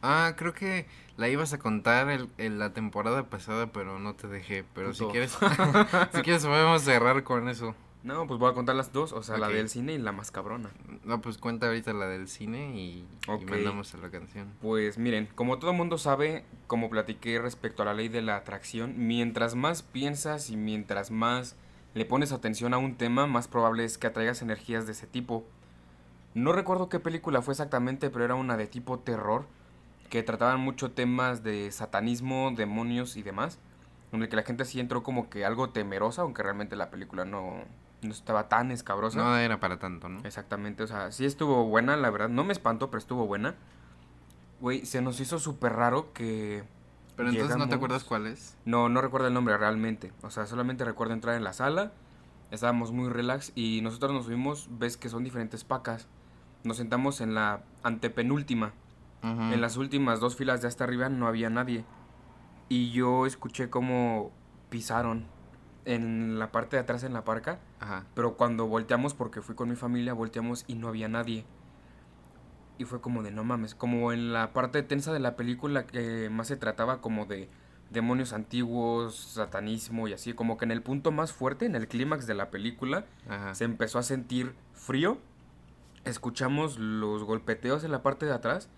ah, 0.00 0.32
creo 0.36 0.54
que 0.54 0.86
la 1.18 1.28
ibas 1.28 1.52
a 1.52 1.58
contar 1.58 2.08
el, 2.08 2.28
el- 2.38 2.58
la 2.58 2.72
temporada 2.72 3.24
pasada, 3.28 3.66
pero 3.70 3.98
no 3.98 4.14
te 4.14 4.26
dejé. 4.26 4.64
Pero 4.74 4.94
si 4.94 5.04
quieres, 5.06 5.32
si 6.14 6.22
quieres 6.22 6.44
podemos 6.46 6.80
cerrar 6.82 7.22
con 7.22 7.48
eso. 7.50 7.74
No, 8.04 8.26
pues 8.26 8.40
voy 8.40 8.50
a 8.50 8.54
contar 8.54 8.74
las 8.74 8.92
dos, 8.92 9.12
o 9.12 9.22
sea, 9.22 9.38
la 9.38 9.48
del 9.48 9.68
cine 9.68 9.92
y 9.92 9.98
la 9.98 10.10
más 10.10 10.30
cabrona. 10.32 10.70
No, 11.04 11.20
pues 11.20 11.38
cuenta 11.38 11.66
ahorita 11.66 11.92
la 11.92 12.06
del 12.06 12.26
cine 12.26 12.76
y, 12.76 12.80
y 12.80 13.06
Ok. 13.28 13.48
mandamos 13.48 13.94
a 13.94 13.98
la 13.98 14.10
canción. 14.10 14.52
Pues 14.60 14.98
miren, 14.98 15.28
como 15.34 15.58
todo 15.60 15.72
mundo 15.72 15.98
sabe, 15.98 16.44
como 16.66 16.90
platiqué 16.90 17.40
respecto 17.40 17.82
a 17.82 17.86
la 17.86 17.94
ley 17.94 18.08
de 18.08 18.20
la 18.22 18.36
atracción, 18.36 18.94
mientras 18.96 19.54
más 19.54 19.82
piensas 19.82 20.50
y 20.50 20.56
mientras 20.56 21.12
más 21.12 21.54
le 21.94 22.04
pones 22.04 22.32
atención 22.32 22.74
a 22.74 22.78
un 22.78 22.96
tema, 22.96 23.26
más 23.28 23.46
probable 23.46 23.84
es 23.84 23.98
que 23.98 24.08
atraigas 24.08 24.42
energías 24.42 24.86
de 24.86 24.92
ese 24.92 25.06
tipo. 25.06 25.44
No 26.34 26.52
recuerdo 26.52 26.88
qué 26.88 26.98
película 26.98 27.40
fue 27.42 27.52
exactamente, 27.52 28.10
pero 28.10 28.24
era 28.24 28.34
una 28.34 28.56
de 28.56 28.66
tipo 28.66 28.98
terror, 28.98 29.44
que 30.08 30.22
trataban 30.22 30.58
mucho 30.60 30.90
temas 30.90 31.42
de 31.44 31.70
satanismo, 31.70 32.52
demonios 32.56 33.16
y 33.16 33.22
demás, 33.22 33.58
en 34.10 34.22
el 34.22 34.28
que 34.28 34.36
la 34.36 34.42
gente 34.42 34.64
sí 34.64 34.80
entró 34.80 35.02
como 35.02 35.30
que 35.30 35.44
algo 35.44 35.70
temerosa, 35.70 36.22
aunque 36.22 36.42
realmente 36.42 36.74
la 36.76 36.90
película 36.90 37.24
no, 37.24 37.64
no 38.02 38.10
estaba 38.10 38.48
tan 38.48 38.70
escabrosa. 38.70 39.18
No 39.18 39.36
era 39.36 39.60
para 39.60 39.78
tanto, 39.78 40.08
¿no? 40.08 40.20
Exactamente, 40.24 40.82
o 40.82 40.86
sea, 40.86 41.12
sí 41.12 41.24
estuvo 41.24 41.64
buena, 41.64 41.96
la 41.96 42.10
verdad. 42.10 42.28
No 42.28 42.44
me 42.44 42.52
espantó, 42.52 42.90
pero 42.90 42.98
estuvo 42.98 43.26
buena. 43.26 43.54
Güey, 44.60 44.84
se 44.86 45.02
nos 45.02 45.20
hizo 45.20 45.38
súper 45.38 45.72
raro 45.72 46.12
que... 46.12 46.64
Pero 47.16 47.28
entonces 47.28 47.56
no 47.56 47.68
te 47.68 47.74
acuerdas 47.74 48.04
cuál 48.04 48.26
es. 48.26 48.56
No, 48.64 48.88
no 48.88 49.00
recuerdo 49.00 49.26
el 49.28 49.34
nombre 49.34 49.56
realmente. 49.58 50.12
O 50.22 50.30
sea, 50.30 50.46
solamente 50.46 50.84
recuerdo 50.84 51.12
entrar 51.12 51.36
en 51.36 51.44
la 51.44 51.52
sala. 51.52 51.92
Estábamos 52.50 52.90
muy 52.90 53.08
relax 53.08 53.52
y 53.54 53.80
nosotros 53.82 54.12
nos 54.12 54.24
subimos, 54.24 54.68
ves 54.78 54.96
que 54.96 55.08
son 55.08 55.22
diferentes 55.24 55.64
pacas. 55.64 56.08
Nos 56.64 56.78
sentamos 56.78 57.20
en 57.20 57.34
la 57.34 57.64
antepenúltima. 57.82 58.72
Ujú. 59.22 59.52
En 59.52 59.60
las 59.60 59.76
últimas 59.76 60.20
dos 60.20 60.36
filas 60.36 60.62
de 60.62 60.68
hasta 60.68 60.84
arriba 60.84 61.08
no 61.08 61.26
había 61.26 61.50
nadie. 61.50 61.84
Y 62.68 62.90
yo 62.92 63.26
escuché 63.26 63.68
como 63.68 64.32
pisaron 64.70 65.26
en 65.84 66.38
la 66.38 66.52
parte 66.52 66.76
de 66.76 66.82
atrás 66.82 67.04
en 67.04 67.12
la 67.12 67.24
parca. 67.24 67.58
Ajá. 67.80 68.06
Pero 68.14 68.36
cuando 68.36 68.66
volteamos, 68.66 69.14
porque 69.14 69.42
fui 69.42 69.54
con 69.54 69.68
mi 69.68 69.76
familia, 69.76 70.12
volteamos 70.12 70.64
y 70.66 70.74
no 70.74 70.88
había 70.88 71.08
nadie. 71.08 71.44
Y 72.78 72.84
fue 72.84 73.00
como 73.00 73.22
de 73.22 73.30
no 73.30 73.44
mames, 73.44 73.74
como 73.74 74.12
en 74.12 74.32
la 74.32 74.52
parte 74.52 74.82
tensa 74.82 75.12
de 75.12 75.20
la 75.20 75.36
película 75.36 75.86
que 75.86 76.30
más 76.30 76.48
se 76.48 76.56
trataba 76.56 77.00
como 77.00 77.26
de 77.26 77.48
demonios 77.90 78.32
antiguos, 78.32 79.14
satanismo 79.14 80.08
y 80.08 80.14
así, 80.14 80.32
como 80.32 80.56
que 80.56 80.64
en 80.64 80.70
el 80.70 80.82
punto 80.82 81.12
más 81.12 81.32
fuerte, 81.32 81.66
en 81.66 81.76
el 81.76 81.88
clímax 81.88 82.26
de 82.26 82.34
la 82.34 82.50
película, 82.50 83.04
Ajá. 83.28 83.54
se 83.54 83.64
empezó 83.64 83.98
a 83.98 84.02
sentir 84.02 84.54
frío. 84.72 85.18
Escuchamos 86.04 86.78
los 86.78 87.22
golpeteos 87.22 87.84
en 87.84 87.92
la 87.92 88.02
parte 88.02 88.26
de 88.26 88.32
atrás 88.32 88.68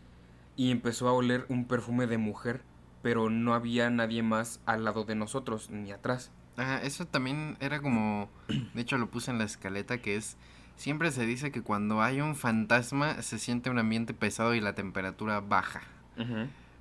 y 0.57 0.71
empezó 0.71 1.09
a 1.09 1.13
oler 1.13 1.47
un 1.49 1.67
perfume 1.67 2.07
de 2.07 2.19
mujer, 2.19 2.63
pero 3.03 3.31
no 3.31 3.55
había 3.55 3.89
nadie 3.89 4.23
más 4.23 4.61
al 4.67 4.85
lado 4.85 5.05
de 5.05 5.15
nosotros 5.15 5.71
ni 5.71 5.93
atrás. 5.93 6.33
Ajá, 6.57 6.79
eso 6.83 7.07
también 7.07 7.57
era 7.61 7.81
como, 7.81 8.29
de 8.75 8.81
hecho 8.81 8.99
lo 8.99 9.11
puse 9.11 9.31
en 9.31 9.39
la 9.39 9.45
escaleta, 9.45 9.99
que 9.99 10.17
es, 10.17 10.37
siempre 10.77 11.11
se 11.11 11.27
dice 11.27 11.51
que 11.51 11.63
cuando 11.63 12.03
hay 12.03 12.21
un 12.21 12.37
fantasma 12.37 13.23
se 13.23 13.39
siente 13.39 13.71
un 13.71 13.79
ambiente 13.79 14.15
pesado 14.15 14.55
y 14.55 14.61
la 14.61 14.75
temperatura 14.75 15.41
baja. 15.41 15.83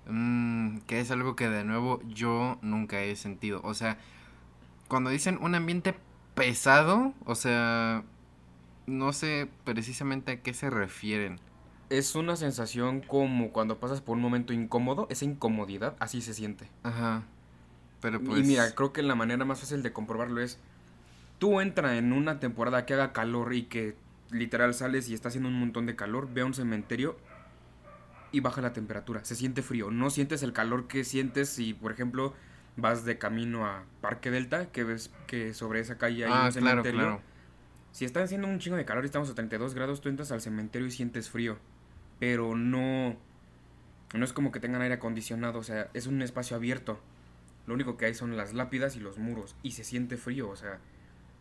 Mm, 0.07 0.79
que 0.79 0.99
es 0.99 1.11
algo 1.11 1.35
que 1.35 1.49
de 1.49 1.63
nuevo 1.63 2.01
yo 2.07 2.59
nunca 2.61 3.01
he 3.01 3.15
sentido. 3.15 3.61
O 3.63 3.73
sea, 3.73 3.97
cuando 4.87 5.09
dicen 5.09 5.39
un 5.41 5.55
ambiente 5.55 5.95
pesado, 6.35 7.13
o 7.25 7.35
sea, 7.35 8.03
no 8.85 9.13
sé 9.13 9.49
precisamente 9.63 10.33
a 10.33 10.41
qué 10.41 10.53
se 10.53 10.69
refieren. 10.69 11.39
Es 11.89 12.15
una 12.15 12.35
sensación 12.35 13.01
como 13.01 13.51
cuando 13.51 13.79
pasas 13.79 14.01
por 14.01 14.17
un 14.17 14.23
momento 14.23 14.53
incómodo, 14.53 15.07
esa 15.09 15.25
incomodidad, 15.25 15.95
así 15.99 16.21
se 16.21 16.33
siente. 16.33 16.67
Ajá. 16.83 17.23
Pero 18.03 18.21
pues... 18.21 18.41
Y 18.41 18.43
mira, 18.43 18.75
creo 18.75 18.93
que 18.93 19.01
la 19.01 19.15
manera 19.15 19.45
más 19.45 19.61
fácil 19.61 19.81
de 19.81 19.93
comprobarlo 19.93 20.41
es, 20.41 20.59
tú 21.39 21.61
entra 21.61 21.97
en 21.97 22.11
una 22.11 22.39
temporada 22.39 22.85
que 22.85 22.93
haga 22.93 23.13
calor 23.13 23.53
y 23.53 23.63
que 23.63 23.95
literal 24.29 24.73
sales 24.73 25.09
y 25.09 25.13
está 25.13 25.29
haciendo 25.29 25.49
un 25.49 25.59
montón 25.59 25.85
de 25.85 25.95
calor, 25.95 26.27
ve 26.31 26.41
a 26.41 26.45
un 26.45 26.53
cementerio 26.53 27.17
y 28.33 28.41
baja 28.41 28.61
la 28.61 28.73
temperatura, 28.73 29.23
se 29.23 29.35
siente 29.35 29.61
frío, 29.61 29.89
no 29.89 30.09
sientes 30.09 30.43
el 30.43 30.51
calor 30.51 30.87
que 30.87 31.05
sientes 31.05 31.49
si, 31.49 31.73
por 31.73 31.93
ejemplo, 31.93 32.33
vas 32.75 33.05
de 33.05 33.17
camino 33.17 33.65
a 33.65 33.85
Parque 34.01 34.31
Delta, 34.31 34.67
que 34.71 34.83
ves 34.83 35.09
que 35.25 35.53
sobre 35.53 35.79
esa 35.79 35.97
calle 35.97 36.25
hay 36.25 36.31
ah, 36.31 36.47
un 36.47 36.51
claro, 36.51 36.51
cementerio. 36.51 36.99
claro. 36.99 37.21
Si 37.93 38.05
está 38.05 38.21
haciendo 38.21 38.47
un 38.47 38.59
chingo 38.59 38.75
de 38.75 38.85
calor 38.85 39.03
y 39.03 39.05
estamos 39.05 39.29
a 39.29 39.35
32 39.35 39.75
grados, 39.75 40.01
tú 40.01 40.09
entras 40.09 40.31
al 40.31 40.41
cementerio 40.41 40.87
y 40.87 40.91
sientes 40.91 41.29
frío. 41.29 41.57
Pero 42.19 42.55
no. 42.55 43.15
No 44.15 44.25
es 44.25 44.33
como 44.33 44.51
que 44.51 44.59
tengan 44.59 44.81
aire 44.81 44.95
acondicionado, 44.95 45.59
o 45.59 45.63
sea, 45.63 45.89
es 45.93 46.07
un 46.07 46.21
espacio 46.23 46.57
abierto. 46.57 46.99
Lo 47.65 47.73
único 47.73 47.97
que 47.97 48.05
hay 48.05 48.13
son 48.13 48.35
las 48.35 48.53
lápidas 48.53 48.95
y 48.95 48.99
los 48.99 49.17
muros. 49.17 49.55
Y 49.63 49.71
se 49.71 49.83
siente 49.83 50.17
frío, 50.17 50.49
o 50.49 50.55
sea. 50.55 50.79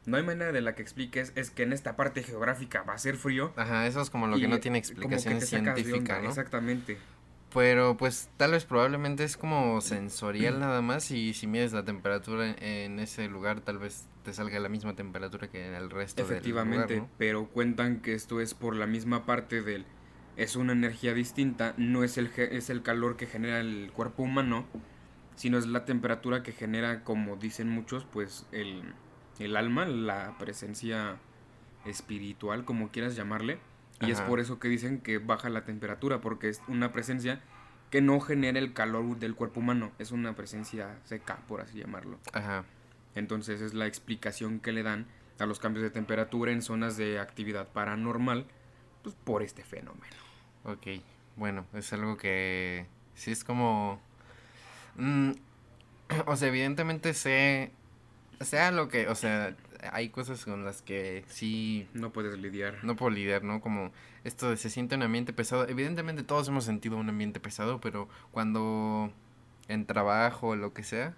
No 0.04 0.16
hay 0.16 0.24
manera 0.24 0.50
de 0.50 0.60
la 0.60 0.74
que 0.74 0.82
expliques, 0.82 1.32
es 1.36 1.50
que 1.50 1.62
en 1.62 1.72
esta 1.72 1.94
parte 1.94 2.24
geográfica 2.24 2.82
va 2.82 2.94
a 2.94 2.98
ser 2.98 3.16
frío. 3.16 3.52
Ajá, 3.56 3.86
eso 3.86 4.00
es 4.00 4.10
como 4.10 4.26
lo 4.26 4.36
que 4.36 4.48
no 4.48 4.58
tiene 4.58 4.78
explicación 4.78 5.40
científica, 5.40 5.96
onda, 5.96 6.20
¿no? 6.22 6.28
Exactamente. 6.28 6.98
Pero 7.54 7.96
pues 7.96 8.30
tal 8.36 8.52
vez 8.52 8.64
probablemente 8.64 9.24
es 9.24 9.36
como 9.36 9.80
sensorial 9.80 10.58
nada 10.58 10.82
más 10.82 11.10
y 11.10 11.34
si 11.34 11.46
mides 11.46 11.72
la 11.72 11.84
temperatura 11.84 12.56
en, 12.58 12.98
ese 12.98 13.28
lugar 13.28 13.60
tal 13.60 13.78
vez 13.78 14.06
te 14.24 14.32
salga 14.32 14.58
la 14.60 14.68
misma 14.68 14.94
temperatura 14.94 15.48
que 15.48 15.66
en 15.66 15.74
el 15.74 15.90
resto 15.90 16.22
Efectivamente, 16.22 16.86
del 16.86 16.96
lugar, 16.98 17.14
pero 17.18 17.46
cuentan 17.48 18.00
que 18.00 18.14
esto 18.14 18.40
es 18.40 18.54
por 18.54 18.76
la 18.76 18.86
misma 18.86 19.26
parte 19.26 19.62
del 19.62 19.84
es 20.36 20.56
una 20.56 20.72
energía 20.72 21.12
distinta, 21.12 21.74
no 21.76 22.04
es 22.04 22.16
el 22.16 22.30
es 22.36 22.70
el 22.70 22.82
calor 22.82 23.16
que 23.16 23.26
genera 23.26 23.60
el 23.60 23.90
cuerpo 23.92 24.22
humano, 24.22 24.66
sino 25.36 25.58
es 25.58 25.66
la 25.66 25.84
temperatura 25.84 26.42
que 26.42 26.52
genera, 26.52 27.04
como 27.04 27.36
dicen 27.36 27.68
muchos, 27.68 28.04
pues 28.04 28.46
el, 28.52 28.82
el 29.38 29.56
alma, 29.56 29.86
la 29.86 30.36
presencia 30.38 31.16
espiritual, 31.84 32.64
como 32.64 32.90
quieras 32.90 33.16
llamarle, 33.16 33.58
y 34.00 34.10
es 34.10 34.20
por 34.20 34.40
eso 34.40 34.58
que 34.58 34.68
dicen 34.68 35.00
que 35.00 35.18
baja 35.18 35.48
la 35.48 35.64
temperatura, 35.64 36.20
porque 36.20 36.48
es 36.48 36.60
una 36.66 36.92
presencia 36.92 37.40
que 37.90 38.00
no 38.00 38.18
genera 38.20 38.58
el 38.58 38.72
calor 38.72 39.18
del 39.18 39.34
cuerpo 39.34 39.60
humano, 39.60 39.92
es 39.98 40.10
una 40.12 40.34
presencia 40.34 40.98
seca, 41.04 41.38
por 41.46 41.60
así 41.60 41.78
llamarlo. 41.78 42.18
Ajá. 42.32 42.64
Entonces 43.14 43.60
es 43.60 43.74
la 43.74 43.86
explicación 43.86 44.60
que 44.60 44.72
le 44.72 44.82
dan 44.82 45.06
a 45.38 45.46
los 45.46 45.58
cambios 45.58 45.82
de 45.82 45.90
temperatura 45.90 46.52
en 46.52 46.62
zonas 46.62 46.96
de 46.96 47.20
actividad 47.20 47.68
paranormal, 47.68 48.46
pues 49.02 49.14
por 49.14 49.42
este 49.42 49.62
fenómeno. 49.62 50.16
Ok, 50.64 50.86
bueno, 51.36 51.66
es 51.74 51.92
algo 51.92 52.16
que 52.16 52.86
sí 53.14 53.30
es 53.30 53.44
como... 53.44 54.00
mm, 54.96 55.32
o 56.26 56.36
sea, 56.36 56.48
evidentemente 56.48 57.14
sé... 57.14 57.72
Sea 58.40 58.70
lo 58.72 58.88
que... 58.88 59.08
O 59.08 59.14
sea, 59.14 59.54
hay 59.92 60.08
cosas 60.10 60.44
con 60.44 60.64
las 60.64 60.82
que 60.82 61.24
sí 61.28 61.88
No 61.94 62.12
puedes 62.12 62.38
lidiar. 62.38 62.78
no 62.84 62.96
puedo 62.96 63.10
lidiar, 63.10 63.44
¿no? 63.44 63.60
Como 63.60 63.92
esto 64.24 64.50
de 64.50 64.56
se 64.56 64.70
siente 64.70 64.94
un 64.96 65.02
ambiente 65.02 65.32
pesado. 65.32 65.68
Evidentemente 65.68 66.22
todos 66.22 66.48
hemos 66.48 66.64
sentido 66.64 66.96
un 66.96 67.08
ambiente 67.08 67.40
pesado, 67.40 67.80
pero 67.80 68.08
cuando 68.30 69.12
en 69.68 69.86
trabajo 69.86 70.48
o 70.48 70.56
lo 70.56 70.72
que 70.72 70.82
sea, 70.84 71.14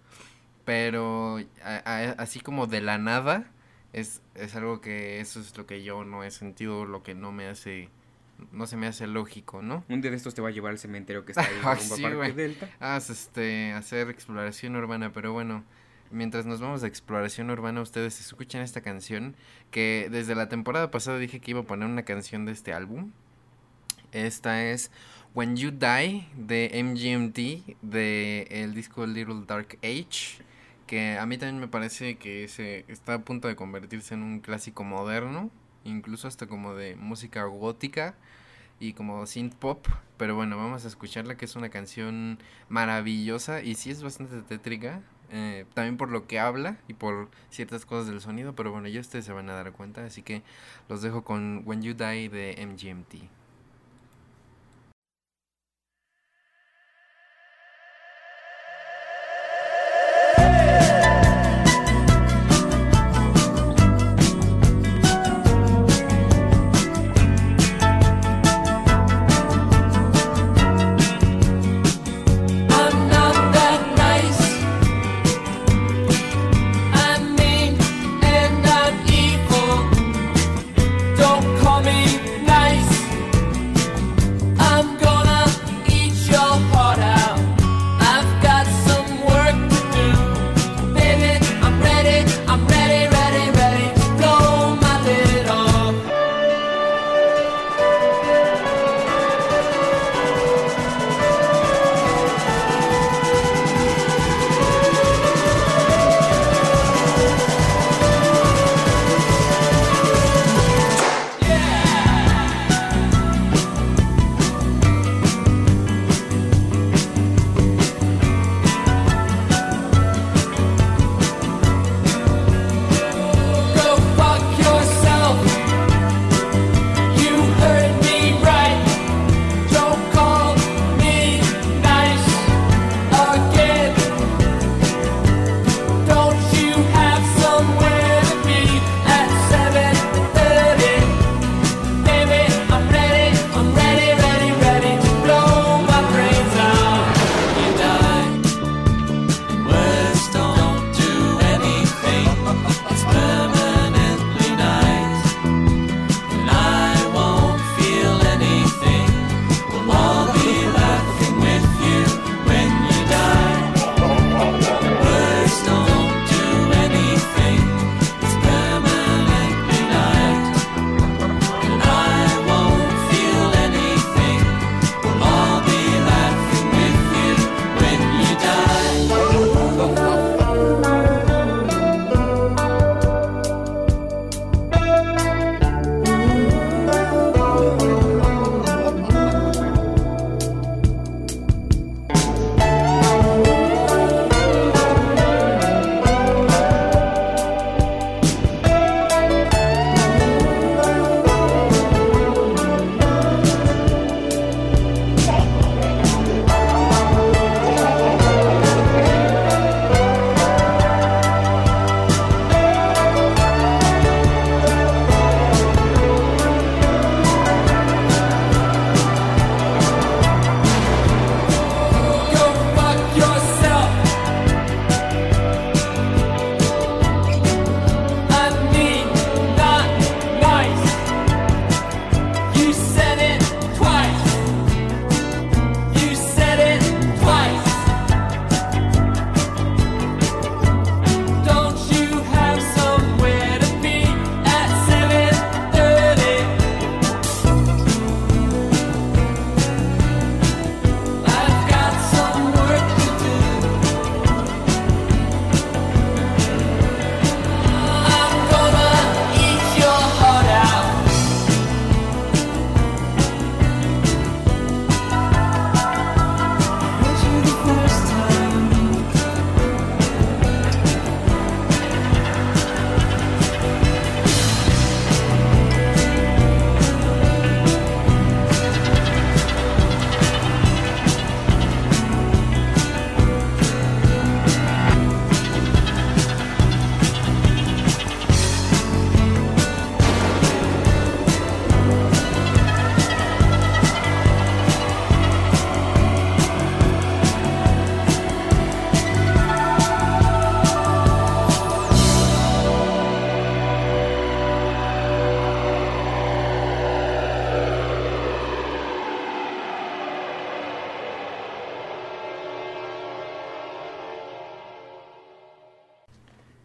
pero 0.64 1.38
a- 1.62 1.82
a- 1.84 2.12
así 2.12 2.40
como 2.40 2.66
de 2.66 2.80
la 2.80 2.98
nada, 2.98 3.50
es, 3.92 4.22
es 4.34 4.54
algo 4.56 4.80
que 4.80 5.20
eso 5.20 5.40
es 5.40 5.56
lo 5.56 5.66
que 5.66 5.82
yo 5.82 6.04
no 6.04 6.24
he 6.24 6.30
sentido, 6.30 6.84
lo 6.86 7.02
que 7.02 7.14
no 7.14 7.32
me 7.32 7.46
hace, 7.48 7.90
no 8.52 8.66
se 8.66 8.76
me 8.76 8.86
hace 8.86 9.06
lógico, 9.06 9.62
¿no? 9.62 9.84
Un 9.88 10.00
día 10.00 10.10
de 10.10 10.16
estos 10.16 10.34
te 10.34 10.42
va 10.42 10.48
a 10.48 10.52
llevar 10.52 10.72
al 10.72 10.78
cementerio 10.78 11.24
que 11.24 11.32
está 11.32 11.42
ahí 11.42 11.48
Ay, 11.62 11.78
rumbo 11.78 11.94
a 11.94 11.96
sí, 11.96 12.02
Parque. 12.02 12.32
Delta. 12.32 12.70
Ah, 12.80 12.96
es, 12.96 13.10
este, 13.10 13.72
hacer 13.72 14.10
exploración 14.10 14.76
urbana, 14.76 15.12
pero 15.12 15.32
bueno, 15.32 15.64
mientras 16.10 16.46
nos 16.46 16.60
vamos 16.60 16.82
a 16.82 16.86
exploración 16.86 17.50
urbana, 17.50 17.80
ustedes 17.80 18.20
escuchan 18.20 18.62
esta 18.62 18.80
canción 18.80 19.34
que 19.70 20.08
desde 20.10 20.34
la 20.34 20.48
temporada 20.48 20.90
pasada 20.90 21.18
dije 21.18 21.40
que 21.40 21.50
iba 21.50 21.60
a 21.60 21.64
poner 21.64 21.88
una 21.88 22.04
canción 22.04 22.44
de 22.46 22.52
este 22.52 22.72
álbum. 22.72 23.10
Esta 24.12 24.64
es 24.64 24.90
When 25.34 25.56
You 25.56 25.72
Die 25.72 26.28
de 26.36 26.70
MGMT 26.84 27.76
de 27.82 28.46
el 28.50 28.74
disco 28.74 29.06
Little 29.06 29.42
Dark 29.46 29.78
Age, 29.82 30.42
que 30.86 31.18
a 31.18 31.26
mí 31.26 31.36
también 31.38 31.60
me 31.60 31.66
parece 31.66 32.16
que 32.16 32.46
se 32.46 32.84
está 32.86 33.14
a 33.14 33.18
punto 33.20 33.48
de 33.48 33.56
convertirse 33.56 34.14
en 34.14 34.22
un 34.22 34.38
clásico 34.38 34.84
moderno, 34.84 35.50
incluso 35.84 36.28
hasta 36.28 36.46
como 36.46 36.74
de 36.74 36.96
música 36.96 37.44
gótica 37.44 38.14
y 38.80 38.92
como 38.92 39.26
synth 39.26 39.54
pop, 39.54 39.86
pero 40.16 40.34
bueno, 40.34 40.56
vamos 40.56 40.84
a 40.84 40.88
escucharla 40.88 41.36
que 41.36 41.44
es 41.44 41.56
una 41.56 41.68
canción 41.68 42.38
maravillosa 42.68 43.62
y 43.62 43.74
sí 43.74 43.90
es 43.90 44.02
bastante 44.02 44.42
tétrica, 44.42 45.00
eh, 45.30 45.64
también 45.74 45.96
por 45.96 46.10
lo 46.10 46.26
que 46.26 46.38
habla 46.38 46.76
y 46.88 46.94
por 46.94 47.28
ciertas 47.50 47.86
cosas 47.86 48.08
del 48.08 48.20
sonido, 48.20 48.54
pero 48.54 48.72
bueno, 48.72 48.88
ya 48.88 49.00
ustedes 49.00 49.24
se 49.24 49.32
van 49.32 49.48
a 49.48 49.54
dar 49.54 49.72
cuenta, 49.72 50.04
así 50.04 50.22
que 50.22 50.42
los 50.88 51.02
dejo 51.02 51.24
con 51.24 51.62
When 51.64 51.82
You 51.82 51.94
Die 51.94 52.28
de 52.28 52.66
MGMT. 52.66 53.43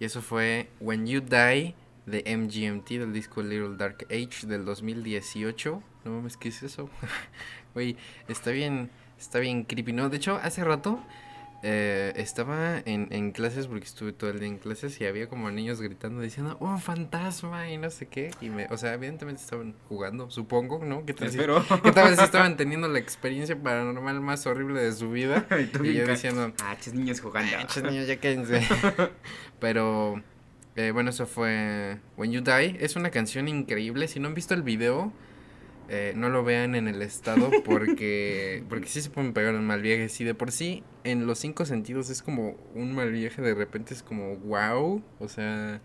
Eso 0.10 0.24
fue 0.24 0.72
When 0.80 1.06
You 1.06 1.22
Die 1.22 1.76
de 2.08 2.36
MGMT 2.36 2.90
del 2.94 3.14
disco 3.14 3.44
Little 3.44 3.78
Dark 3.78 4.08
Age 4.10 4.48
del 4.48 4.66
2018. 4.66 5.84
No 6.04 6.12
mames, 6.12 6.36
¿qué 6.36 6.50
es 6.50 6.64
eso? 6.64 6.90
Está 8.28 8.50
bien, 8.50 8.90
está 9.20 9.38
bien 9.38 9.64
creepy, 9.66 9.94
¿no? 9.94 10.10
De 10.10 10.18
hecho, 10.18 10.40
hace 10.42 10.64
rato 10.64 11.00
eh, 11.64 12.14
estaba 12.16 12.80
en, 12.86 13.08
en 13.12 13.32
clases 13.32 13.68
porque 13.68 13.86
estuve 13.86 14.14
todo 14.14 14.30
el 14.30 14.40
día 14.40 14.48
en 14.48 14.58
clases 14.58 15.00
y 15.02 15.06
había 15.06 15.28
como 15.28 15.52
niños 15.52 15.82
gritando 15.82 16.22
diciendo 16.22 16.56
un 16.60 16.80
fantasma 16.80 17.70
y 17.70 17.78
no 17.78 17.90
sé 17.90 18.08
qué. 18.08 18.32
Y 18.42 18.50
me, 18.50 18.68
o 18.68 18.78
sea, 18.78 18.94
evidentemente 18.94 19.42
estaban 19.42 19.76
jugando, 19.90 20.30
supongo, 20.32 20.84
¿no? 20.86 21.06
¿Qué 21.06 21.14
tal 21.14 21.32
si-. 21.32 21.38
¿Qué 21.84 21.92
tal 21.92 22.16
si 22.16 22.24
estaban 22.24 22.56
teniendo 22.58 22.88
la 22.88 23.00
experiencia 23.00 23.62
paranormal 23.62 24.22
más 24.22 24.46
horrible 24.48 24.82
de 24.82 24.92
su 24.94 25.12
vida? 25.12 25.46
Y 25.60 25.66
tú 25.66 25.84
y 25.84 25.90
bien 25.90 26.06
yo 26.06 26.12
diciendo, 26.12 26.54
Ah, 26.64 26.76
ches 26.80 26.94
niños 26.94 27.20
jugando. 27.20 27.52
"Ah, 27.60 27.66
chis, 27.68 27.84
niños, 27.84 28.08
ya 28.08 28.16
quédense. 28.22 28.62
Pero, 29.60 30.22
eh, 30.76 30.92
bueno, 30.92 31.10
eso 31.10 31.26
fue 31.26 31.98
When 32.18 32.32
You 32.32 32.42
Die. 32.42 32.78
Es 32.80 32.96
una 32.96 33.10
canción 33.12 33.48
increíble. 33.48 34.08
Si 34.08 34.20
no 34.20 34.28
han 34.28 34.34
visto 34.36 34.54
el 34.54 34.64
video, 34.64 35.12
eh, 35.90 36.14
no 36.16 36.30
lo 36.30 36.44
vean 36.44 36.76
en 36.76 36.88
el 36.88 37.02
estado 37.02 37.50
porque, 37.66 38.64
porque 38.70 38.88
sí 38.88 39.02
se 39.02 39.10
pueden 39.10 39.34
pegar 39.34 39.56
un 39.56 39.66
mal 39.66 39.82
viaje. 39.82 40.08
Si 40.10 40.24
de 40.24 40.36
por 40.36 40.52
sí, 40.52 40.84
en 41.04 41.26
los 41.26 41.40
cinco 41.40 41.66
sentidos 41.66 42.10
es 42.10 42.22
como 42.22 42.56
un 42.76 42.94
mal 42.94 43.12
viaje, 43.12 43.42
de 43.42 43.56
repente 43.56 43.94
es 43.94 44.04
como 44.04 44.36
wow. 44.38 45.02
O 45.20 45.28
sea, 45.28 45.82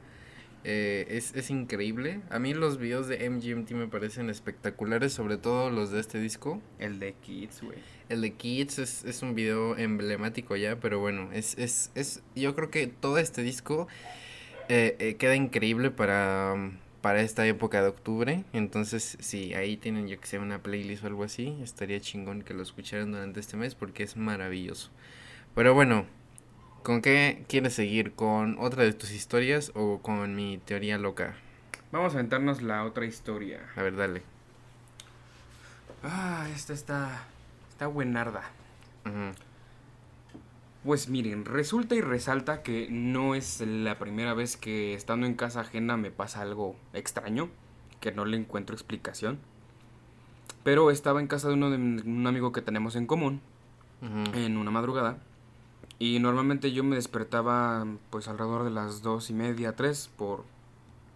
eh, 0.65 1.07
es, 1.09 1.35
es 1.35 1.51
increíble. 1.51 2.21
A 2.29 2.39
mí 2.39 2.53
los 2.53 2.79
videos 2.79 3.09
de 3.09 3.29
MGMT 3.29 3.71
me 3.73 3.89
parecen 3.89 4.29
espectaculares, 4.29 5.13
sobre 5.13 5.39
todo 5.39 5.71
los 5.71 5.91
de 5.91 6.01
este 6.01 6.21
disco. 6.21 6.61
El 6.79 6.99
de 7.01 7.15
Kids, 7.15 7.63
güey. 7.63 7.79
El 8.11 8.21
de 8.21 8.33
Kids 8.35 8.79
es, 8.79 9.05
es 9.05 9.23
un 9.23 9.35
video 9.35 9.77
emblemático 9.79 10.55
ya, 10.57 10.77
pero 10.81 11.01
bueno, 11.01 11.31
es, 11.33 11.57
es, 11.59 11.91
es 11.95 12.23
yo 12.37 12.55
creo 12.55 12.71
que 12.71 12.87
todo 12.87 13.17
este 13.17 13.43
disco 13.43 13.89
eh, 14.69 14.97
eh, 14.99 15.17
queda 15.17 15.35
increíble 15.35 15.91
para, 15.91 16.55
para 17.05 17.21
esta 17.21 17.47
época 17.47 17.83
de 17.83 17.89
octubre. 17.89 18.45
Entonces, 18.55 19.19
si 19.21 19.53
ahí 19.53 19.77
tienen, 19.77 20.09
yo 20.09 20.19
que 20.19 20.27
sé, 20.27 20.39
una 20.39 20.63
playlist 20.63 21.05
o 21.05 21.07
algo 21.07 21.25
así, 21.25 21.59
estaría 21.63 22.01
chingón 22.01 22.41
que 22.41 22.55
lo 22.55 22.63
escucharan 22.63 23.13
durante 23.13 23.41
este 23.41 23.59
mes 23.59 23.75
porque 23.75 24.05
es 24.05 24.17
maravilloso. 24.17 24.89
Pero 25.55 25.75
bueno, 25.75 26.07
¿con 26.83 27.03
qué 27.03 27.45
quieres 27.47 27.75
seguir? 27.75 28.15
¿Con 28.15 28.57
otra 28.59 28.85
de 28.85 28.95
tus 28.95 29.11
historias 29.11 29.71
o 29.75 29.99
con 30.01 30.35
mi 30.35 30.57
teoría 30.57 30.97
loca? 30.97 31.35
Vamos 31.93 32.15
a 32.15 32.21
aventarnos 32.21 32.63
la 32.63 32.85
otra 32.85 33.05
historia. 33.05 33.61
A 33.77 33.83
ver, 33.83 33.97
dale. 33.97 34.23
Ah, 36.03 36.49
esta 36.55 36.73
está. 36.73 37.27
Está 37.69 37.87
buenarda. 37.87 38.45
Ujú. 39.05 39.35
Pues 40.85 41.09
miren, 41.09 41.47
resulta 41.47 41.95
y 41.95 42.03
resalta 42.03 42.63
que 42.63 42.89
no 42.91 43.35
es 43.35 43.63
la 43.63 43.99
primera 43.99 44.35
vez 44.35 44.59
que 44.59 44.93
estando 44.93 45.27
en 45.27 45.33
casa 45.35 45.61
ajena 45.61 45.97
me 45.97 46.11
pasa 46.11 46.43
algo 46.43 46.77
extraño, 46.93 47.49
que 48.01 48.13
no 48.13 48.27
le 48.27 48.37
encuentro 48.37 48.77
explicación. 48.77 49.39
Pero 50.63 50.91
estaba 50.91 51.21
en 51.21 51.27
casa 51.27 51.49
de 51.49 51.55
uno 51.55 51.71
de 51.71 51.77
un 51.77 52.27
amigo 52.27 52.53
que 52.53 52.61
tenemos 52.61 52.97
en 52.97 53.07
común, 53.07 53.41
en 54.35 54.59
una 54.59 54.71
madrugada, 54.71 55.19
y 55.99 56.19
normalmente 56.19 56.73
yo 56.73 56.85
me 56.85 56.97
despertaba 56.97 57.87
pues 58.11 58.29
alrededor 58.29 58.65
de 58.65 58.71
las 58.71 59.01
dos 59.01 59.31
y 59.31 59.33
media, 59.33 59.77
tres, 59.77 60.11
por... 60.19 60.41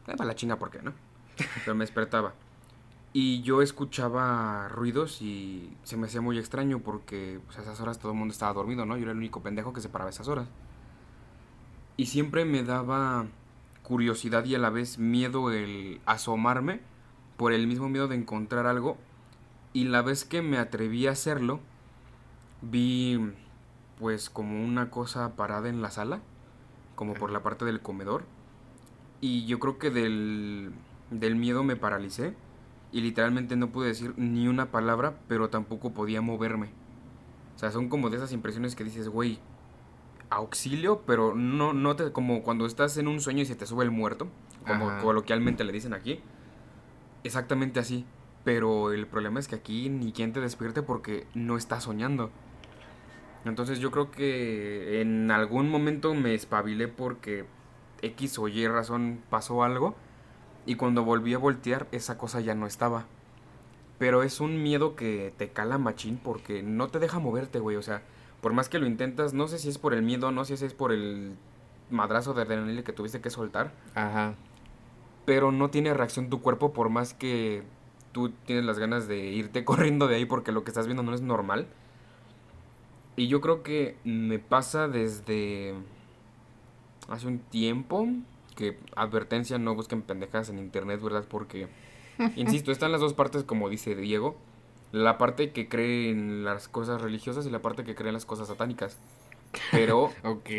Eh, 0.07 0.17
para 0.17 0.29
la 0.29 0.35
chinga, 0.35 0.59
¿por 0.59 0.71
qué 0.71 0.81
no? 0.81 0.95
Pero 1.65 1.75
me 1.75 1.85
despertaba. 1.85 2.33
Y 3.21 3.43
yo 3.43 3.63
escuchaba 3.63 4.69
ruidos 4.69 5.23
y 5.23 5.77
se 5.83 5.97
me 5.97 6.07
hacía 6.07 6.21
muy 6.21 6.39
extraño 6.39 6.79
porque 6.79 7.41
pues, 7.47 7.59
a 7.59 7.63
esas 7.63 7.81
horas 7.81 7.99
todo 7.99 8.13
el 8.13 8.19
mundo 8.19 8.31
estaba 8.31 8.53
dormido, 8.53 8.87
¿no? 8.87 8.97
Yo 8.97 9.03
era 9.03 9.11
el 9.11 9.19
único 9.19 9.43
pendejo 9.43 9.73
que 9.73 9.81
se 9.81 9.89
paraba 9.89 10.11
a 10.11 10.13
esas 10.13 10.29
horas. 10.29 10.47
Y 11.97 12.07
siempre 12.07 12.45
me 12.45 12.63
daba 12.63 13.27
curiosidad 13.83 14.45
y 14.45 14.55
a 14.55 14.61
la 14.61 14.71
vez 14.71 15.01
miedo 15.01 15.51
el 15.51 16.01
asomarme 16.07 16.81
por 17.37 17.53
el 17.53 17.67
mismo 17.67 17.89
miedo 17.89 18.07
de 18.07 18.15
encontrar 18.15 18.67
algo. 18.67 18.97
Y 19.73 19.87
la 19.87 20.03
vez 20.03 20.25
que 20.25 20.41
me 20.41 20.59
atreví 20.59 21.09
a 21.09 21.11
hacerlo, 21.11 21.59
vi 22.63 23.33
pues 23.99 24.31
como 24.31 24.65
una 24.65 24.91
cosa 24.91 25.35
parada 25.35 25.69
en 25.69 25.83
la 25.83 25.91
sala, 25.91 26.21
como 26.95 27.15
por 27.15 27.33
la 27.33 27.43
parte 27.43 27.65
del 27.65 27.81
comedor. 27.81 28.23
Y 29.21 29.45
yo 29.47 29.59
creo 29.59 29.77
que 29.77 29.91
del, 29.91 30.71
del 31.11 31.35
miedo 31.35 31.65
me 31.65 31.75
paralicé 31.75 32.37
y 32.93 33.01
literalmente 33.01 33.57
no 33.57 33.71
pude 33.71 33.89
decir 33.89 34.15
ni 34.17 34.49
una 34.49 34.71
palabra, 34.71 35.19
pero 35.29 35.51
tampoco 35.51 35.93
podía 35.93 36.21
moverme. 36.21 36.71
O 37.55 37.59
sea, 37.59 37.71
son 37.71 37.89
como 37.89 38.11
de 38.11 38.17
esas 38.17 38.33
impresiones 38.33 38.77
que 38.77 38.85
dices, 38.85 39.09
güey, 39.09 39.39
auxilio, 40.31 41.03
pero 41.07 41.35
no, 41.35 41.73
no 41.73 41.97
te, 41.97 42.13
como 42.13 42.43
cuando 42.43 42.67
estás 42.67 42.97
en 42.99 43.09
un 43.09 43.21
sueño 43.21 43.43
y 43.43 43.47
se 43.47 43.57
te 43.57 43.67
sube 43.67 43.85
el 43.85 43.91
muerto, 43.91 44.29
como 44.67 44.91
Ajá. 44.91 45.03
coloquialmente 45.03 45.65
le 45.65 45.73
dicen 45.73 45.93
aquí. 45.93 46.21
Exactamente 47.25 47.81
así. 47.81 48.07
Pero 48.45 48.93
el 48.93 49.07
problema 49.07 49.41
es 49.41 49.49
que 49.49 49.57
aquí 49.57 49.89
ni 49.89 50.13
quien 50.13 50.33
te 50.33 50.41
despierte 50.41 50.83
porque 50.83 51.27
no 51.35 51.57
estás 51.57 51.85
soñando. 51.85 52.31
Entonces 53.45 53.79
yo 53.79 53.91
creo 53.91 54.11
que 54.11 55.01
en 55.01 55.31
algún 55.31 55.69
momento 55.69 56.15
me 56.15 56.35
espabilé 56.35 56.89
porque 56.89 57.45
X 58.03 58.39
o 58.39 58.49
Y 58.49 58.67
razón 58.67 59.21
pasó 59.29 59.65
algo. 59.65 59.97
Y 60.69 60.75
cuando 60.75 61.03
volví 61.03 61.33
a 61.33 61.39
voltear, 61.39 61.87
esa 61.93 62.19
cosa 62.19 62.43
ya 62.43 62.55
no 62.55 62.67
estaba. 62.67 63.07
Pero 63.99 64.23
es 64.23 64.39
un 64.39 64.63
miedo 64.63 64.97
que 64.97 65.33
te 65.39 65.49
cala 65.49 65.79
machín 65.79 66.21
porque 66.23 66.63
no 66.63 66.89
te 66.89 66.99
deja 66.99 67.19
moverte, 67.19 67.59
güey. 67.59 67.77
O 67.77 67.83
sea, 67.83 68.03
por 68.43 68.53
más 68.53 68.69
que 68.69 68.79
lo 68.79 68.87
intentas, 68.87 69.33
no 69.33 69.49
sé 69.49 69.59
si 69.59 69.71
es 69.71 69.79
por 69.79 69.95
el 69.95 70.03
miedo, 70.03 70.31
no 70.31 70.45
sé 70.45 70.59
si 70.59 70.67
es 70.67 70.75
por 70.75 70.93
el 70.93 71.33
madrazo 71.89 72.35
de 72.35 72.43
adrenalina 72.43 72.85
que 72.85 72.93
tuviste 72.93 73.23
que 73.23 73.31
soltar. 73.31 73.73
Ajá. 73.95 74.35
Pero 75.25 75.53
no 75.53 75.71
tiene 75.71 75.95
reacción 75.95 76.29
tu 76.29 76.43
cuerpo 76.43 76.75
por 76.75 76.91
más 76.91 77.15
que 77.15 77.63
tú 78.13 78.29
tienes 78.45 78.67
las 78.67 78.79
ganas 78.79 79.09
de 79.09 79.21
irte 79.21 79.65
corriendo 79.65 80.07
de 80.07 80.17
ahí 80.17 80.27
porque 80.27 80.53
lo 80.53 80.65
que 80.65 80.71
estás 80.71 80.85
viendo 80.85 81.03
no 81.03 81.15
es 81.15 81.23
normal. 81.23 81.67
Y 83.17 83.29
yo 83.29 83.41
creo 83.41 83.63
que 83.63 83.97
me 84.05 84.39
pasa 84.39 84.87
desde 84.87 85.73
hace 87.09 87.27
un 87.27 87.39
tiempo 87.39 88.07
que 88.59 88.77
advertencia 88.97 89.57
no 89.59 89.77
busquen 89.77 90.03
pendejas 90.03 90.49
en 90.49 90.59
internet, 90.59 91.01
¿verdad? 91.01 91.25
Porque, 91.31 91.69
insisto, 92.37 92.73
están 92.73 92.91
las 92.91 93.01
dos 93.01 93.15
partes 93.15 93.45
como 93.45 93.69
dice 93.69 93.95
Diego. 93.95 94.37
La 94.91 95.17
parte 95.19 95.53
que 95.53 95.69
cree 95.69 96.11
en 96.11 96.45
las 96.45 96.67
cosas 96.67 97.01
religiosas 97.01 97.47
y 97.47 97.51
la 97.51 97.63
parte 97.63 97.85
que 97.85 97.95
cree 97.95 98.09
en 98.09 98.15
las 98.15 98.25
cosas 98.27 98.49
satánicas. 98.49 98.99
Pero 99.71 100.11
Ok. 100.25 100.51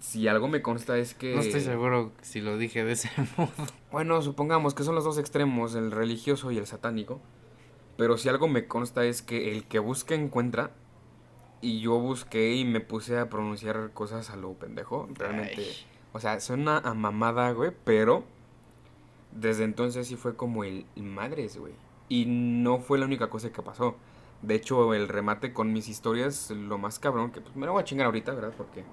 si 0.00 0.26
algo 0.26 0.48
me 0.48 0.62
consta 0.62 0.96
es 0.98 1.14
que... 1.14 1.34
No 1.34 1.42
estoy 1.42 1.60
seguro 1.60 2.10
si 2.22 2.40
lo 2.40 2.58
dije 2.58 2.82
de 2.84 2.92
ese 2.92 3.10
modo. 3.36 3.52
Bueno, 3.92 4.20
supongamos 4.22 4.74
que 4.74 4.82
son 4.82 4.94
los 4.96 5.04
dos 5.04 5.18
extremos, 5.18 5.74
el 5.76 5.92
religioso 5.92 6.50
y 6.50 6.58
el 6.58 6.66
satánico. 6.66 7.20
Pero 7.96 8.16
si 8.18 8.28
algo 8.28 8.48
me 8.48 8.66
consta 8.66 9.04
es 9.04 9.22
que 9.22 9.52
el 9.52 9.64
que 9.64 9.78
busca 9.78 10.14
encuentra. 10.14 10.72
Y 11.60 11.80
yo 11.80 11.98
busqué 12.00 12.54
y 12.56 12.64
me 12.64 12.80
puse 12.80 13.16
a 13.18 13.30
pronunciar 13.30 13.92
cosas 13.94 14.30
a 14.30 14.36
lo 14.36 14.52
pendejo. 14.54 15.08
Realmente. 15.14 15.60
Ay. 15.60 15.76
O 16.14 16.20
sea, 16.20 16.40
suena 16.40 16.78
a 16.78 16.94
mamada, 16.94 17.50
güey. 17.50 17.72
Pero 17.84 18.24
desde 19.32 19.64
entonces 19.64 20.06
sí 20.06 20.16
fue 20.16 20.36
como 20.36 20.64
el 20.64 20.86
madres, 20.96 21.58
güey. 21.58 21.74
Y 22.08 22.24
no 22.26 22.78
fue 22.78 22.98
la 22.98 23.04
única 23.04 23.28
cosa 23.28 23.52
que 23.52 23.60
pasó. 23.60 23.96
De 24.40 24.54
hecho, 24.54 24.94
el 24.94 25.08
remate 25.08 25.52
con 25.52 25.72
mis 25.72 25.88
historias, 25.88 26.50
lo 26.50 26.78
más 26.78 26.98
cabrón, 26.98 27.32
que 27.32 27.40
pues 27.40 27.56
me 27.56 27.66
lo 27.66 27.72
voy 27.72 27.82
a 27.82 27.84
chingar 27.84 28.06
ahorita, 28.06 28.32
¿verdad? 28.32 28.54
Porque 28.56 28.84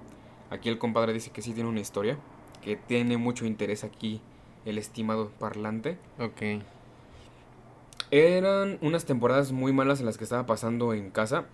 aquí 0.50 0.68
el 0.68 0.78
compadre 0.78 1.12
dice 1.12 1.30
que 1.30 1.42
sí 1.42 1.54
tiene 1.54 1.70
una 1.70 1.80
historia. 1.80 2.18
Que 2.62 2.76
tiene 2.76 3.16
mucho 3.16 3.46
interés 3.46 3.84
aquí 3.84 4.20
el 4.64 4.78
estimado 4.78 5.30
parlante. 5.38 5.98
Ok. 6.18 6.62
Eran 8.10 8.78
unas 8.82 9.04
temporadas 9.04 9.52
muy 9.52 9.72
malas 9.72 10.00
en 10.00 10.06
las 10.06 10.18
que 10.18 10.24
estaba 10.24 10.44
pasando 10.44 10.92
en 10.92 11.10
casa. 11.10 11.46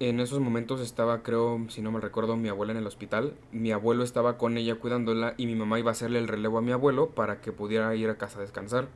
En 0.00 0.20
esos 0.20 0.38
momentos 0.38 0.80
estaba, 0.80 1.24
creo, 1.24 1.60
si 1.68 1.82
no 1.82 1.90
me 1.90 2.00
recuerdo, 2.00 2.36
mi 2.36 2.48
abuela 2.48 2.70
en 2.70 2.78
el 2.78 2.86
hospital. 2.86 3.34
Mi 3.50 3.72
abuelo 3.72 4.04
estaba 4.04 4.38
con 4.38 4.56
ella 4.56 4.76
cuidándola 4.76 5.34
y 5.36 5.46
mi 5.46 5.56
mamá 5.56 5.80
iba 5.80 5.90
a 5.90 5.92
hacerle 5.92 6.20
el 6.20 6.28
relevo 6.28 6.58
a 6.58 6.62
mi 6.62 6.70
abuelo 6.70 7.10
para 7.10 7.40
que 7.40 7.50
pudiera 7.50 7.92
ir 7.96 8.08
a 8.08 8.16
casa 8.16 8.38
a 8.38 8.42
descansar. 8.42 8.88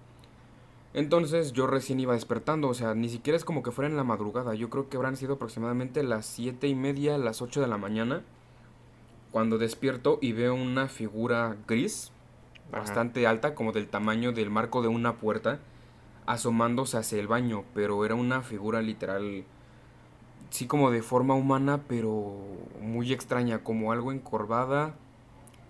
Entonces 0.94 1.52
yo 1.52 1.66
recién 1.66 1.98
iba 1.98 2.12
despertando, 2.12 2.68
o 2.68 2.74
sea, 2.74 2.94
ni 2.94 3.08
siquiera 3.08 3.36
es 3.36 3.44
como 3.44 3.62
que 3.62 3.72
fuera 3.72 3.88
en 3.90 3.96
la 3.96 4.04
madrugada. 4.04 4.54
Yo 4.54 4.70
creo 4.70 4.88
que 4.88 4.96
habrán 4.96 5.16
sido 5.16 5.34
aproximadamente 5.34 6.04
las 6.04 6.26
siete 6.26 6.68
y 6.68 6.74
media, 6.76 7.18
las 7.18 7.42
8 7.42 7.60
de 7.60 7.66
la 7.66 7.78
mañana. 7.78 8.22
Cuando 9.32 9.58
despierto 9.58 10.18
y 10.20 10.32
veo 10.32 10.54
una 10.54 10.86
figura 10.88 11.56
gris, 11.66 12.12
Ajá. 12.70 12.80
bastante 12.80 13.26
alta, 13.26 13.54
como 13.56 13.72
del 13.72 13.88
tamaño 13.88 14.32
del 14.32 14.50
marco 14.50 14.82
de 14.82 14.88
una 14.88 15.14
puerta, 15.16 15.58
asomándose 16.26 16.98
hacia 16.98 17.18
el 17.18 17.26
baño, 17.26 17.64
pero 17.74 18.04
era 18.04 18.14
una 18.14 18.42
figura 18.42 18.82
literal, 18.82 19.44
sí 20.52 20.66
como 20.66 20.90
de 20.90 21.00
forma 21.02 21.34
humana, 21.34 21.80
pero 21.88 22.36
muy 22.78 23.12
extraña, 23.12 23.64
como 23.64 23.90
algo 23.90 24.12
encorvada. 24.12 24.94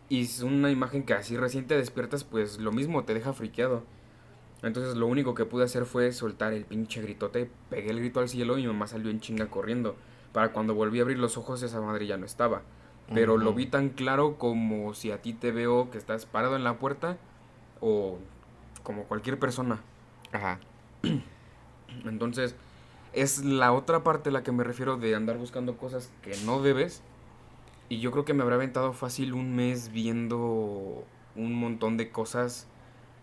Y 0.08 0.22
es 0.22 0.42
una 0.42 0.70
imagen 0.72 1.04
que 1.04 1.14
así 1.14 1.36
recién 1.36 1.68
te 1.68 1.76
despiertas, 1.76 2.24
pues 2.24 2.58
lo 2.58 2.72
mismo 2.72 3.04
te 3.04 3.14
deja 3.14 3.32
friqueado. 3.32 3.84
Entonces 4.62 4.96
lo 4.96 5.06
único 5.06 5.34
que 5.34 5.44
pude 5.44 5.64
hacer 5.64 5.86
fue 5.86 6.10
soltar 6.10 6.52
el 6.52 6.64
pinche 6.64 7.00
gritote, 7.00 7.48
pegué 7.70 7.90
el 7.90 8.00
grito 8.00 8.20
al 8.20 8.28
cielo 8.28 8.58
y 8.58 8.62
mi 8.62 8.68
mamá 8.68 8.88
salió 8.88 9.10
en 9.10 9.20
chinga 9.20 9.46
corriendo. 9.46 9.94
Para 10.32 10.52
cuando 10.52 10.74
volví 10.74 10.98
a 10.98 11.02
abrir 11.02 11.18
los 11.18 11.36
ojos 11.36 11.62
esa 11.62 11.80
madre 11.80 12.06
ya 12.06 12.16
no 12.16 12.26
estaba. 12.26 12.62
pero 13.14 13.36
lo 13.36 13.52
vi 13.52 13.66
tan 13.66 13.90
claro 13.90 14.36
como 14.38 14.94
si 14.94 15.10
a 15.12 15.20
ti 15.20 15.32
te 15.32 15.52
veo 15.52 15.90
que 15.90 15.98
estás 15.98 16.26
parado 16.26 16.56
en 16.56 16.64
la 16.64 16.78
puerta 16.78 17.18
o 17.80 18.18
como 18.82 19.04
cualquier 19.04 19.38
persona. 19.38 19.80
Ajá. 20.32 20.58
Entonces, 22.04 22.56
es 23.12 23.44
la 23.44 23.72
otra 23.72 24.02
parte 24.02 24.30
a 24.30 24.32
la 24.32 24.42
que 24.42 24.52
me 24.52 24.64
refiero 24.64 24.96
de 24.96 25.14
andar 25.14 25.36
buscando 25.38 25.76
cosas 25.76 26.10
que 26.22 26.32
no 26.44 26.62
debes. 26.62 27.02
Y 27.88 28.00
yo 28.00 28.10
creo 28.10 28.24
que 28.24 28.34
me 28.34 28.42
habrá 28.42 28.56
aventado 28.56 28.92
fácil 28.92 29.34
un 29.34 29.54
mes 29.54 29.92
viendo 29.92 31.04
un 31.36 31.54
montón 31.54 31.96
de 31.96 32.10
cosas 32.10 32.66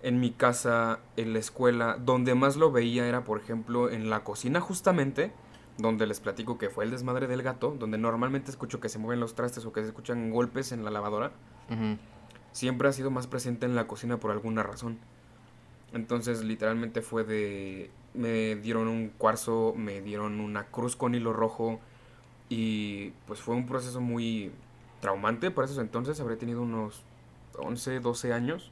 en 0.02 0.20
mi 0.20 0.32
casa, 0.32 1.00
en 1.18 1.34
la 1.34 1.40
escuela. 1.40 1.98
Donde 2.00 2.36
más 2.36 2.56
lo 2.56 2.72
veía 2.72 3.08
era, 3.08 3.24
por 3.24 3.40
ejemplo, 3.40 3.90
en 3.90 4.10
la 4.10 4.24
cocina 4.24 4.62
justamente, 4.62 5.32
donde 5.78 6.06
les 6.06 6.20
platico 6.20 6.58
que 6.58 6.70
fue 6.70 6.86
el 6.86 6.92
desmadre 6.92 7.28
del 7.28 7.42
gato, 7.42 7.76
donde 7.80 7.98
normalmente 7.98 8.52
escucho 8.52 8.80
que 8.80 8.90
se 8.90 9.00
mueven 9.00 9.20
los 9.20 9.34
trastes 9.34 9.66
o 9.66 9.74
que 9.74 9.82
se 9.82 9.88
escuchan 9.88 10.30
golpes 10.30 10.72
en 10.72 10.84
la 10.84 10.92
lavadora. 10.92 11.32
Siempre 12.52 12.90
ha 12.90 12.92
sido 12.92 13.12
más 13.12 13.28
presente 13.28 13.66
en 13.66 13.76
la 13.76 13.88
cocina 13.88 14.20
por 14.20 14.32
alguna 14.32 14.64
razón. 14.64 15.00
Entonces, 15.94 16.44
literalmente 16.44 17.02
fue 17.02 17.24
de. 17.24 17.90
Me 18.14 18.56
dieron 18.56 18.88
un 18.88 19.10
cuarzo, 19.10 19.74
me 19.76 20.02
dieron 20.02 20.40
una 20.40 20.66
cruz 20.66 20.96
con 20.96 21.16
hilo 21.16 21.34
rojo. 21.34 21.80
Y 22.50 23.12
pues 23.28 23.40
fue 23.40 23.56
un 23.56 23.68
proceso 23.68 24.02
muy 24.02 24.52
traumante 25.02 25.52
para 25.52 25.66
esos 25.66 25.78
entonces. 25.78 26.20
Habré 26.20 26.36
tenido 26.36 26.62
unos 26.62 27.04
11, 27.58 28.00
12 28.00 28.34
años. 28.34 28.72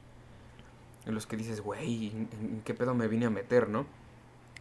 En 1.06 1.14
los 1.16 1.26
que 1.26 1.38
dices, 1.38 1.62
güey, 1.62 2.08
¿en, 2.08 2.62
qué 2.66 2.74
pedo 2.74 2.94
me 2.94 3.08
vine 3.08 3.28
a 3.28 3.30
meter, 3.30 3.70
no? 3.70 3.86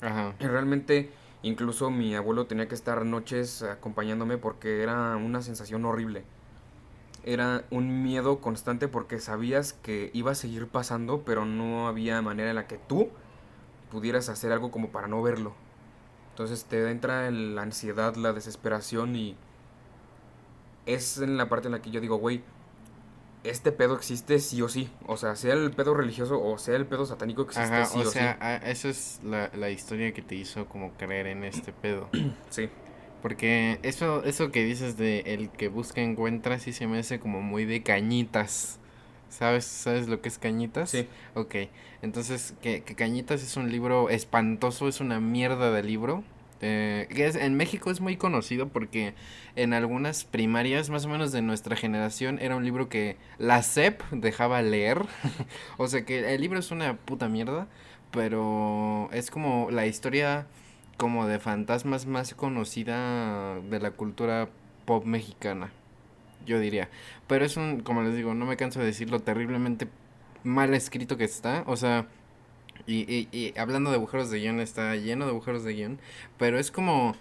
Ajá. 0.00 0.34
Y 0.38 0.46
realmente, 0.46 1.10
incluso 1.42 1.90
mi 1.90 2.14
abuelo 2.14 2.46
tenía 2.46 2.68
que 2.68 2.74
estar 2.74 3.04
noches 3.04 3.62
acompañándome 3.62 4.38
porque 4.38 4.82
era 4.82 5.16
una 5.16 5.42
sensación 5.42 5.84
horrible. 5.84 6.22
Era 7.24 7.64
un 7.70 8.04
miedo 8.04 8.40
constante 8.40 8.86
porque 8.86 9.18
sabías 9.18 9.72
que 9.72 10.10
iba 10.14 10.30
a 10.30 10.34
seguir 10.36 10.68
pasando, 10.68 11.22
pero 11.22 11.44
no 11.44 11.88
había 11.88 12.22
manera 12.22 12.50
en 12.50 12.56
la 12.56 12.68
que 12.68 12.78
tú 12.78 13.08
pudieras 13.90 14.28
hacer 14.28 14.52
algo 14.52 14.70
como 14.70 14.88
para 14.90 15.08
no 15.08 15.22
verlo. 15.22 15.54
Entonces 16.30 16.64
te 16.64 16.90
entra 16.90 17.28
el- 17.28 17.54
la 17.54 17.62
ansiedad, 17.62 18.14
la 18.16 18.32
desesperación 18.32 19.16
y 19.16 19.36
es 20.86 21.18
en 21.18 21.36
la 21.36 21.48
parte 21.48 21.68
en 21.68 21.72
la 21.72 21.82
que 21.82 21.90
yo 21.90 22.00
digo, 22.00 22.16
güey, 22.16 22.42
este 23.44 23.72
pedo 23.72 23.96
existe 23.96 24.38
sí 24.38 24.60
o 24.62 24.68
sí. 24.68 24.90
O 25.06 25.16
sea, 25.16 25.36
sea 25.36 25.54
el 25.54 25.70
pedo 25.70 25.94
religioso 25.94 26.42
o 26.42 26.58
sea 26.58 26.76
el 26.76 26.86
pedo 26.86 27.06
satánico 27.06 27.42
existe 27.42 27.72
Ajá, 27.74 27.84
sí 27.86 27.98
o 27.98 28.02
o 28.02 28.10
sea, 28.10 28.32
sí. 28.34 28.38
a- 28.40 28.56
eso 28.56 28.88
es 28.88 29.20
la, 29.24 29.50
la 29.54 29.70
historia 29.70 30.12
que 30.12 30.22
te 30.22 30.34
hizo 30.34 30.66
como 30.66 30.92
creer 30.94 31.26
en 31.28 31.44
este 31.44 31.72
pedo. 31.72 32.08
Sí. 32.50 32.68
Porque 33.22 33.80
eso, 33.82 34.22
eso 34.24 34.52
que 34.52 34.62
dices 34.62 34.96
de 34.96 35.20
el 35.20 35.50
que 35.50 35.68
busca 35.68 36.00
encuentra 36.00 36.60
sí 36.60 36.72
se 36.72 36.86
me 36.86 36.98
hace 36.98 37.18
como 37.18 37.40
muy 37.40 37.64
de 37.64 37.82
cañitas. 37.82 38.78
¿Sabes? 39.28 39.64
¿Sabes 39.64 40.08
lo 40.08 40.20
que 40.20 40.28
es 40.28 40.38
cañitas? 40.38 40.90
Sí. 40.90 41.06
Ok. 41.34 41.56
Entonces, 42.02 42.54
que, 42.62 42.82
que 42.82 42.94
Cañitas 42.94 43.42
es 43.42 43.56
un 43.56 43.70
libro 43.70 44.10
espantoso, 44.10 44.88
es 44.88 45.00
una 45.00 45.20
mierda 45.20 45.70
de 45.72 45.82
libro. 45.82 46.24
Eh, 46.60 47.06
es, 47.10 47.36
en 47.36 47.54
México 47.54 47.90
es 47.90 48.00
muy 48.00 48.16
conocido 48.16 48.68
porque 48.68 49.14
en 49.56 49.74
algunas 49.74 50.24
primarias, 50.24 50.88
más 50.90 51.04
o 51.04 51.08
menos 51.08 51.32
de 51.32 51.42
nuestra 51.42 51.76
generación, 51.76 52.38
era 52.40 52.56
un 52.56 52.64
libro 52.64 52.88
que 52.88 53.16
la 53.38 53.62
SEP 53.62 54.02
dejaba 54.10 54.62
leer. 54.62 55.02
o 55.78 55.88
sea 55.88 56.04
que 56.04 56.34
el 56.34 56.40
libro 56.40 56.58
es 56.58 56.70
una 56.70 56.96
puta 56.96 57.28
mierda, 57.28 57.66
pero 58.10 59.08
es 59.12 59.30
como 59.30 59.70
la 59.70 59.86
historia 59.86 60.46
como 60.96 61.26
de 61.26 61.38
fantasmas 61.38 62.06
más 62.06 62.34
conocida 62.34 63.60
de 63.60 63.80
la 63.80 63.90
cultura 63.90 64.48
pop 64.86 65.04
mexicana, 65.04 65.72
yo 66.46 66.60
diría. 66.60 66.88
Pero 67.26 67.44
es 67.44 67.56
un, 67.56 67.80
como 67.80 68.02
les 68.02 68.14
digo, 68.16 68.34
no 68.34 68.46
me 68.46 68.56
canso 68.56 68.80
de 68.80 68.86
decirlo, 68.86 69.20
terriblemente 69.20 69.88
mal 70.44 70.74
escrito 70.74 71.16
que 71.16 71.24
está. 71.24 71.64
O 71.66 71.76
sea, 71.76 72.06
y, 72.86 73.00
y, 73.12 73.28
y 73.32 73.58
hablando 73.58 73.90
de 73.90 73.96
agujeros 73.96 74.30
de 74.30 74.40
guion, 74.40 74.60
está 74.60 74.96
lleno 74.96 75.26
de 75.26 75.32
agujeros 75.32 75.64
de 75.64 75.74
guion. 75.74 75.98
Pero 76.38 76.58
es 76.58 76.70
como 76.70 77.14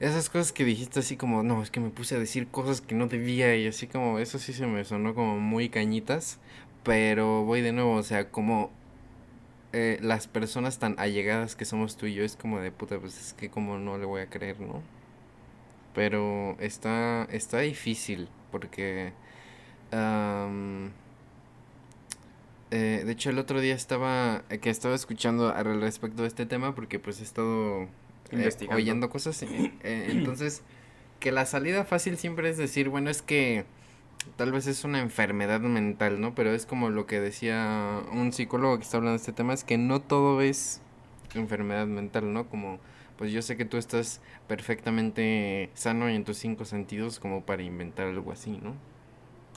esas 0.00 0.28
cosas 0.30 0.52
que 0.52 0.64
dijiste 0.64 1.00
así 1.00 1.16
como, 1.16 1.42
no, 1.42 1.62
es 1.62 1.70
que 1.70 1.80
me 1.80 1.90
puse 1.90 2.16
a 2.16 2.18
decir 2.18 2.48
cosas 2.48 2.80
que 2.80 2.94
no 2.94 3.06
debía 3.08 3.56
y 3.56 3.66
así 3.66 3.86
como, 3.86 4.18
eso 4.18 4.38
sí 4.38 4.52
se 4.52 4.66
me 4.66 4.84
sonó 4.84 5.14
como 5.14 5.38
muy 5.40 5.68
cañitas. 5.68 6.38
Pero 6.84 7.44
voy 7.44 7.62
de 7.62 7.72
nuevo, 7.72 7.94
o 7.94 8.02
sea, 8.02 8.30
como 8.30 8.70
eh, 9.72 9.98
las 10.02 10.28
personas 10.28 10.78
tan 10.78 10.94
allegadas 10.98 11.56
que 11.56 11.64
somos 11.64 11.96
tú 11.96 12.06
y 12.06 12.14
yo, 12.14 12.24
es 12.24 12.36
como 12.36 12.60
de 12.60 12.70
puta, 12.70 12.98
pues 13.00 13.18
es 13.18 13.32
que 13.34 13.50
como 13.50 13.78
no 13.78 13.98
le 13.98 14.04
voy 14.06 14.20
a 14.22 14.30
creer, 14.30 14.60
¿no? 14.60 14.82
Pero 15.94 16.56
está, 16.60 17.24
está 17.30 17.60
difícil 17.60 18.28
porque... 18.50 19.12
am, 19.92 20.90
eh, 22.70 23.02
de 23.06 23.12
hecho, 23.12 23.30
el 23.30 23.38
otro 23.38 23.60
día 23.60 23.74
estaba, 23.74 24.42
eh, 24.50 24.58
que 24.58 24.70
estaba 24.70 24.94
escuchando 24.94 25.54
al 25.54 25.80
respecto 25.80 26.22
de 26.22 26.28
este 26.28 26.46
tema 26.46 26.74
porque 26.74 26.98
pues 26.98 27.20
he 27.20 27.22
estado 27.22 27.82
eh, 27.82 27.88
Investigando. 28.32 28.76
oyendo 28.76 29.10
cosas. 29.10 29.42
eh, 29.42 29.72
eh, 29.84 30.08
entonces, 30.10 30.62
que 31.20 31.30
la 31.30 31.46
salida 31.46 31.84
fácil 31.84 32.16
siempre 32.18 32.48
es 32.50 32.56
decir, 32.58 32.88
bueno, 32.88 33.10
es 33.10 33.22
que 33.22 33.64
tal 34.36 34.50
vez 34.52 34.66
es 34.66 34.82
una 34.84 35.00
enfermedad 35.00 35.60
mental, 35.60 36.20
¿no? 36.20 36.34
Pero 36.34 36.52
es 36.52 36.66
como 36.66 36.90
lo 36.90 37.06
que 37.06 37.20
decía 37.20 38.00
un 38.12 38.32
psicólogo 38.32 38.76
que 38.78 38.82
está 38.84 38.96
hablando 38.96 39.12
de 39.12 39.18
este 39.18 39.32
tema, 39.32 39.52
es 39.52 39.62
que 39.64 39.78
no 39.78 40.00
todo 40.00 40.40
es 40.40 40.80
enfermedad 41.34 41.86
mental, 41.86 42.32
¿no? 42.32 42.48
Como, 42.48 42.78
pues 43.16 43.32
yo 43.32 43.42
sé 43.42 43.56
que 43.56 43.64
tú 43.64 43.76
estás 43.76 44.20
perfectamente 44.48 45.70
sano 45.74 46.10
y 46.10 46.14
en 46.14 46.24
tus 46.24 46.38
cinco 46.38 46.64
sentidos 46.64 47.20
como 47.20 47.44
para 47.44 47.62
inventar 47.62 48.06
algo 48.08 48.32
así, 48.32 48.58
¿no? 48.62 48.74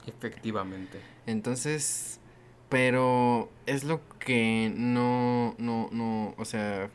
Efectivamente. 0.06 1.00
Entonces, 1.26 2.20
pero 2.68 3.50
es 3.66 3.84
lo 3.84 4.00
que 4.18 4.72
no, 4.74 5.54
no, 5.58 5.88
no, 5.92 6.34
o 6.38 6.44
sea, 6.44 6.90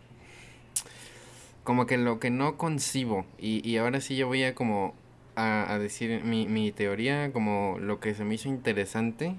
como 1.63 1.85
que 1.85 1.97
lo 1.97 2.19
que 2.19 2.29
no 2.29 2.57
concibo. 2.57 3.25
Y, 3.39 3.67
y 3.67 3.77
ahora 3.77 4.01
sí 4.01 4.15
yo 4.15 4.27
voy 4.27 4.43
a 4.43 4.55
como 4.55 4.93
a, 5.35 5.71
a 5.73 5.79
decir 5.79 6.23
mi, 6.23 6.47
mi 6.47 6.71
teoría, 6.71 7.31
como 7.33 7.77
lo 7.79 7.99
que 7.99 8.13
se 8.15 8.23
me 8.23 8.35
hizo 8.35 8.49
interesante, 8.49 9.35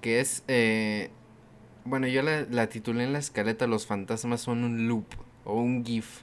que 0.00 0.20
es, 0.20 0.44
eh, 0.48 1.10
bueno, 1.84 2.06
yo 2.08 2.22
la, 2.22 2.42
la 2.50 2.68
titulé 2.68 3.04
en 3.04 3.12
la 3.12 3.18
escaleta 3.20 3.66
Los 3.66 3.86
fantasmas 3.86 4.40
son 4.42 4.64
un 4.64 4.88
loop 4.88 5.06
o 5.44 5.60
un 5.60 5.84
GIF. 5.84 6.22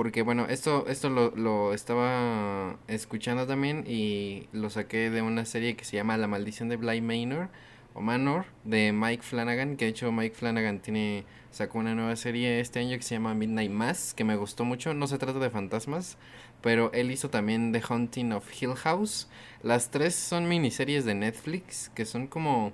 Porque 0.00 0.22
bueno, 0.22 0.46
esto, 0.48 0.86
esto 0.88 1.10
lo, 1.10 1.36
lo 1.36 1.74
estaba 1.74 2.78
escuchando 2.88 3.46
también 3.46 3.84
y 3.86 4.48
lo 4.50 4.70
saqué 4.70 5.10
de 5.10 5.20
una 5.20 5.44
serie 5.44 5.76
que 5.76 5.84
se 5.84 5.94
llama 5.98 6.16
La 6.16 6.26
maldición 6.26 6.70
de 6.70 6.76
Bly 6.76 7.02
Manor 7.02 7.50
o 7.92 8.00
Manor 8.00 8.46
de 8.64 8.92
Mike 8.92 9.22
Flanagan, 9.22 9.76
que 9.76 9.84
de 9.84 9.90
hecho 9.90 10.10
Mike 10.10 10.34
Flanagan 10.34 10.80
tiene 10.80 11.26
sacó 11.50 11.80
una 11.80 11.94
nueva 11.94 12.16
serie 12.16 12.60
este 12.60 12.78
año 12.78 12.96
que 12.96 13.02
se 13.02 13.16
llama 13.16 13.34
Midnight 13.34 13.70
Mass, 13.70 14.14
que 14.14 14.24
me 14.24 14.36
gustó 14.36 14.64
mucho, 14.64 14.94
no 14.94 15.06
se 15.06 15.18
trata 15.18 15.38
de 15.38 15.50
fantasmas, 15.50 16.16
pero 16.62 16.90
él 16.94 17.10
hizo 17.10 17.28
también 17.28 17.70
The 17.70 17.82
Haunting 17.86 18.32
of 18.32 18.50
Hill 18.58 18.76
House. 18.76 19.28
Las 19.62 19.90
tres 19.90 20.14
son 20.14 20.48
miniseries 20.48 21.04
de 21.04 21.14
Netflix 21.14 21.90
que 21.90 22.06
son 22.06 22.26
como 22.26 22.72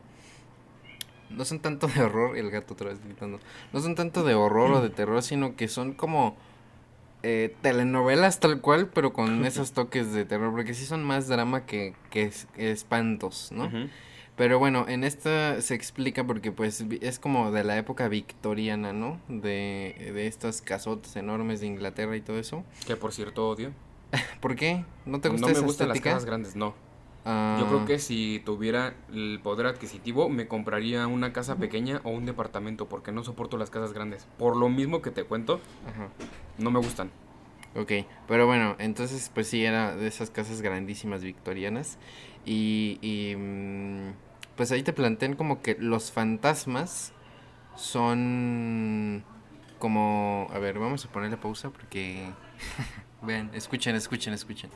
no 1.31 1.45
son 1.45 1.59
tanto 1.59 1.89
de 1.89 2.03
horror, 2.03 2.39
el 2.39 2.53
gato 2.53 2.75
otra 2.75 2.91
vez 2.91 3.03
gritando. 3.05 3.41
No 3.73 3.81
son 3.81 3.97
tanto 3.97 4.23
de 4.23 4.37
horror 4.37 4.71
o 4.71 4.81
de 4.81 4.91
terror, 4.95 5.25
sino 5.25 5.57
que 5.57 5.67
son 5.67 5.93
como 5.93 6.37
eh, 7.23 7.55
telenovelas 7.63 8.41
tal 8.41 8.61
cual, 8.61 8.89
pero 8.89 9.13
con 9.13 9.45
esos 9.45 9.73
toques 9.73 10.13
de 10.13 10.25
terror, 10.25 10.53
porque 10.53 10.75
sí 10.75 10.85
son 10.85 11.03
más 11.05 11.29
drama 11.29 11.67
que, 11.67 11.95
que 12.11 12.23
es- 12.25 12.47
que 12.55 12.71
espantos, 12.71 13.51
¿no? 13.53 13.71
Pero 14.37 14.59
bueno, 14.59 14.85
en 14.87 15.03
esta 15.03 15.61
se 15.63 15.75
explica 15.75 16.25
porque 16.25 16.53
pues 16.53 16.85
es 17.01 17.19
como 17.19 17.51
de 17.53 17.65
la 17.65 17.79
época 17.79 18.09
victoriana, 18.09 18.93
¿no? 18.93 19.19
De, 19.29 20.11
de 20.15 20.27
estas 20.27 20.61
casotes 20.61 21.17
enormes 21.17 21.61
de 21.61 21.69
Inglaterra 21.69 22.17
y 22.17 22.21
todo 22.21 22.39
eso. 22.39 22.63
Que 22.87 22.97
por 22.97 23.13
cierto 23.15 23.49
odio. 23.49 23.73
¿Por 24.41 24.55
qué? 24.55 24.85
¿No 25.07 25.21
te 25.21 25.31
gusta 25.31 25.47
no 25.49 25.55
me 25.55 25.61
gustan 25.61 25.89
las 25.89 26.01
casas 26.03 26.25
grandes, 26.27 26.55
no. 26.55 26.75
Ah, 27.29 27.57
Yo 27.59 27.67
creo 27.67 27.85
que 27.85 27.99
si 27.99 28.41
tuviera 28.45 28.95
el 29.13 29.41
poder 29.43 29.67
adquisitivo, 29.67 30.29
me 30.29 30.47
compraría 30.47 31.09
una 31.09 31.33
casa 31.33 31.57
pequeña 31.57 32.01
o 32.05 32.11
un 32.11 32.25
departamento, 32.25 32.89
porque 32.89 33.11
no 33.11 33.25
soporto 33.25 33.57
las 33.59 33.69
casas 33.69 33.93
grandes. 33.93 34.29
Por 34.39 34.57
lo 34.57 34.69
mismo 34.69 35.03
que 35.03 35.11
te 35.11 35.25
cuento, 35.25 35.61
Ajá. 35.89 36.09
no 36.59 36.71
me 36.71 36.79
gustan. 36.79 37.11
Ok, 37.75 37.93
pero 38.29 38.47
bueno, 38.47 38.77
entonces 38.79 39.31
pues 39.35 39.49
sí, 39.49 39.65
era 39.65 39.97
de 39.97 40.07
esas 40.07 40.31
casas 40.31 40.63
grandísimas 40.63 41.25
victorianas. 41.25 41.99
Y, 42.45 42.99
y 43.03 43.35
mm, 43.35 44.13
pues 44.57 44.71
ahí 44.71 44.85
te 44.85 44.93
plantean 44.93 45.35
como 45.35 45.63
que 45.63 45.77
los 45.81 46.13
fantasmas 46.13 47.13
son 47.75 49.25
como... 49.81 50.49
A 50.53 50.61
ver, 50.61 50.79
vamos 50.79 51.05
a 51.05 51.09
ponerle 51.11 51.37
pausa 51.39 51.71
porque... 51.71 52.31
Vean, 53.23 53.51
escuchen, 53.53 53.97
escuchen, 53.97 54.33
escuchen. 54.33 54.71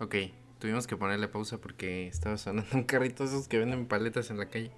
Ok, 0.00 0.16
tuvimos 0.58 0.86
que 0.86 0.96
ponerle 0.96 1.28
pausa 1.28 1.58
porque 1.58 2.06
estaba 2.06 2.36
sonando 2.36 2.68
un 2.76 2.84
carrito 2.84 3.24
esos 3.24 3.48
que 3.48 3.58
venden 3.58 3.86
paletas 3.86 4.30
en 4.30 4.38
la 4.38 4.46
calle. 4.46 4.70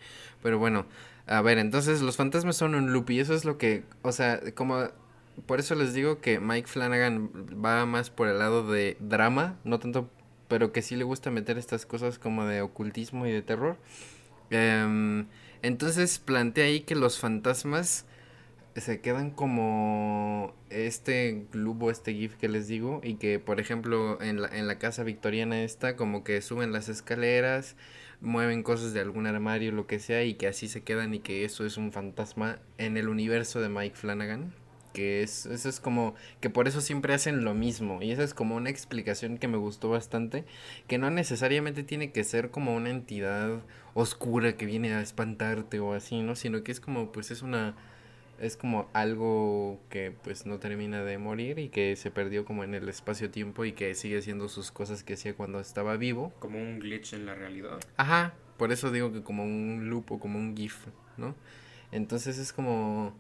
Pero 0.43 0.59
bueno, 0.59 0.87
a 1.27 1.41
ver, 1.43 1.59
entonces 1.59 2.03
los 2.03 2.17
fantasmas 2.17 2.57
son 2.57 2.75
un 2.75 2.93
loop 2.93 3.11
y 3.11 3.21
eso 3.21 3.35
es 3.35 3.45
lo 3.45 3.59
que, 3.59 3.85
o 4.03 4.13
sea, 4.13 4.41
como 4.55 4.89
por 5.47 5.61
eso 5.61 5.75
les 5.75 5.93
digo 5.93 6.21
que 6.21 6.41
Mike 6.41 6.69
Flanagan 6.69 7.31
va 7.63 7.85
más 7.87 8.11
por 8.11 8.29
el 8.29 8.39
lado 8.39 8.71
de 8.71 8.97
drama, 9.01 9.59
no 9.65 9.79
tanto, 9.79 10.09
pero 10.49 10.73
que 10.73 10.83
sí 10.83 10.97
le 10.97 11.05
gusta 11.05 11.31
meter 11.31 11.59
estas 11.59 11.85
cosas 11.85 12.19
como 12.19 12.45
de 12.47 12.63
ocultismo 12.63 13.27
y 13.27 13.33
de 13.33 13.43
terror. 13.43 13.77
Em, 14.51 15.27
entonces 15.63 16.19
plantea 16.19 16.67
ahí 16.67 16.81
que 16.81 16.95
los 16.95 17.19
fantasmas 17.19 18.07
se 18.81 19.01
quedan 19.01 19.31
como 19.31 20.55
este 20.71 21.47
globo, 21.53 21.91
este 21.91 22.15
GIF 22.15 22.37
que 22.37 22.49
les 22.49 22.69
digo, 22.69 23.01
y 23.03 23.15
que 23.15 23.39
por 23.39 23.61
ejemplo 23.61 24.21
en 24.21 24.43
la, 24.43 24.49
en 24.49 24.67
la 24.67 24.79
casa 24.79 25.03
victoriana 25.03 25.63
esta, 25.63 25.97
como 25.97 26.25
que 26.25 26.41
suben 26.43 26.73
las 26.73 26.89
escaleras, 26.89 27.77
mueven 28.21 28.63
cosas 28.63 28.93
de 28.93 29.01
algún 29.01 29.27
armario, 29.27 29.73
lo 29.73 29.87
que 29.87 29.99
sea, 29.99 30.25
y 30.25 30.35
que 30.35 30.49
así 30.49 30.69
se 30.69 30.83
quedan 30.83 31.15
y 31.15 31.21
que 31.21 31.45
eso 31.45 31.67
es 31.67 31.77
un 31.77 31.93
fantasma 31.93 32.59
en 32.79 32.97
el 32.97 33.09
universo 33.09 33.61
de 33.61 33.69
Mike 33.69 33.97
Flanagan. 33.97 34.53
Que 34.93 35.23
es, 35.23 35.45
eso 35.45 35.69
es 35.69 35.79
como, 35.79 36.15
que 36.41 36.49
por 36.49 36.69
eso 36.69 36.81
siempre 36.81 37.13
hacen 37.13 37.45
lo 37.45 37.53
mismo. 37.53 38.01
Y 38.01 38.13
esa 38.13 38.23
es 38.23 38.33
como 38.33 38.57
una 38.57 38.71
explicación 38.71 39.37
que 39.37 39.47
me 39.47 39.59
gustó 39.59 39.91
bastante. 39.91 40.47
Que 40.87 40.97
no 40.97 41.11
necesariamente 41.11 41.83
tiene 41.83 42.13
que 42.13 42.25
ser 42.25 42.51
como 42.51 42.75
una 42.75 42.89
entidad 42.89 43.61
oscura 43.93 44.57
que 44.57 44.65
viene 44.65 44.95
a 44.95 45.03
espantarte 45.03 45.81
o 45.81 45.93
así, 45.93 46.23
¿no? 46.23 46.35
Sino 46.35 46.63
que 46.63 46.73
es 46.73 46.81
como, 46.81 47.13
pues 47.13 47.31
es 47.31 47.43
una, 47.43 47.77
es 48.39 48.57
como 48.57 48.89
algo 48.93 49.81
que 49.89 50.13
pues 50.23 50.47
no 50.47 50.59
termina 50.59 51.03
de 51.03 51.19
morir 51.19 51.59
y 51.59 51.69
que 51.69 51.97
se 51.97 52.11
perdió 52.11 52.45
como 52.45 52.65
en 52.65 52.75
el 52.75 52.89
espacio-tiempo 52.89 53.65
y 53.65 53.73
que 53.73 53.95
sigue 53.95 54.19
haciendo 54.19 54.49
sus 54.49 54.71
cosas 54.71 55.03
que 55.03 55.15
hacía 55.15 55.35
cuando 55.35 55.61
estaba 55.61 55.97
vivo. 55.97 56.33
Como 56.39 56.59
un 56.59 56.79
glitch 56.79 57.15
en 57.15 57.27
la 57.27 57.35
realidad. 57.35 57.79
Ajá, 57.97 58.35
por 58.57 58.73
eso 58.73 58.91
digo 58.91 59.13
que 59.13 59.23
como 59.23 59.45
un 59.45 59.89
loop 59.89 60.13
o 60.13 60.19
como 60.19 60.39
un 60.39 60.57
GIF, 60.57 60.87
¿no? 61.17 61.35
Entonces 61.93 62.39
es 62.39 62.53
como... 62.53 63.15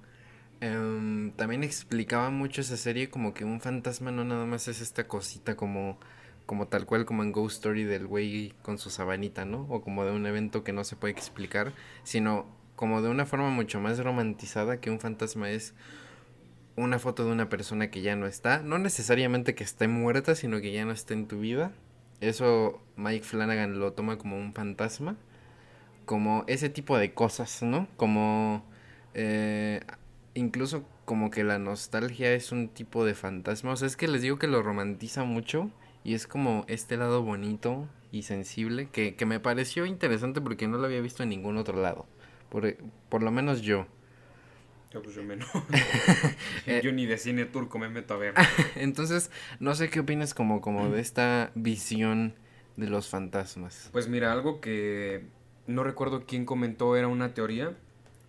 em, 0.61 1.31
también 1.33 1.65
explicaba 1.65 2.31
mucho 2.31 2.61
esa 2.61 2.77
serie 2.77 3.09
como 3.09 3.33
que 3.35 3.45
un 3.45 3.61
fantasma 3.61 4.11
no 4.11 4.25
nada 4.25 4.47
más 4.47 4.69
es 4.69 4.81
esta 4.81 5.09
cosita 5.09 5.57
como... 5.57 5.99
Como 6.47 6.69
tal 6.69 6.87
cual 6.87 7.07
como 7.07 7.25
en 7.25 7.33
Ghost 7.33 7.57
Story 7.57 7.83
del 7.83 8.07
güey 8.07 8.55
con 8.63 8.79
su 8.79 8.89
sabanita, 8.89 9.45
¿no? 9.45 9.63
O 9.69 9.83
como 9.83 10.05
de 10.05 10.13
un 10.13 10.27
evento 10.27 10.63
que 10.63 10.73
no 10.73 10.85
se 10.85 10.95
puede 10.95 11.13
explicar, 11.13 11.73
sino 12.05 12.47
como 12.77 13.03
de 13.03 13.09
una 13.09 13.27
forma 13.27 13.51
mucho 13.51 13.81
más 13.81 13.99
romantizada 13.99 14.81
que 14.81 14.91
un 14.91 15.01
fantasma 15.01 15.51
es 15.51 15.75
una 16.77 16.99
foto 16.99 17.25
de 17.25 17.33
una 17.33 17.49
persona 17.49 17.91
que 17.91 18.03
ya 18.03 18.17
no 18.17 18.27
está, 18.27 18.61
no 18.61 18.79
necesariamente 18.79 19.55
que 19.55 19.65
esté 19.65 19.89
muerta, 19.89 20.35
sino 20.35 20.61
que 20.61 20.73
ya 20.73 20.85
no 20.85 20.93
está 20.93 21.15
en 21.15 21.27
tu 21.27 21.41
vida. 21.41 21.73
Eso 22.21 22.81
Mike 22.97 23.25
Flanagan 23.25 23.79
lo 23.79 23.93
toma 23.93 24.19
como 24.19 24.37
un 24.37 24.53
fantasma, 24.55 25.17
como 26.05 26.45
ese 26.47 26.69
tipo 26.69 26.97
de 26.99 27.13
cosas, 27.15 27.63
¿no? 27.63 27.89
Como 27.97 28.65
eh, 29.15 29.81
incluso 30.35 30.85
como 31.07 31.31
que 31.31 31.45
la 31.45 31.59
nostalgia 31.59 32.33
es 32.33 32.53
un 32.53 32.69
tipo 32.69 33.05
de 33.05 33.15
fantasma, 33.15 33.73
o 33.73 33.77
sea, 33.77 33.87
es 33.87 33.97
que 33.97 34.09
les 34.09 34.23
digo 34.23 34.39
que 34.39 34.49
lo 34.49 34.63
romantiza 34.63 35.25
mucho 35.25 35.71
y 36.05 36.15
es 36.15 36.27
como 36.27 36.65
este 36.69 36.97
lado 36.97 37.23
bonito 37.23 37.89
y 38.13 38.23
sensible 38.23 38.89
que, 38.91 39.15
que 39.15 39.27
me 39.27 39.41
pareció 39.41 39.87
interesante 39.87 40.41
porque 40.41 40.69
no 40.69 40.79
lo 40.79 40.87
había 40.87 41.01
visto 41.01 41.23
en 41.23 41.31
ningún 41.31 41.57
otro 41.57 41.81
lado, 41.81 42.07
por, 42.49 42.77
por 43.09 43.23
lo 43.23 43.31
menos 43.31 43.63
yo. 43.63 43.87
Yo, 44.93 45.03
pues 45.03 45.15
yo 45.17 45.23
menos. 45.23 45.49
Eh. 46.67 46.81
yo 46.83 46.91
ni 46.93 47.07
de 47.07 47.19
cine 47.19 47.45
turco 47.45 47.79
me 47.79 47.89
meto 47.89 48.15
a 48.15 48.17
ver. 48.17 48.35
Entonces, 48.77 49.31
no 49.61 49.75
sé 49.75 49.91
qué 49.91 50.01
opinas 50.01 50.35
como, 50.35 50.61
como 50.61 50.89
de 50.89 51.01
esta 51.01 51.51
visión 51.55 52.35
de 52.77 52.89
los 52.89 53.09
fantasmas. 53.09 53.89
Pues 53.93 54.09
mira, 54.09 54.33
algo 54.33 54.61
que 54.61 55.27
no 55.67 55.83
recuerdo 55.85 56.25
quién 56.27 56.45
comentó 56.45 56.97
era 56.97 57.09
una 57.09 57.35
teoría, 57.35 57.77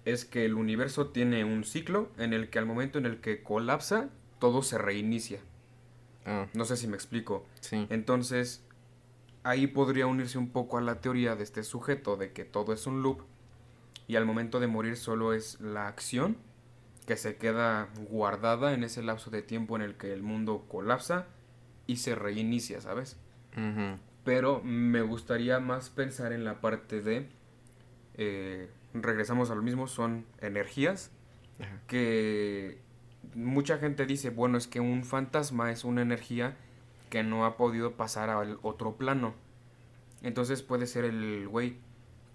es 0.05 0.25
que 0.25 0.45
el 0.45 0.53
universo 0.55 1.07
tiene 1.09 1.43
un 1.45 1.63
ciclo 1.63 2.09
en 2.17 2.33
el 2.33 2.49
que 2.49 2.59
al 2.59 2.65
momento 2.65 2.97
en 2.97 3.05
el 3.05 3.19
que 3.21 3.43
colapsa, 3.43 4.09
todo 4.39 4.61
se 4.63 4.77
reinicia. 4.77 5.39
Ah, 6.25 6.47
No 6.53 6.65
sé 6.65 6.77
si 6.77 6.87
me 6.87 6.95
explico. 6.95 7.45
sí. 7.61 7.87
Entonces, 7.89 8.63
ahí 9.43 9.67
podría 9.67 10.07
unirse 10.07 10.37
un 10.37 10.49
poco 10.49 10.77
a 10.77 10.81
la 10.81 10.99
teoría 11.01 11.35
de 11.35 11.43
este 11.43 11.63
sujeto 11.63 12.17
de 12.17 12.31
que 12.33 12.45
todo 12.45 12.73
es 12.73 12.85
un 12.87 13.01
loop 13.01 13.21
y 14.07 14.15
al 14.15 14.25
momento 14.25 14.59
de 14.59 14.67
morir 14.67 14.97
solo 14.97 15.33
es 15.33 15.59
la 15.59 15.87
acción 15.87 16.37
que 17.05 17.17
se 17.17 17.37
queda 17.37 17.89
guardada 18.09 18.73
en 18.73 18.83
ese 18.83 19.01
lapso 19.01 19.29
de 19.31 19.41
tiempo 19.41 19.75
en 19.75 19.81
el 19.81 19.95
que 19.95 20.13
el 20.13 20.23
mundo 20.23 20.65
colapsa 20.67 21.27
y 21.85 21.97
se 21.97 22.15
reinicia, 22.15 22.81
¿sabes? 22.81 23.17
Pero 24.23 24.61
me 24.63 25.01
gustaría 25.01 25.59
más 25.59 25.89
pensar 25.89 26.33
en 26.33 26.43
la 26.43 26.59
parte 26.61 27.01
de, 27.01 27.29
eh, 28.15 28.69
regresamos 28.93 29.49
a 29.49 29.55
lo 29.55 29.61
mismo, 29.61 29.87
son 29.87 30.25
energías 30.41 31.11
que 31.87 32.79
mucha 33.33 33.77
gente 33.77 34.05
dice, 34.05 34.29
bueno, 34.29 34.57
es 34.57 34.67
que 34.67 34.79
un 34.79 35.03
fantasma 35.03 35.71
es 35.71 35.83
una 35.83 36.01
energía 36.01 36.55
que 37.09 37.23
no 37.23 37.45
ha 37.45 37.57
podido 37.57 37.93
pasar 37.93 38.29
al 38.29 38.59
otro 38.61 38.95
plano. 38.97 39.33
Entonces 40.21 40.61
puede 40.61 40.87
ser 40.87 41.05
el 41.05 41.47
güey. 41.47 41.77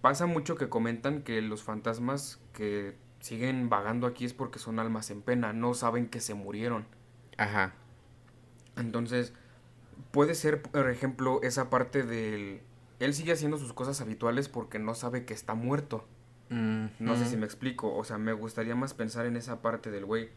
Pasa 0.02 0.26
mucho 0.26 0.56
que 0.56 0.68
comentan 0.68 1.22
que 1.22 1.40
los 1.40 1.62
fantasmas 1.62 2.40
que 2.52 2.96
siguen 3.20 3.68
vagando 3.68 4.06
aquí 4.06 4.24
es 4.24 4.34
porque 4.34 4.58
son 4.58 4.78
almas 4.80 5.10
en 5.10 5.22
pena, 5.22 5.52
no 5.52 5.74
saben 5.74 6.08
que 6.08 6.20
se 6.20 6.34
murieron. 6.34 6.86
Ajá. 7.38 7.72
Entonces, 8.76 9.32
puede 10.10 10.34
ser, 10.34 10.60
por 10.60 10.90
ejemplo, 10.90 11.40
esa 11.42 11.70
parte 11.70 12.02
del... 12.02 12.62
Él 12.98 13.14
sigue 13.14 13.32
haciendo 13.32 13.58
sus 13.58 13.72
cosas 13.72 14.00
habituales 14.00 14.48
porque 14.48 14.78
no 14.78 14.94
sabe 14.94 15.24
que 15.24 15.34
está 15.34 15.54
muerto. 15.54 16.06
No 16.50 17.16
sé 17.16 17.24
si 17.26 17.36
me 17.36 17.46
explico. 17.46 17.96
O 17.96 18.04
sea, 18.04 18.18
me 18.18 18.32
gustaría 18.32 18.74
más 18.74 18.92
pensar 18.92 19.24
en 19.24 19.36
esa 19.36 19.62
parte 19.62 19.90
del 19.90 20.04
güey. 20.04 20.28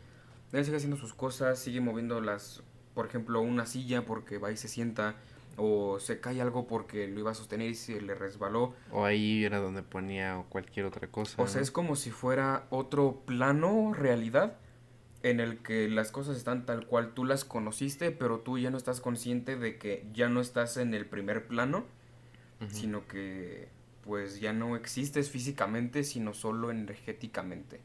Él 0.54 0.64
sigue 0.64 0.78
haciendo 0.78 0.96
sus 0.96 1.14
cosas, 1.14 1.60
sigue 1.60 1.82
moviendo 1.82 2.22
las... 2.22 2.64
Por 2.94 3.06
ejemplo, 3.06 3.42
una 3.42 3.66
silla 3.66 4.06
porque 4.06 4.38
va 4.38 4.52
y 4.52 4.58
se 4.58 4.68
sienta. 4.68 5.16
O 5.58 6.00
se 6.00 6.20
cae 6.20 6.42
algo 6.42 6.68
porque 6.68 7.08
lo 7.08 7.20
iba 7.20 7.32
a 7.32 7.34
sostener 7.34 7.70
y 7.70 7.76
se 7.76 8.02
le 8.02 8.14
resbaló. 8.16 8.74
O 8.92 9.06
ahí 9.06 9.46
era 9.46 9.60
donde 9.60 9.84
ponía 9.84 10.44
cualquier 10.50 10.86
otra 10.86 11.08
cosa. 11.08 11.42
O 11.42 11.48
sea, 11.48 11.58
¿no? 11.60 11.64
es 11.64 11.72
como 11.72 11.96
si 11.96 12.12
fuera 12.12 12.68
otro 12.70 13.22
plano, 13.26 13.94
realidad, 13.94 14.58
en 15.24 15.40
el 15.40 15.60
que 15.60 15.90
las 15.90 16.12
cosas 16.12 16.38
están 16.38 16.66
tal 16.66 16.86
cual 16.86 17.14
tú 17.14 17.26
las 17.26 17.46
conociste, 17.46 18.12
pero 18.12 18.42
tú 18.42 18.58
ya 18.58 18.70
no 18.70 18.78
estás 18.78 19.02
consciente 19.02 19.56
de 19.56 19.78
que 19.78 20.08
ya 20.14 20.30
no 20.30 20.42
estás 20.42 20.78
en 20.78 20.94
el 20.94 21.06
primer 21.06 21.48
plano, 21.48 21.86
sino 22.70 23.08
que 23.08 23.70
pues 24.04 24.40
ya 24.40 24.54
no 24.54 24.76
existes 24.76 25.32
físicamente, 25.32 26.04
sino 26.04 26.34
solo 26.34 26.70
energéticamente. 26.70 27.82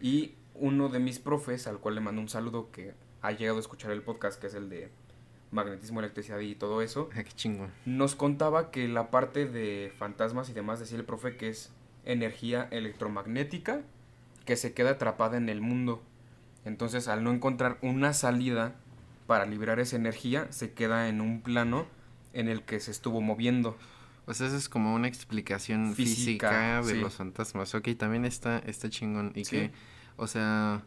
Y 0.00 0.34
uno 0.54 0.88
de 0.88 0.98
mis 0.98 1.20
profes, 1.20 1.66
al 1.66 1.78
cual 1.78 1.94
le 1.94 2.00
mando 2.00 2.20
un 2.20 2.28
saludo, 2.28 2.70
que 2.72 2.94
ha 3.22 3.30
llegado 3.30 3.58
a 3.58 3.60
escuchar 3.60 3.92
el 3.92 4.02
podcast, 4.02 4.40
que 4.40 4.48
es 4.48 4.54
el 4.54 4.68
de 4.68 4.90
magnetismo, 5.54 6.00
electricidad 6.00 6.38
y 6.40 6.54
todo 6.54 6.82
eso, 6.82 7.08
Ah, 7.16 7.22
qué 7.24 7.32
chingón. 7.32 7.70
nos 7.86 8.14
contaba 8.14 8.70
que 8.70 8.88
la 8.88 9.10
parte 9.10 9.46
de 9.46 9.92
fantasmas 9.98 10.48
y 10.50 10.52
demás, 10.52 10.80
decía 10.80 10.98
el 10.98 11.04
profe, 11.04 11.36
que 11.36 11.48
es 11.48 11.70
energía 12.04 12.68
electromagnética 12.70 13.80
que 14.44 14.56
se 14.56 14.74
queda 14.74 14.90
atrapada 14.90 15.36
en 15.38 15.48
el 15.48 15.60
mundo. 15.62 16.02
Entonces, 16.64 17.08
al 17.08 17.24
no 17.24 17.30
encontrar 17.32 17.78
una 17.82 18.12
salida 18.12 18.74
para 19.26 19.46
liberar 19.46 19.80
esa 19.80 19.96
energía, 19.96 20.46
se 20.50 20.72
queda 20.72 21.08
en 21.08 21.20
un 21.20 21.40
plano 21.40 21.86
en 22.34 22.48
el 22.48 22.62
que 22.62 22.80
se 22.80 22.90
estuvo 22.90 23.20
moviendo. 23.22 23.76
O 24.26 24.34
sea, 24.34 24.46
eso 24.48 24.56
es 24.56 24.68
como 24.68 24.94
una 24.94 25.06
explicación 25.08 25.94
física, 25.94 26.48
Física, 26.48 26.82
de 26.82 26.94
sí. 26.94 27.00
los 27.00 27.14
fantasmas. 27.14 27.74
Ok, 27.74 27.88
también 27.98 28.24
está, 28.24 28.58
está 28.60 28.88
chingón. 28.90 29.32
Y 29.34 29.44
Sí. 29.44 29.50
que, 29.56 29.70
o 30.16 30.26
sea, 30.26 30.82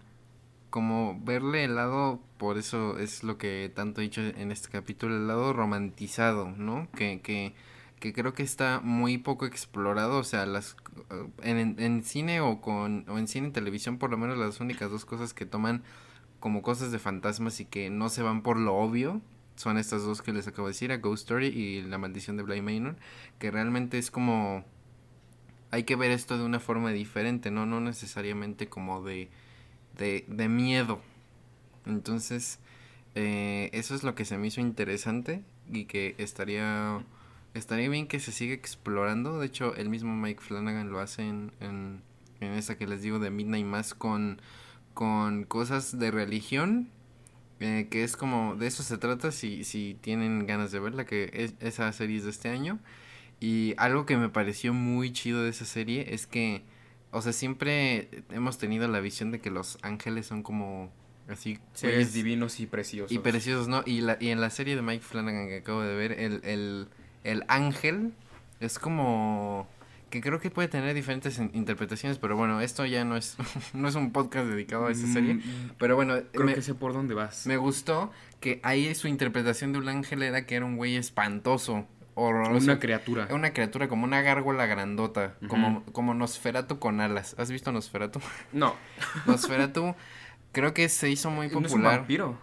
como 0.69 1.19
verle 1.23 1.63
el 1.65 1.75
lado, 1.75 2.19
por 2.37 2.57
eso 2.57 2.99
es 2.99 3.23
lo 3.23 3.37
que 3.37 3.71
tanto 3.73 4.01
he 4.01 4.05
dicho 4.05 4.21
en 4.21 4.51
este 4.51 4.69
capítulo, 4.69 5.15
el 5.15 5.27
lado 5.27 5.53
romantizado, 5.53 6.51
¿no? 6.51 6.87
Que, 6.95 7.21
que, 7.21 7.53
que 7.99 8.13
creo 8.13 8.33
que 8.33 8.43
está 8.43 8.79
muy 8.83 9.17
poco 9.17 9.45
explorado. 9.45 10.19
O 10.19 10.23
sea, 10.23 10.45
las 10.45 10.75
en, 11.43 11.57
en- 11.57 11.79
en 11.79 12.03
cine 12.03 12.41
o 12.41 12.61
con 12.61 13.05
o 13.09 13.17
en 13.19 13.27
cine 13.27 13.49
y 13.49 13.51
televisión, 13.51 13.97
por 13.97 14.09
lo 14.11 14.17
menos 14.17 14.37
las 14.37 14.59
únicas 14.59 14.91
dos 14.91 15.05
cosas 15.05 15.33
que 15.33 15.45
toman 15.45 15.83
como 16.39 16.61
cosas 16.61 16.91
de 16.91 16.99
fantasmas 16.99 17.59
y 17.59 17.65
que 17.65 17.89
no 17.89 18.09
se 18.09 18.21
van 18.23 18.41
por 18.43 18.57
lo 18.59 18.75
obvio 18.75 19.21
son 19.55 19.77
estas 19.79 20.03
dos 20.03 20.21
que 20.21 20.33
les 20.33 20.47
acabo 20.47 20.67
de 20.67 20.73
decir, 20.73 20.91
a 20.91 20.97
Ghost 20.97 21.23
Story 21.23 21.47
y 21.47 21.81
La 21.81 21.97
maldición 21.97 22.37
de 22.37 22.43
Bly 22.43 22.61
Manor, 22.61 22.95
que 23.39 23.49
realmente 23.49 23.97
es 23.97 24.11
como 24.11 24.63
hay 25.71 25.83
que 25.83 25.95
ver 25.95 26.11
esto 26.11 26.37
de 26.37 26.43
una 26.45 26.59
forma 26.59 26.91
diferente, 26.91 27.51
no 27.51 27.65
no 27.65 27.79
necesariamente 27.81 28.69
como 28.69 29.03
de 29.03 29.29
de, 29.97 30.25
de 30.27 30.49
miedo. 30.49 31.01
Entonces, 31.85 32.59
eh, 33.15 33.69
eso 33.73 33.95
es 33.95 34.03
lo 34.03 34.15
que 34.15 34.25
se 34.25 34.37
me 34.37 34.47
hizo 34.47 34.61
interesante 34.61 35.43
y 35.71 35.85
que 35.85 36.15
estaría 36.17 37.03
estaría 37.53 37.89
bien 37.89 38.07
que 38.07 38.19
se 38.19 38.31
siga 38.31 38.53
explorando. 38.53 39.39
De 39.39 39.47
hecho, 39.47 39.75
el 39.75 39.89
mismo 39.89 40.15
Mike 40.15 40.41
Flanagan 40.41 40.91
lo 40.91 40.99
hace 40.99 41.23
en, 41.27 41.51
en, 41.59 42.01
en 42.41 42.53
esa 42.53 42.77
que 42.77 42.87
les 42.87 43.01
digo 43.01 43.19
de 43.19 43.31
Midnight 43.31 43.65
Mass 43.65 43.93
con, 43.95 44.41
con 44.93 45.43
cosas 45.45 45.97
de 45.99 46.11
religión. 46.11 46.89
eh, 47.59 47.87
que 47.89 48.03
es 48.03 48.15
como, 48.17 48.55
de 48.55 48.67
eso 48.67 48.83
se 48.83 48.97
trata 48.97 49.31
si, 49.31 49.63
si 49.63 49.97
tienen 50.01 50.45
ganas 50.45 50.71
de 50.71 50.79
verla, 50.79 51.05
que 51.05 51.29
es, 51.33 51.53
esa 51.59 51.91
serie 51.93 52.17
es 52.17 52.23
de 52.25 52.29
este 52.31 52.49
año. 52.49 52.79
Y 53.39 53.75
algo 53.77 54.05
que 54.05 54.17
me 54.17 54.29
pareció 54.29 54.73
muy 54.73 55.11
chido 55.13 55.43
de 55.43 55.49
esa 55.51 55.65
serie 55.65 56.13
es 56.13 56.27
que, 56.27 56.63
o 57.11 57.21
sea, 57.21 57.33
siempre 57.33 58.09
hemos 58.31 58.57
tenido 58.57 58.87
la 58.87 58.99
visión 58.99 59.31
de 59.31 59.39
que 59.39 59.49
los 59.49 59.77
ángeles 59.81 60.25
son 60.27 60.43
como 60.43 60.91
Así 61.29 61.59
Seres 61.73 62.13
divinos 62.13 62.59
y 62.61 62.67
preciosos. 62.67 63.11
y 63.11 63.19
preciosos, 63.19 63.67
¿no? 63.67 63.83
Y, 63.85 63.99
la, 64.01 64.17
y 64.19 64.29
en 64.29 64.39
la 64.39 64.49
serie 64.49 64.75
de 64.77 64.81
Mike 64.81 65.03
Flanagan 65.03 65.47
que 65.49 65.57
acabo 65.57 65.81
de 65.81 65.93
ver, 65.95 66.13
el, 66.13 66.41
el, 66.45 66.87
el 67.23 67.43
ángel 67.49 68.13
es 68.59 68.79
como... 68.79 69.67
Que 70.09 70.21
creo 70.21 70.39
que 70.39 70.49
puede 70.49 70.69
tener 70.69 70.93
diferentes 70.95 71.37
in- 71.37 71.51
interpretaciones, 71.53 72.17
pero 72.17 72.37
bueno, 72.37 72.61
esto 72.61 72.85
ya 72.85 73.03
no 73.03 73.17
es, 73.17 73.35
no 73.73 73.89
es 73.89 73.95
un 73.95 74.13
podcast 74.13 74.47
dedicado 74.47 74.85
a 74.85 74.91
esta 74.91 75.05
serie. 75.07 75.33
Mm, 75.33 75.71
Pero 75.77 75.97
bueno, 75.97 76.15
Creo 76.31 76.45
me, 76.45 76.53
que 76.55 76.61
sé 76.61 76.73
por 76.75 76.93
dónde 76.93 77.13
vas. 77.13 77.45
me 77.45 77.57
gustó 77.57 78.09
que 78.39 78.61
ahí 78.63 78.95
su 78.95 79.09
interpretación 79.09 79.73
de 79.73 79.79
un 79.79 79.89
ángel 79.89 80.23
era 80.23 80.45
que 80.45 80.55
era 80.55 80.63
un 80.65 80.77
güey 80.77 80.95
espantoso, 80.95 81.85
horroroso. 82.19 82.63
Una 82.65 82.79
criatura. 82.79 83.27
Una 83.31 83.51
criatura 83.53 83.87
como 83.87 84.03
una 84.03 84.21
gárgola 84.21 84.65
grandota, 84.65 85.35
Ujú. 85.39 85.47
como, 85.49 85.83
como 85.91 86.13
Nosferatu 86.13 86.79
con 86.79 86.99
alas. 87.01 87.35
¿Has 87.37 87.51
visto 87.51 87.71
Nosferatu? 87.71 88.19
No, 88.51 88.75
Nosferatu 89.25 89.95
creo 90.51 90.73
que 90.73 90.89
se 90.89 91.09
hizo 91.09 91.29
muy 91.29 91.47
no 91.47 91.51
es 91.51 91.55
un 91.57 91.63
popular. 91.63 91.99
vampiro. 91.99 92.37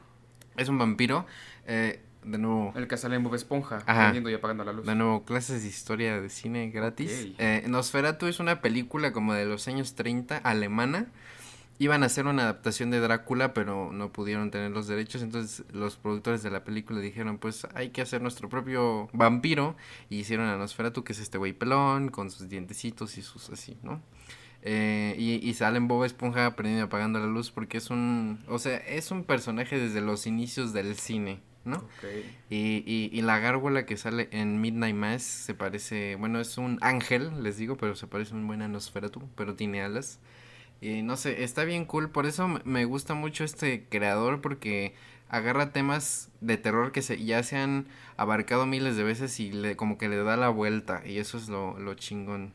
Es 0.56 0.68
un 0.68 0.78
vampiro. 0.78 1.26
eh, 1.66 2.00
de 2.24 2.38
nuevo, 2.38 2.72
El 2.74 2.88
que 2.88 2.96
sale 2.96 3.16
en 3.16 3.22
Bob 3.22 3.34
Esponja, 3.34 3.80
prendiendo 3.80 4.30
y 4.30 4.34
apagando 4.34 4.64
la 4.64 4.72
luz. 4.72 4.86
de 4.86 4.94
nuevo, 4.94 5.24
clases 5.26 5.62
de 5.62 5.68
historia 5.68 6.18
de 6.22 6.30
cine 6.30 6.70
gratis. 6.70 7.26
Ok. 7.32 7.34
Eh, 7.38 7.64
Nosferatu 7.68 8.26
es 8.28 8.40
una 8.40 8.62
película 8.62 9.12
como 9.12 9.34
de 9.34 9.44
los 9.44 9.68
años 9.68 9.94
30, 9.94 10.38
alemana. 10.38 11.08
Iban 11.78 12.04
a 12.04 12.06
hacer 12.06 12.26
una 12.26 12.44
adaptación 12.44 12.90
de 12.90 13.00
Drácula, 13.00 13.52
pero 13.52 13.92
no 13.92 14.12
pudieron 14.12 14.50
tener 14.52 14.70
los 14.70 14.86
derechos. 14.86 15.22
Entonces 15.22 15.64
los 15.72 15.96
productores 15.96 16.42
de 16.42 16.50
la 16.50 16.62
película 16.62 17.00
dijeron, 17.00 17.38
pues 17.38 17.66
hay 17.74 17.90
que 17.90 18.00
hacer 18.00 18.22
nuestro 18.22 18.48
propio 18.48 19.08
vampiro. 19.12 19.76
Y 20.08 20.18
hicieron 20.18 20.46
a 20.48 20.56
Nosferatu, 20.56 21.02
que 21.02 21.12
es 21.12 21.18
este 21.18 21.36
güey 21.36 21.52
pelón, 21.52 22.10
con 22.10 22.30
sus 22.30 22.48
dientecitos 22.48 23.18
y 23.18 23.22
sus 23.22 23.50
así, 23.50 23.76
¿no? 23.82 24.00
Eh, 24.62 25.14
y, 25.18 25.46
y 25.46 25.54
sale 25.54 25.76
en 25.76 25.88
Bob 25.88 26.04
Esponja 26.04 26.56
prendiendo 26.56 26.86
apagando 26.86 27.18
la 27.18 27.26
luz 27.26 27.50
porque 27.50 27.78
es 27.78 27.90
un... 27.90 28.38
O 28.48 28.58
sea, 28.58 28.76
es 28.78 29.10
un 29.10 29.24
personaje 29.24 29.78
desde 29.78 30.00
los 30.00 30.26
inicios 30.26 30.72
del 30.72 30.96
cine, 30.96 31.40
¿no? 31.64 31.84
Y, 32.50 33.10
y 33.12 33.20
la 33.22 33.40
gárgola 33.40 33.84
que 33.84 33.96
sale 33.96 34.28
en 34.30 34.60
Midnight 34.60 34.94
Mass 34.96 35.22
se 35.22 35.54
parece, 35.54 36.14
bueno, 36.16 36.40
es 36.40 36.56
un 36.56 36.78
ángel, 36.80 37.42
les 37.42 37.58
digo, 37.58 37.76
pero 37.76 37.94
se 37.96 38.06
parece 38.06 38.32
un 38.32 38.46
buen 38.46 38.62
a 38.62 38.68
Nosferatu, 38.68 39.28
pero 39.34 39.54
tiene 39.54 39.82
alas. 39.82 40.18
Y 40.80 41.02
no 41.02 41.16
sé, 41.16 41.42
está 41.44 41.64
bien 41.64 41.84
cool, 41.86 42.10
por 42.10 42.26
eso 42.26 42.48
me- 42.64 42.84
gusta 42.84 43.14
mucho 43.14 43.44
este 43.44 43.86
creador 43.88 44.40
porque 44.40 44.94
agarra 45.30 45.72
temas 45.72 46.30
de 46.40 46.58
terror 46.58 46.92
que 46.92 47.02
se, 47.02 47.24
ya 47.24 47.42
se 47.42 47.56
han 47.56 47.86
abarcado 48.16 48.66
miles 48.66 48.96
de 48.96 49.02
veces 49.04 49.40
y 49.40 49.50
le, 49.52 49.76
como 49.76 49.96
que 49.98 50.08
le 50.08 50.16
da 50.22 50.36
la 50.36 50.48
vuelta 50.50 51.02
y 51.06 51.18
eso 51.18 51.38
es 51.38 51.48
lo, 51.48 51.78
lo 51.78 51.94
chingón 51.94 52.52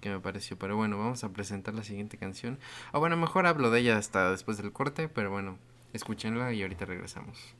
que 0.00 0.10
me 0.10 0.20
pareció. 0.20 0.58
Pero 0.58 0.76
bueno, 0.76 0.98
vamos 0.98 1.24
a 1.24 1.30
presentar 1.32 1.74
la 1.74 1.82
siguiente 1.84 2.18
canción. 2.18 2.58
O 2.92 3.00
bueno, 3.00 3.16
mejor 3.16 3.46
hablo 3.46 3.70
de 3.70 3.80
ella 3.80 3.98
hasta 3.98 4.30
después 4.30 4.58
del 4.58 4.72
corte, 4.72 5.08
pero 5.08 5.30
bueno, 5.30 5.58
escúchenla 5.92 6.52
y 6.52 6.62
ahorita 6.62 6.84
regresamos. 6.86 7.54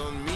On 0.00 0.24
me, 0.24 0.33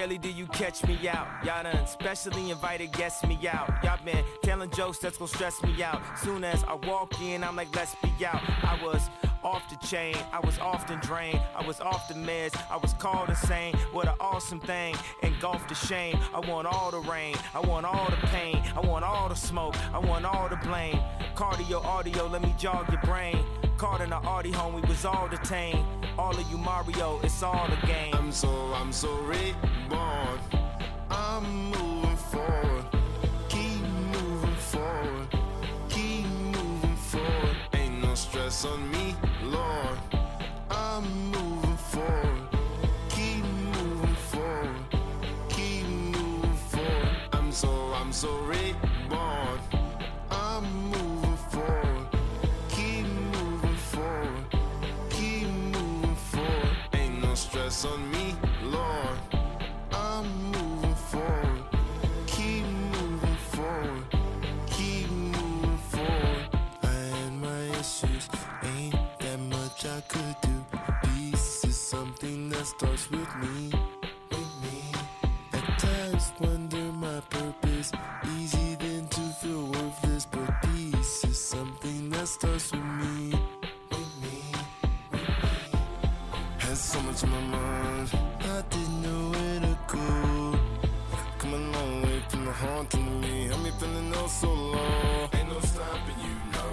rarely 0.00 0.16
do 0.16 0.30
you 0.30 0.46
catch 0.46 0.82
me 0.86 0.96
out. 1.10 1.28
Y'all 1.44 1.62
done 1.62 1.86
specially 1.86 2.50
invited 2.50 2.90
guests 2.92 3.22
me 3.26 3.38
out. 3.46 3.68
Y'all 3.84 3.98
been 4.02 4.24
telling 4.42 4.70
jokes 4.70 4.96
that's 4.96 5.18
gonna 5.18 5.28
stress 5.28 5.62
me 5.62 5.82
out. 5.82 6.00
Soon 6.18 6.42
as 6.42 6.64
I 6.64 6.72
walk 6.72 7.20
in, 7.20 7.44
I'm 7.44 7.54
like, 7.54 7.68
let's 7.76 7.94
be 7.96 8.24
out. 8.24 8.40
I 8.62 8.78
was 8.82 9.10
off 9.44 9.68
the 9.68 9.76
chain, 9.86 10.14
I 10.32 10.40
was 10.40 10.58
often 10.58 10.98
drained, 11.00 11.40
I 11.54 11.66
was 11.66 11.80
off 11.80 12.08
the 12.08 12.14
meds, 12.14 12.54
I 12.70 12.78
was 12.78 12.94
called 12.94 13.28
insane. 13.28 13.74
What 13.92 14.08
an 14.08 14.14
awesome 14.20 14.60
thing, 14.60 14.94
engulfed 15.22 15.68
the 15.68 15.74
shame. 15.74 16.18
I 16.34 16.40
want 16.40 16.66
all 16.66 16.90
the 16.90 17.00
rain, 17.00 17.36
I 17.54 17.60
want 17.60 17.84
all 17.84 18.08
the 18.08 18.26
pain, 18.28 18.62
I 18.74 18.80
want 18.80 19.04
all 19.04 19.28
the 19.28 19.34
smoke, 19.34 19.74
I 19.92 19.98
want 19.98 20.24
all 20.24 20.48
the 20.48 20.56
blame. 20.56 20.98
Cardio, 21.34 21.84
audio, 21.84 22.26
let 22.26 22.40
me 22.40 22.54
jog 22.58 22.90
your 22.90 23.02
brain. 23.02 23.44
Caught 23.80 24.02
in 24.02 24.10
the 24.10 24.16
Audi 24.16 24.50
home, 24.50 24.74
we 24.74 24.82
was 24.82 25.06
all 25.06 25.26
detained. 25.26 25.86
All 26.18 26.36
of 26.38 26.50
you 26.50 26.58
Mario, 26.58 27.18
it's 27.22 27.42
all 27.42 27.66
a 27.66 27.86
game. 27.86 28.12
I'm 28.12 28.30
so, 28.30 28.50
I'm 28.74 28.92
so 28.92 29.10
reborn. 29.20 30.38
I'm 31.10 31.70
moving 31.70 32.16
forward. 32.16 32.84
Keep 33.48 33.80
moving 34.12 34.54
forward. 34.56 35.28
Keep 35.88 36.26
moving 36.26 36.96
forward. 36.96 37.56
Ain't 37.72 38.02
no 38.02 38.14
stress 38.14 38.66
on 38.66 38.89
me, 38.89 38.89
that 82.36 82.50
with 82.50 82.74
me. 83.00 83.36
Had 86.58 86.76
so 86.76 87.00
much 87.02 87.24
on 87.24 87.30
my 87.30 87.40
mind. 87.40 88.10
I 88.40 88.62
didn't 88.70 89.02
know 89.02 89.30
where 89.30 89.60
to 89.60 89.78
go. 89.88 90.58
Come 91.38 91.54
a 91.54 91.56
long 91.56 92.02
way 92.02 92.22
from 92.28 92.44
the 92.44 92.52
haunting 92.52 93.20
me. 93.20 93.48
Had 93.48 93.60
me 93.62 93.70
feeling 93.78 94.12
oh 94.14 94.26
so 94.28 94.52
low. 94.52 95.28
Ain't 95.32 95.48
no 95.48 95.60
stopping 95.60 96.20
you, 96.26 96.36
no 96.52 96.66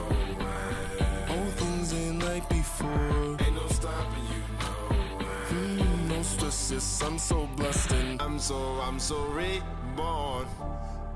way. 0.43 1.05
All 1.29 1.51
things 1.51 1.93
ain't 1.93 2.23
like 2.23 2.47
before. 2.49 3.37
Ain't 3.39 3.55
no 3.55 3.67
stopping 3.67 4.25
you, 4.33 4.43
no 4.61 5.17
way. 5.17 5.25
Mm, 5.49 6.09
no 6.09 6.21
stresses, 6.21 7.01
I'm 7.03 7.17
so 7.17 7.47
blessed 7.55 7.91
and 7.93 8.21
I'm 8.21 8.37
so, 8.39 8.57
I'm 8.81 8.99
so 8.99 9.17
reborn. 9.27 10.45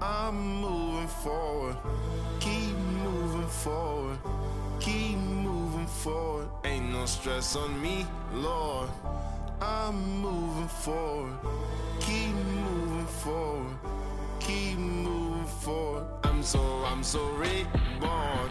I'm 0.02 0.62
moving 0.62 1.08
forward. 1.08 1.78
Keep 2.39 2.76
moving 3.04 3.48
forward. 3.48 4.11
Forward. 6.04 6.49
Ain't 6.66 6.91
no 6.91 7.06
stress 7.06 7.56
on 7.56 7.80
me, 7.80 8.08
Lord. 8.34 8.89
I'm 9.62 10.20
moving 10.20 10.68
forward. 10.68 11.34
Keep 11.99 12.34
moving 12.34 13.06
forward, 13.06 13.78
keep 14.39 14.80
moving 14.80 15.45
forward. 15.45 16.06
I'm 16.24 16.41
so, 16.41 16.60
I'm 16.86 17.04
so 17.04 17.24
reborn. 17.34 18.49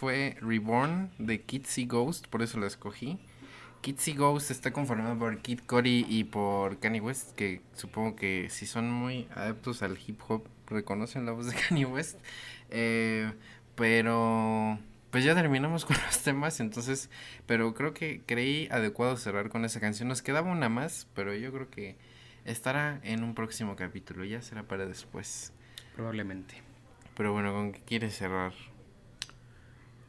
Fue 0.00 0.38
Reborn 0.40 1.10
de 1.18 1.42
Kitsy 1.42 1.84
Ghost, 1.84 2.26
por 2.28 2.40
eso 2.40 2.58
lo 2.58 2.66
escogí. 2.66 3.18
Kitsy 3.82 4.14
Ghost 4.14 4.50
está 4.50 4.72
conformado 4.72 5.18
por 5.18 5.42
Kid 5.42 5.60
Cody 5.66 6.06
y 6.08 6.24
por 6.24 6.78
Kanye 6.78 7.02
West, 7.02 7.34
que 7.34 7.60
supongo 7.74 8.16
que 8.16 8.48
si 8.48 8.64
son 8.64 8.90
muy 8.90 9.28
adeptos 9.34 9.82
al 9.82 9.98
hip 9.98 10.18
hop 10.26 10.48
reconocen 10.68 11.26
la 11.26 11.32
voz 11.32 11.48
de 11.48 11.54
Kanye 11.68 11.84
West. 11.84 12.18
Eh, 12.70 13.30
pero 13.74 14.78
pues 15.10 15.22
ya 15.22 15.34
terminamos 15.34 15.84
con 15.86 15.98
los 16.06 16.22
temas, 16.22 16.60
entonces, 16.60 17.10
pero 17.44 17.74
creo 17.74 17.92
que 17.92 18.22
creí 18.24 18.68
adecuado 18.70 19.18
cerrar 19.18 19.50
con 19.50 19.66
esa 19.66 19.80
canción. 19.80 20.08
Nos 20.08 20.22
quedaba 20.22 20.50
una 20.50 20.70
más, 20.70 21.08
pero 21.14 21.34
yo 21.34 21.52
creo 21.52 21.68
que 21.68 21.98
estará 22.46 23.00
en 23.02 23.22
un 23.22 23.34
próximo 23.34 23.76
capítulo, 23.76 24.24
ya 24.24 24.40
será 24.40 24.62
para 24.62 24.86
después. 24.86 25.52
Probablemente. 25.94 26.54
Pero 27.18 27.34
bueno, 27.34 27.52
¿con 27.52 27.72
qué 27.72 27.82
quieres 27.82 28.16
cerrar? 28.16 28.54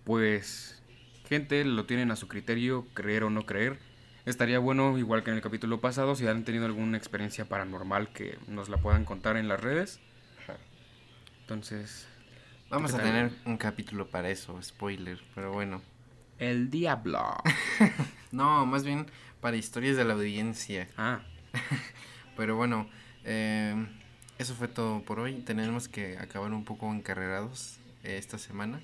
Pues, 0.04 0.82
gente, 1.28 1.64
lo 1.66 1.86
tienen 1.86 2.12
a 2.12 2.16
su 2.16 2.28
criterio, 2.28 2.88
creer 2.94 3.24
o 3.24 3.30
no 3.30 3.46
creer. 3.46 3.80
Estaría 4.26 4.60
bueno, 4.60 4.98
igual 4.98 5.24
que 5.24 5.32
en 5.32 5.38
el 5.38 5.42
capítulo 5.42 5.82
pasado, 5.82 6.16
si 6.16 6.28
han 6.28 6.44
tenido 6.46 6.66
alguna 6.66 6.98
experiencia 6.98 7.46
paranormal 7.46 8.14
que 8.14 8.38
nos 8.48 8.70
la 8.70 8.78
puedan 8.78 9.06
contar 9.06 9.38
en 9.38 9.48
las 9.48 9.62
redes. 9.62 10.00
Entonces, 11.42 12.08
Vamos 12.70 12.94
¿Qué 12.94 12.98
a 12.98 13.04
tener 13.04 13.32
un 13.46 13.58
capítulo 13.58 14.10
para 14.10 14.30
eso, 14.30 14.62
spoiler, 14.62 15.20
pero 15.36 15.52
bueno. 15.52 15.82
el 16.40 16.70
diablo. 16.70 17.36
No, 18.32 18.66
más 18.66 18.86
bien 18.86 19.08
para 19.42 19.58
historias 19.58 19.98
de 19.98 20.06
la 20.06 20.14
audiencia. 20.14 20.88
ah, 20.98 21.22
Pero 22.38 22.56
bueno, 22.56 22.90
eh, 23.26 23.76
eso 24.38 24.56
fue 24.56 24.70
todo 24.70 25.04
por 25.04 25.20
hoy. 25.20 25.42
Tenemos 25.42 25.90
que 25.90 26.18
acabar 26.18 26.54
un 26.54 26.64
poco 26.64 26.92
encarrerados 26.94 27.80
eh, 28.04 28.18
esta 28.18 28.38
semana. 28.38 28.82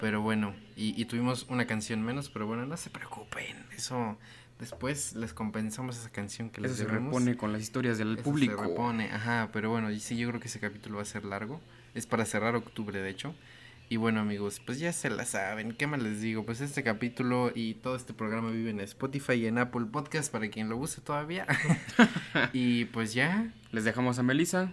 Pero 0.00 0.22
bueno, 0.22 0.54
y, 0.76 1.00
y 1.00 1.04
tuvimos 1.06 1.46
una 1.48 1.66
canción 1.66 2.02
menos, 2.02 2.30
pero 2.30 2.46
bueno, 2.46 2.64
no 2.66 2.76
se 2.76 2.90
preocupen. 2.90 3.66
Eso 3.76 4.16
después 4.60 5.14
les 5.14 5.34
compensamos 5.34 5.96
esa 5.98 6.10
canción 6.10 6.50
que 6.50 6.60
les 6.60 6.72
eso 6.72 6.82
se 6.82 6.86
debemos. 6.86 7.06
repone 7.06 7.36
con 7.36 7.52
las 7.52 7.62
historias 7.62 7.98
del 7.98 8.14
Eso 8.14 8.22
público. 8.24 8.62
Se 8.62 8.68
repone, 8.68 9.10
ajá, 9.10 9.50
pero 9.52 9.70
bueno, 9.70 9.90
y 9.90 9.98
sí, 10.00 10.16
yo 10.16 10.28
creo 10.28 10.40
que 10.40 10.48
ese 10.48 10.60
capítulo 10.60 10.96
va 10.96 11.02
a 11.02 11.06
ser 11.06 11.24
largo. 11.24 11.60
Es 11.94 12.06
para 12.06 12.24
cerrar 12.26 12.54
octubre, 12.54 13.00
de 13.00 13.10
hecho. 13.10 13.34
Y 13.90 13.96
bueno, 13.96 14.20
amigos, 14.20 14.60
pues 14.64 14.78
ya 14.78 14.92
se 14.92 15.08
la 15.10 15.24
saben. 15.24 15.72
¿Qué 15.72 15.86
más 15.86 16.02
les 16.02 16.20
digo? 16.20 16.44
Pues 16.44 16.60
este 16.60 16.82
capítulo 16.82 17.50
y 17.54 17.74
todo 17.74 17.96
este 17.96 18.12
programa 18.12 18.50
vive 18.50 18.70
en 18.70 18.80
Spotify 18.80 19.32
y 19.32 19.46
en 19.46 19.58
Apple 19.58 19.86
Podcast 19.90 20.30
para 20.30 20.48
quien 20.50 20.68
lo 20.68 20.76
use 20.76 21.00
todavía. 21.00 21.46
y 22.52 22.84
pues 22.86 23.14
ya, 23.14 23.50
Les 23.72 23.84
dejamos 23.84 24.18
a 24.18 24.22
Melissa. 24.22 24.70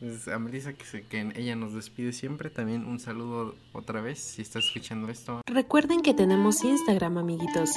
Pues 0.00 0.28
a 0.28 0.38
Melissa 0.38 0.72
que, 0.74 0.84
se- 0.84 1.02
que 1.04 1.32
ella 1.36 1.56
nos 1.56 1.72
despide 1.74 2.12
siempre. 2.12 2.50
También 2.50 2.84
un 2.86 2.98
saludo 3.00 3.54
otra 3.72 4.00
vez 4.00 4.18
si 4.18 4.42
está 4.42 4.58
escuchando 4.58 5.08
esto. 5.08 5.40
Recuerden 5.46 6.02
que 6.02 6.14
tenemos 6.14 6.62
Instagram, 6.64 7.18
amiguitos, 7.18 7.70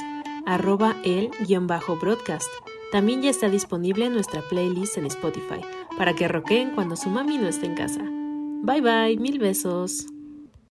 arroba 0.46 0.96
el-broadcast. 1.04 2.48
También 2.92 3.22
ya 3.22 3.30
está 3.30 3.48
disponible 3.48 4.10
nuestra 4.10 4.42
playlist 4.48 4.98
en 4.98 5.06
Spotify, 5.06 5.60
para 5.96 6.14
que 6.14 6.26
roqueen 6.28 6.70
cuando 6.74 6.96
su 6.96 7.08
mami 7.08 7.38
no 7.38 7.46
esté 7.48 7.66
en 7.66 7.74
casa. 7.76 8.02
Bye 8.62 8.80
bye, 8.80 9.16
mil 9.16 9.38
besos. 9.38 10.06